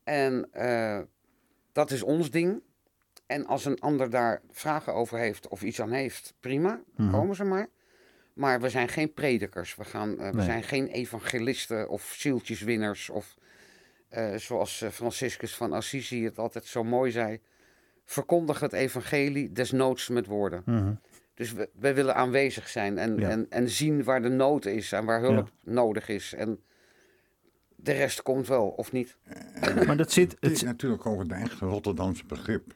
En 0.05 0.49
eh, 0.53 1.01
dat 1.73 1.91
is 1.91 2.03
ons 2.03 2.31
ding. 2.31 2.63
En 3.27 3.47
als 3.47 3.65
een 3.65 3.81
ander 3.81 4.11
daar 4.11 4.43
vragen 4.51 4.95
over 4.95 5.19
heeft 5.19 5.49
of 5.49 5.63
iets 5.63 5.81
aan 5.81 5.91
heeft, 5.93 6.35
prima, 6.41 6.81
Mhm. 6.97 7.11
komen 7.11 7.37
ze 7.37 7.45
maar. 7.45 7.69
Maar 8.35 8.61
we 8.61 8.69
zijn 8.69 8.89
geen 8.89 9.13
predikers. 9.13 9.75
We, 9.75 9.85
gaan, 9.85 10.19
eh, 10.21 10.31
we 10.31 10.37
Nee. 10.37 10.45
zijn 10.45 10.63
geen 10.63 10.87
evangelisten 10.87 11.89
of 11.89 12.15
zieltjeswinners. 12.19 13.11
Of 13.11 13.35
eh, 14.09 14.35
zoals 14.35 14.85
Franciscus 14.91 15.57
van 15.57 15.73
Assisi 15.73 16.25
het 16.25 16.39
altijd 16.39 16.65
zo 16.65 16.85
mooi 16.85 17.11
zei. 17.11 17.41
Verkondig 18.05 18.61
het 18.61 18.73
evangelie 18.73 19.53
desnoods 19.53 20.09
met 20.09 20.27
woorden. 20.27 20.63
Mhm. 20.67 20.93
Dus 21.35 21.53
we, 21.53 21.69
we 21.79 21.95
willen 21.95 22.15
aanwezig 22.15 22.69
zijn 22.69 22.99
en, 22.99 23.17
Ja. 23.19 23.29
en, 23.29 23.47
en 23.51 23.69
zien 23.69 24.05
waar 24.05 24.23
de 24.23 24.29
nood 24.29 24.65
is 24.67 24.93
en 24.93 25.05
waar 25.05 25.21
hulp 25.21 25.51
nodig 25.63 26.09
is. 26.09 26.33
En 26.35 26.63
de 27.83 27.93
rest 27.93 28.23
komt 28.23 28.47
wel, 28.49 28.69
of 28.69 28.93
niet. 28.93 29.17
Maar 29.87 29.97
dat 29.97 30.13
zit. 30.13 30.31
Het 30.31 30.41
Het, 30.41 30.53
is 30.53 30.63
natuurlijk 30.63 31.07
ook 31.07 31.21
een 31.21 31.31
echt 31.31 31.61
Rotterdamse 31.61 32.25
begrip. 32.27 32.75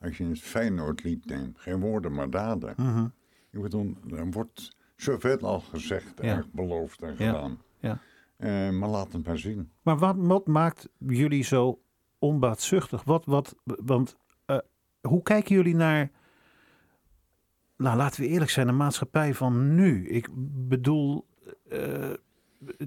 Als 0.00 0.16
je 0.16 0.24
het 0.24 0.40
Feyenoordlied 0.40 1.26
neemt, 1.26 1.58
geen 1.58 1.80
woorden 1.80 2.12
maar 2.12 2.30
daden. 2.30 2.74
Mhm. 2.76 3.06
Ik 3.50 3.62
bedoel, 3.62 3.94
er 4.10 4.30
wordt 4.30 4.76
zoveel 4.96 5.38
al 5.38 5.60
gezegd 5.60 6.12
Ja. 6.22 6.34
en 6.36 6.50
beloofd 6.52 7.02
en 7.02 7.08
Ja. 7.08 7.14
gedaan. 7.14 7.62
Ja. 7.78 7.98
Eh, 8.36 8.70
maar 8.70 8.88
laat 8.88 9.12
het 9.12 9.26
maar 9.26 9.38
zien. 9.38 9.70
Maar 9.82 9.98
wat, 9.98 10.14
wat 10.18 10.46
maakt 10.46 10.88
jullie 10.98 11.44
zo 11.44 11.82
onbaatzuchtig? 12.18 13.04
Wat, 13.04 13.24
wat, 13.24 13.54
want 13.64 14.16
eh, 14.46 14.58
hoe 15.00 15.22
kijken 15.22 15.54
jullie 15.54 15.74
naar. 15.74 16.10
Nou, 17.76 17.96
laten 17.96 18.20
we 18.20 18.28
eerlijk 18.28 18.50
zijn, 18.50 18.66
de 18.66 18.72
maatschappij 18.72 19.34
van 19.34 19.74
nu. 19.74 20.08
Ik 20.08 20.28
bedoel, 20.68 21.26
eh, 21.68 22.10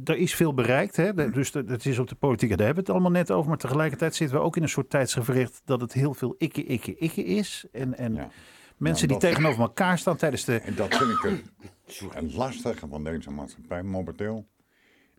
er 0.03 0.17
is 0.17 0.35
veel 0.35 0.53
bereikt. 0.53 0.95
Hè? 0.95 1.13
De- 1.13 1.29
Dus 1.29 1.51
dat- 1.51 1.69
het 1.69 1.85
is 1.85 1.99
op 1.99 2.07
de 2.07 2.15
politiek, 2.15 2.49
daar 2.49 2.57
hebben 2.65 2.75
we 2.75 2.91
het 2.91 2.99
allemaal 3.01 3.11
net 3.19 3.31
over. 3.31 3.49
Maar 3.49 3.57
tegelijkertijd 3.57 4.15
zitten 4.15 4.37
we 4.37 4.43
ook 4.43 4.55
in 4.55 4.63
een 4.63 4.69
soort 4.69 4.89
tijdsgevricht 4.89 5.61
dat 5.65 5.81
het 5.81 5.93
heel 5.93 6.13
veel 6.13 6.35
ikke, 6.37 6.63
ikke, 6.63 6.95
ikke 6.95 7.23
is. 7.23 7.65
En, 7.71 7.97
en 7.97 8.13
Ja. 8.13 8.29
mensen 8.77 8.77
Nou, 8.77 8.97
die 8.97 9.07
dat- 9.07 9.19
tegenover 9.19 9.61
elkaar 9.61 9.97
staan 9.97 10.17
tijdens 10.17 10.45
de. 10.45 10.55
En 10.59 10.75
dat 10.75 10.95
vind 10.97 11.09
ik 11.09 11.21
het, 11.21 12.13
het 12.13 12.33
lastige 12.33 12.87
van 12.87 13.03
deze 13.03 13.31
maatschappij 13.31 13.83
momenteel. 13.83 14.47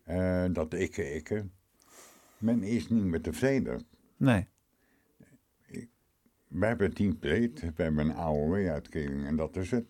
Eh, 0.03 0.45
dat 0.51 0.73
ikke, 0.73 1.13
ikke. 1.13 1.45
Men 2.37 2.63
is 2.63 2.89
niet 2.89 3.03
meer 3.03 3.21
tevreden. 3.21 3.81
Nee. 4.17 4.47
We 6.47 6.65
hebben 6.65 6.89
het 6.89 6.97
niet 6.99 7.19
breed. 7.19 7.59
We 7.75 7.83
hebben 7.83 8.09
een 8.09 8.15
AOW-uitkering 8.15 9.25
en 9.25 9.35
dat 9.35 9.55
is 9.55 9.71
het. 9.71 9.85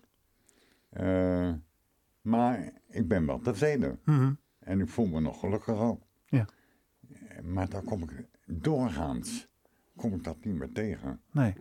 Eh, 0.90 1.52
maar 2.20 2.72
ik 2.88 3.08
ben 3.08 3.26
wel 3.26 3.38
tevreden. 3.40 3.98
Mhm. 4.04 4.32
En 4.68 4.80
ik 4.80 4.88
voel 4.88 5.06
me 5.06 5.20
nog 5.20 5.40
gelukkig 5.40 5.78
ook. 5.78 6.00
Ja. 6.26 6.46
Maar 7.42 7.68
dan 7.68 7.84
kom 7.84 8.02
ik 8.02 8.10
doorgaans, 8.46 9.48
kom 9.96 10.14
ik 10.14 10.24
dat 10.24 10.44
niet 10.44 10.54
meer 10.54 10.72
tegen. 10.72 11.20
Nee. 11.30 11.54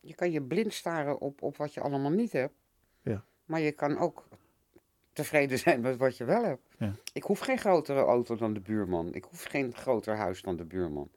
Je 0.00 0.14
kan 0.14 0.30
je 0.30 0.42
blind 0.42 0.72
staren 0.72 1.20
op, 1.20 1.42
op 1.42 1.56
wat 1.56 1.74
je 1.74 1.80
allemaal 1.80 2.10
niet 2.10 2.32
hebt. 2.32 2.54
Ja. 3.02 3.24
Maar 3.44 3.60
je 3.60 3.72
kan 3.72 3.98
ook 3.98 4.28
tevreden 5.12 5.58
zijn 5.58 5.80
met 5.80 5.96
wat 5.96 6.16
je 6.16 6.24
wel 6.24 6.44
hebt. 6.44 6.68
Ja. 6.78 6.92
Ik 7.12 7.22
hoef 7.22 7.38
geen 7.38 7.58
grotere 7.58 8.00
auto 8.00 8.36
dan 8.36 8.52
de 8.52 8.60
buurman. 8.60 9.14
Ik 9.14 9.24
hoef 9.24 9.44
geen 9.44 9.74
groter 9.74 10.16
huis 10.16 10.42
dan 10.42 10.56
de 10.56 10.64
buurman. 10.64 11.10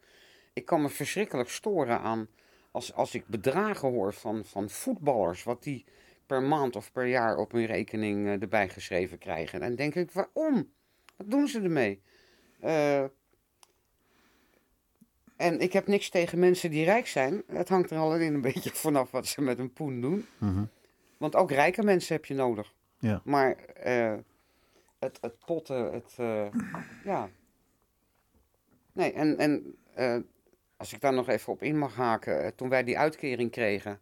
Ik 0.54 0.66
kan 0.66 0.82
me 0.82 0.90
verschrikkelijk 0.90 1.50
storen 1.50 2.00
aan 2.00 2.28
als, 2.72 2.94
als 2.94 3.16
ik 3.16 3.28
bedragen 3.28 3.90
hoor 3.90 4.14
van, 4.14 4.46
van 4.46 4.70
voetballers. 4.70 5.44
Wat 5.44 5.64
die 5.64 5.86
per 6.26 6.42
maand 6.42 6.76
of 6.76 6.92
per 6.92 7.06
jaar 7.06 7.38
op 7.38 7.52
hun 7.52 7.66
rekening 7.66 8.28
eh, 8.28 8.42
erbij 8.42 8.70
geschreven 8.70 9.18
krijgen. 9.18 9.62
En 9.62 9.68
dan 9.68 9.76
denk 9.76 9.96
ik, 9.96 10.12
waarom? 10.12 10.76
Wat 11.18 11.30
doen 11.32 11.48
ze 11.48 11.62
ermee? 11.62 12.02
Eh, 12.60 13.04
En 15.36 15.60
ik 15.60 15.74
heb 15.74 15.88
niks 15.88 16.10
tegen 16.10 16.40
mensen 16.40 16.70
die 16.72 16.86
rijk 16.86 17.08
zijn. 17.08 17.44
Het 17.48 17.70
hangt 17.70 17.92
er 17.92 17.98
alleen 17.98 18.34
een 18.34 18.42
beetje 18.42 18.70
vanaf 18.86 19.12
wat 19.12 19.28
ze 19.28 19.42
met 19.42 19.58
hun 19.58 19.74
poen 19.74 20.02
doen. 20.02 20.26
Mhm. 20.38 20.64
Want 21.18 21.36
ook 21.36 21.52
rijke 21.52 21.84
mensen 21.84 22.16
heb 22.16 22.26
je 22.26 22.34
nodig. 22.34 22.74
Ja. 23.00 23.22
Maar 23.24 23.56
eh, 23.66 24.16
het, 25.00 25.18
het 25.22 25.40
potten, 25.46 25.94
het. 25.94 26.14
eh, 26.18 26.48
ja. 27.04 27.30
Nee, 28.94 29.14
en, 29.14 29.38
en 29.38 29.76
als 30.78 30.94
ik 30.94 31.02
daar 31.02 31.14
nog 31.14 31.28
even 31.30 31.54
op 31.54 31.62
in 31.64 31.78
mag 31.78 31.96
haken. 31.96 32.56
toen 32.56 32.70
wij 32.70 32.84
die 32.84 32.98
uitkering 32.98 33.52
kregen. 33.52 34.00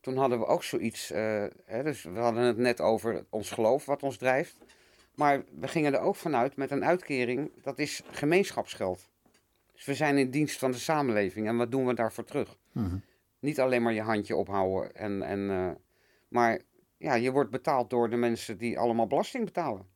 Toen 0.00 0.16
hadden 0.16 0.38
we 0.38 0.46
ook 0.46 0.64
zoiets. 0.64 1.08
hè, 1.08 1.82
dus 1.82 2.02
we 2.02 2.18
hadden 2.18 2.42
het 2.42 2.56
net 2.56 2.80
over 2.80 3.24
ons 3.30 3.50
geloof, 3.50 3.84
wat 3.84 4.02
ons 4.02 4.16
drijft. 4.16 4.56
Maar 5.16 5.44
we 5.58 5.68
gingen 5.68 5.94
er 5.94 6.00
ook 6.00 6.16
vanuit 6.16 6.56
met 6.56 6.70
een 6.70 6.84
uitkering. 6.84 7.62
Dat 7.62 7.78
is 7.78 8.02
gemeenschapsgeld. 8.10 9.10
Dus 9.72 9.84
we 9.84 9.94
zijn 9.94 10.18
in 10.18 10.30
dienst 10.30 10.58
van 10.58 10.70
de 10.70 10.78
samenleving. 10.78 11.46
En 11.46 11.56
wat 11.56 11.70
doen 11.70 11.86
we 11.86 11.94
daarvoor 11.94 12.24
terug? 12.24 12.58
Mhm. 12.72 12.96
Niet 13.38 13.60
alleen 13.60 13.82
maar 13.82 13.92
je 13.92 14.00
handje 14.00 14.36
ophouden. 14.36 14.94
En, 14.94 15.22
en, 15.22 15.50
eh, 15.50 15.70
maar 16.28 16.60
ja, 16.96 17.14
je 17.14 17.32
wordt 17.32 17.50
betaald 17.50 17.90
door 17.90 18.10
de 18.10 18.16
mensen 18.16 18.58
die 18.58 18.78
allemaal 18.78 19.06
belasting 19.06 19.44
betalen. 19.44 19.86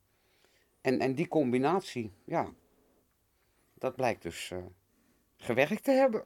En, 0.80 0.98
en 0.98 1.14
die 1.14 1.28
combinatie, 1.28 2.12
ja, 2.24 2.52
dat 3.74 3.96
blijkt 3.96 4.22
dus 4.22 4.50
eh, 4.50 4.58
gewerkt 5.36 5.84
te 5.84 5.90
hebben. 5.90 6.24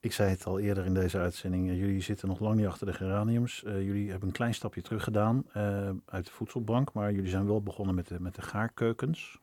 Ik 0.00 0.12
zei 0.12 0.30
het 0.30 0.44
al 0.46 0.58
eerder 0.58 0.84
in 0.84 0.94
deze 0.94 1.18
uitzending. 1.18 1.68
eh, 1.68 1.78
jullie 1.78 2.00
zitten 2.00 2.28
nog 2.28 2.40
lang 2.40 2.56
niet 2.56 2.66
achter 2.66 2.86
de 2.86 2.92
geraniums. 2.92 3.64
Eh, 3.64 3.82
jullie 3.82 4.10
hebben 4.10 4.28
een 4.28 4.34
klein 4.34 4.54
stapje 4.54 4.82
terug 4.82 5.04
gedaan 5.04 5.44
eh, 5.52 5.90
uit 6.04 6.24
de 6.26 6.30
voedselbank. 6.32 6.92
Maar 6.92 7.12
jullie 7.12 7.30
zijn 7.30 7.46
wel 7.46 7.62
begonnen 7.62 7.94
met 7.94 8.08
de, 8.08 8.20
met 8.20 8.34
de 8.34 8.42
gaarkeukens. 8.42 9.38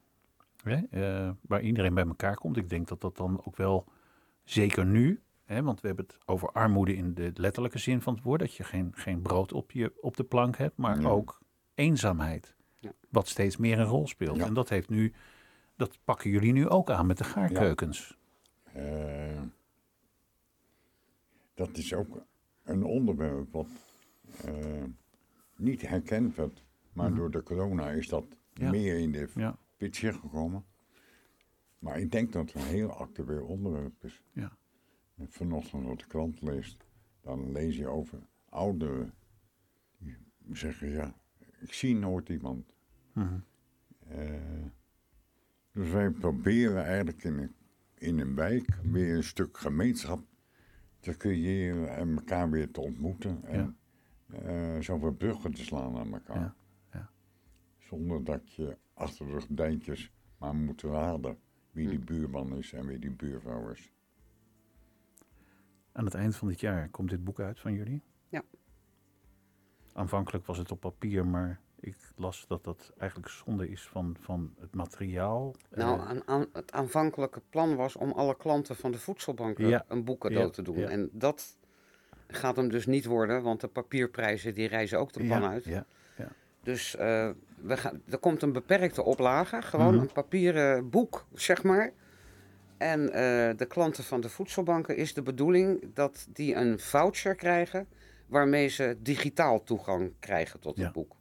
Hè? 0.63 0.81
eh, 0.91 1.31
waar 1.41 1.61
iedereen 1.61 1.93
bij 1.93 2.05
elkaar 2.07 2.35
komt. 2.35 2.57
Ik 2.57 2.69
denk 2.69 2.87
dat 2.87 3.01
dat 3.01 3.17
dan 3.17 3.41
ook 3.45 3.55
wel, 3.55 3.85
zeker 4.43 4.85
nu... 4.85 5.21
Hè, 5.45 5.63
want 5.63 5.81
we 5.81 5.87
hebben 5.87 6.05
het 6.05 6.17
over 6.25 6.51
armoede 6.51 6.95
in 6.95 7.13
de 7.13 7.31
letterlijke 7.33 7.77
zin 7.77 8.01
van 8.01 8.13
het 8.13 8.23
woord. 8.23 8.39
Dat 8.39 8.53
je 8.53 8.63
geen, 8.63 8.91
geen 8.95 9.21
brood 9.21 9.53
op, 9.53 9.71
je, 9.71 9.93
op 10.01 10.17
de 10.17 10.23
plank 10.23 10.57
hebt. 10.57 10.77
Maar 10.77 11.01
Ja. 11.01 11.07
ook 11.07 11.39
eenzaamheid. 11.75 12.55
Ja. 12.79 12.91
Wat 13.09 13.27
steeds 13.27 13.57
meer 13.57 13.79
een 13.79 13.85
rol 13.85 14.07
speelt. 14.07 14.37
Ja. 14.37 14.45
En 14.45 14.53
dat 14.53 14.69
heeft 14.69 14.89
nu... 14.89 15.13
Dat 15.75 15.99
pakken 16.03 16.29
jullie 16.29 16.51
nu 16.53 16.67
ook 16.69 16.89
aan 16.89 17.05
met 17.05 17.17
de 17.17 17.23
gaarkeukens. 17.23 18.17
Dat 21.57 21.77
is 21.77 21.93
ook 21.93 22.25
een 22.63 22.83
onderwerp 22.83 23.51
wat 23.51 23.67
eh, 24.45 24.83
niet 25.55 25.81
herkend 25.87 26.35
werd. 26.35 26.63
Maar 26.93 27.13
door 27.15 27.31
de 27.31 27.43
corona 27.43 27.89
is 27.89 28.07
dat 28.07 28.25
Mhm. 28.53 28.63
Ja. 28.65 28.69
meer 28.71 28.97
in 28.99 29.11
de 29.11 29.27
Ja. 29.35 29.57
picture 29.77 30.13
gekomen. 30.17 30.65
Maar 31.79 31.99
ik 31.99 32.11
denk 32.11 32.31
dat 32.33 32.51
het 32.51 32.61
een 32.61 32.67
heel 32.67 32.89
actueel 32.91 33.45
onderwerp 33.45 34.03
is. 34.03 34.23
Ja. 34.31 34.57
En 35.15 35.27
Vanochtend 35.31 35.85
wat 35.85 35.99
de 35.99 36.07
krant 36.07 36.41
leest, 36.41 36.85
dan 37.21 37.51
lees 37.51 37.75
je 37.77 37.87
over 37.87 38.19
ouderen. 38.49 39.13
Die 39.97 40.15
zeggen, 40.51 40.89
ja, 40.89 41.15
ik 41.59 41.73
zie 41.73 41.95
nooit 41.95 42.29
iemand. 42.29 42.73
Mhm. 43.13 43.39
Eh, 44.07 44.65
dus 45.71 45.89
wij 45.91 46.09
proberen 46.09 46.83
eigenlijk 46.83 47.23
in 47.23 47.37
een, 47.37 47.55
in 47.93 48.19
een 48.19 48.35
wijk 48.35 48.79
weer 48.83 49.15
een 49.15 49.23
stuk 49.23 49.57
gemeenschap 49.57 50.23
te 51.07 51.17
creëren 51.17 51.95
en 51.95 52.15
elkaar 52.15 52.49
weer 52.49 52.71
te 52.71 52.81
ontmoeten. 52.81 53.43
En 53.43 53.77
eh, 54.27 54.79
zoveel 54.79 55.13
bruggen 55.13 55.53
te 55.53 55.63
slaan 55.63 55.93
naar 55.93 56.11
elkaar. 56.11 56.39
Ja, 56.39 56.55
ja. 56.91 57.09
Zonder 57.77 58.23
dat 58.23 58.53
je 58.53 58.77
achter 58.93 59.25
de 59.25 59.41
gordijntjes 59.41 60.11
maar 60.37 60.55
moet 60.55 60.81
raden 60.81 61.37
wie 61.71 61.89
die 61.89 61.99
buurman 61.99 62.57
is 62.57 62.73
en 62.73 62.85
wie 62.85 62.99
die 62.99 63.11
buurvrouw 63.11 63.69
is. 63.69 63.93
Aan 65.91 66.05
het 66.05 66.13
eind 66.13 66.35
van 66.35 66.47
dit 66.47 66.59
jaar 66.59 66.89
komt 66.89 67.09
dit 67.09 67.23
boek 67.23 67.39
uit 67.39 67.59
van 67.59 67.73
jullie? 67.73 68.03
Ja. 68.29 68.43
Aanvankelijk 69.93 70.45
was 70.45 70.57
het 70.57 70.71
op 70.71 70.79
papier, 70.79 71.27
maar 71.27 71.61
ik 71.79 71.95
las 72.15 72.45
dat 72.47 72.63
dat 72.63 72.91
eigenlijk 72.97 73.31
zonde 73.31 73.69
is 73.69 73.87
van, 73.91 74.15
van 74.19 74.53
het 74.59 74.75
materiaal. 74.75 75.55
Nou, 75.75 75.99
Eh, 75.99 76.07
aan, 76.07 76.21
aan- 76.25 76.49
het 76.53 76.71
aanvankelijke 76.71 77.41
plan 77.49 77.75
was 77.75 77.95
om 77.95 78.11
alle 78.11 78.37
klanten 78.37 78.75
van 78.75 78.91
de 78.91 78.97
voedselbanken 78.99 79.67
Ja. 79.67 79.85
een 79.87 80.03
boek 80.03 80.19
cadeau 80.21 80.45
Ja, 80.45 80.51
te 80.51 80.61
doen. 80.61 80.77
ja. 80.77 80.87
En 80.89 81.09
dat 81.11 81.57
gaat 82.27 82.55
hem 82.55 82.69
dus 82.69 82.85
niet 82.85 83.05
worden, 83.05 83.43
want 83.43 83.61
de 83.61 83.67
papierprijzen 83.67 84.53
die 84.53 84.67
reizen 84.67 84.99
ook 84.99 85.13
de 85.13 85.25
pan 85.27 85.43
uit. 85.45 85.63
Ja, 85.63 85.85
Dus 86.63 86.95
eh, 86.95 87.29
we 87.61 87.77
gaan, 87.77 88.01
er 88.09 88.17
komt 88.17 88.41
een 88.41 88.51
beperkte 88.51 89.03
oplage, 89.03 89.61
gewoon 89.61 89.93
Mhm. 89.93 90.01
een 90.03 90.11
papieren 90.11 90.89
boek, 90.89 91.25
zeg 91.33 91.63
maar. 91.63 91.91
En 92.77 93.01
eh, 93.13 93.57
de 93.57 93.65
klanten 93.67 94.03
van 94.03 94.21
de 94.21 94.29
voedselbanken 94.29 94.95
is 94.97 95.13
de 95.13 95.21
bedoeling 95.21 95.89
dat 95.93 96.27
die 96.33 96.55
een 96.55 96.79
voucher 96.79 97.35
krijgen 97.35 97.87
waarmee 98.27 98.67
ze 98.67 98.97
digitaal 98.99 99.63
toegang 99.63 100.13
krijgen 100.19 100.59
tot 100.59 100.77
het 100.77 100.91
boek. 100.91 101.15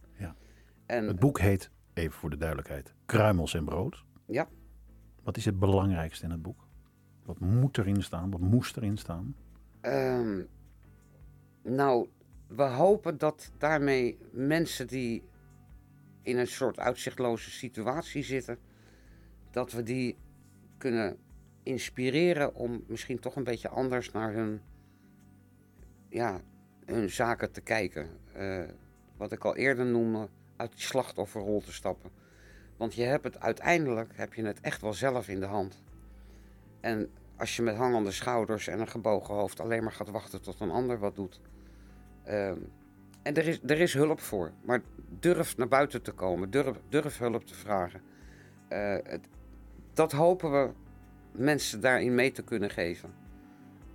En 0.86 1.06
Het 1.06 1.18
boek 1.18 1.40
heet, 1.40 1.70
even 1.94 2.12
voor 2.18 2.30
de 2.30 2.36
duidelijkheid, 2.36 2.94
Kruimels 3.06 3.54
en 3.54 3.64
Brood. 3.64 4.04
ja, 4.26 4.48
Wat 5.22 5.36
is 5.36 5.44
het 5.44 5.58
belangrijkste 5.58 6.24
in 6.24 6.30
het 6.30 6.42
boek? 6.42 6.66
Wat 7.24 7.38
moet 7.38 7.78
erin 7.78 8.02
staan? 8.02 8.30
Wat 8.30 8.40
moest 8.40 8.76
erin 8.76 8.96
staan? 8.96 9.34
Ehm, 9.80 10.42
nou, 11.62 12.08
we 12.46 12.62
hopen 12.62 13.18
dat 13.18 13.52
daarmee 13.58 14.18
mensen 14.30 14.86
die 14.86 15.22
in 16.22 16.38
een 16.38 16.46
soort 16.46 16.78
uitzichtloze 16.78 17.50
situatie 17.50 18.22
zitten, 18.22 18.58
dat 19.50 19.72
we 19.72 19.82
die 19.82 20.16
kunnen 20.78 21.16
inspireren 21.62 22.54
om 22.54 22.84
misschien 22.86 23.18
toch 23.18 23.36
een 23.36 23.44
beetje 23.44 23.68
anders 23.68 24.10
naar 24.10 24.32
hun, 24.32 24.60
ja, 26.08 26.40
hun 26.84 27.10
zaken 27.10 27.52
te 27.52 27.60
kijken. 27.60 28.08
Eh, 28.32 28.64
wat 29.16 29.32
ik 29.32 29.44
al 29.44 29.56
eerder 29.56 29.86
noemde, 29.86 30.28
uit 30.56 30.70
die 30.70 30.80
slachtofferrol 30.80 31.60
te 31.60 31.72
stappen. 31.72 32.10
Want 32.76 32.94
je 32.94 33.02
hebt 33.02 33.24
het 33.24 33.40
uiteindelijk, 33.40 34.12
heb 34.14 34.34
je 34.34 34.44
het 34.44 34.60
echt 34.60 34.80
wel 34.80 34.92
zelf 34.92 35.28
in 35.28 35.40
de 35.40 35.46
hand. 35.46 35.82
En 36.80 37.10
als 37.36 37.56
je 37.56 37.62
met 37.62 37.76
hangende 37.76 38.10
schouders 38.10 38.66
en 38.66 38.80
een 38.80 38.88
gebogen 38.88 39.34
hoofd 39.34 39.60
alleen 39.60 39.82
maar 39.82 39.92
gaat 39.92 40.10
wachten 40.10 40.42
tot 40.42 40.60
een 40.60 40.70
ander 40.70 40.98
wat 40.98 41.14
doet. 41.14 41.40
Ehm, 42.24 42.58
en 43.22 43.34
er 43.34 43.46
is, 43.46 43.60
er 43.66 43.80
is 43.80 43.94
hulp 43.94 44.20
voor, 44.20 44.52
maar 44.62 44.82
durf 45.18 45.56
naar 45.56 45.68
buiten 45.68 46.02
te 46.02 46.12
komen, 46.12 46.50
durf, 46.50 46.80
durf 46.88 47.18
hulp 47.18 47.46
te 47.46 47.54
vragen. 47.54 48.00
Eh, 48.68 48.96
het, 49.02 49.28
dat 49.92 50.12
hopen 50.12 50.50
we 50.52 50.70
mensen 51.32 51.80
daarin 51.80 52.14
mee 52.14 52.32
te 52.32 52.42
kunnen 52.42 52.70
geven. 52.70 53.14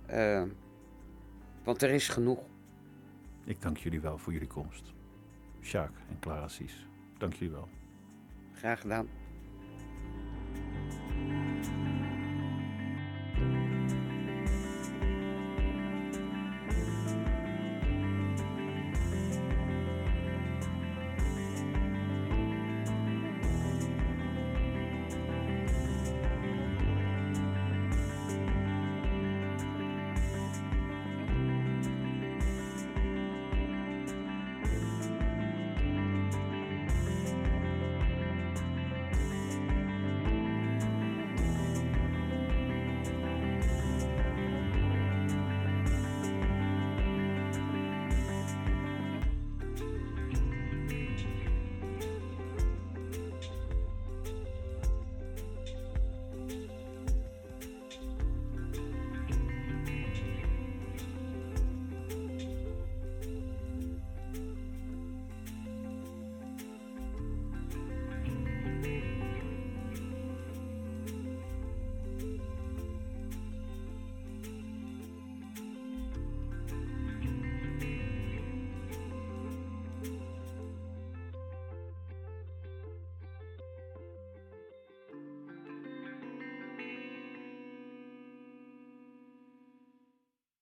Ehm, 0.06 0.48
want 1.64 1.82
er 1.82 1.90
is 1.90 2.08
genoeg. 2.08 2.40
Ik 3.44 3.62
dank 3.62 3.76
jullie 3.76 4.00
wel 4.00 4.18
voor 4.18 4.32
jullie 4.32 4.48
komst. 4.48 4.92
Sjaak 5.62 5.92
en 6.08 6.18
Clara 6.20 6.48
Sies, 6.48 6.86
dank 7.18 7.34
jullie 7.34 7.54
wel. 7.54 7.68
Graag 8.52 8.80
gedaan. 8.80 9.08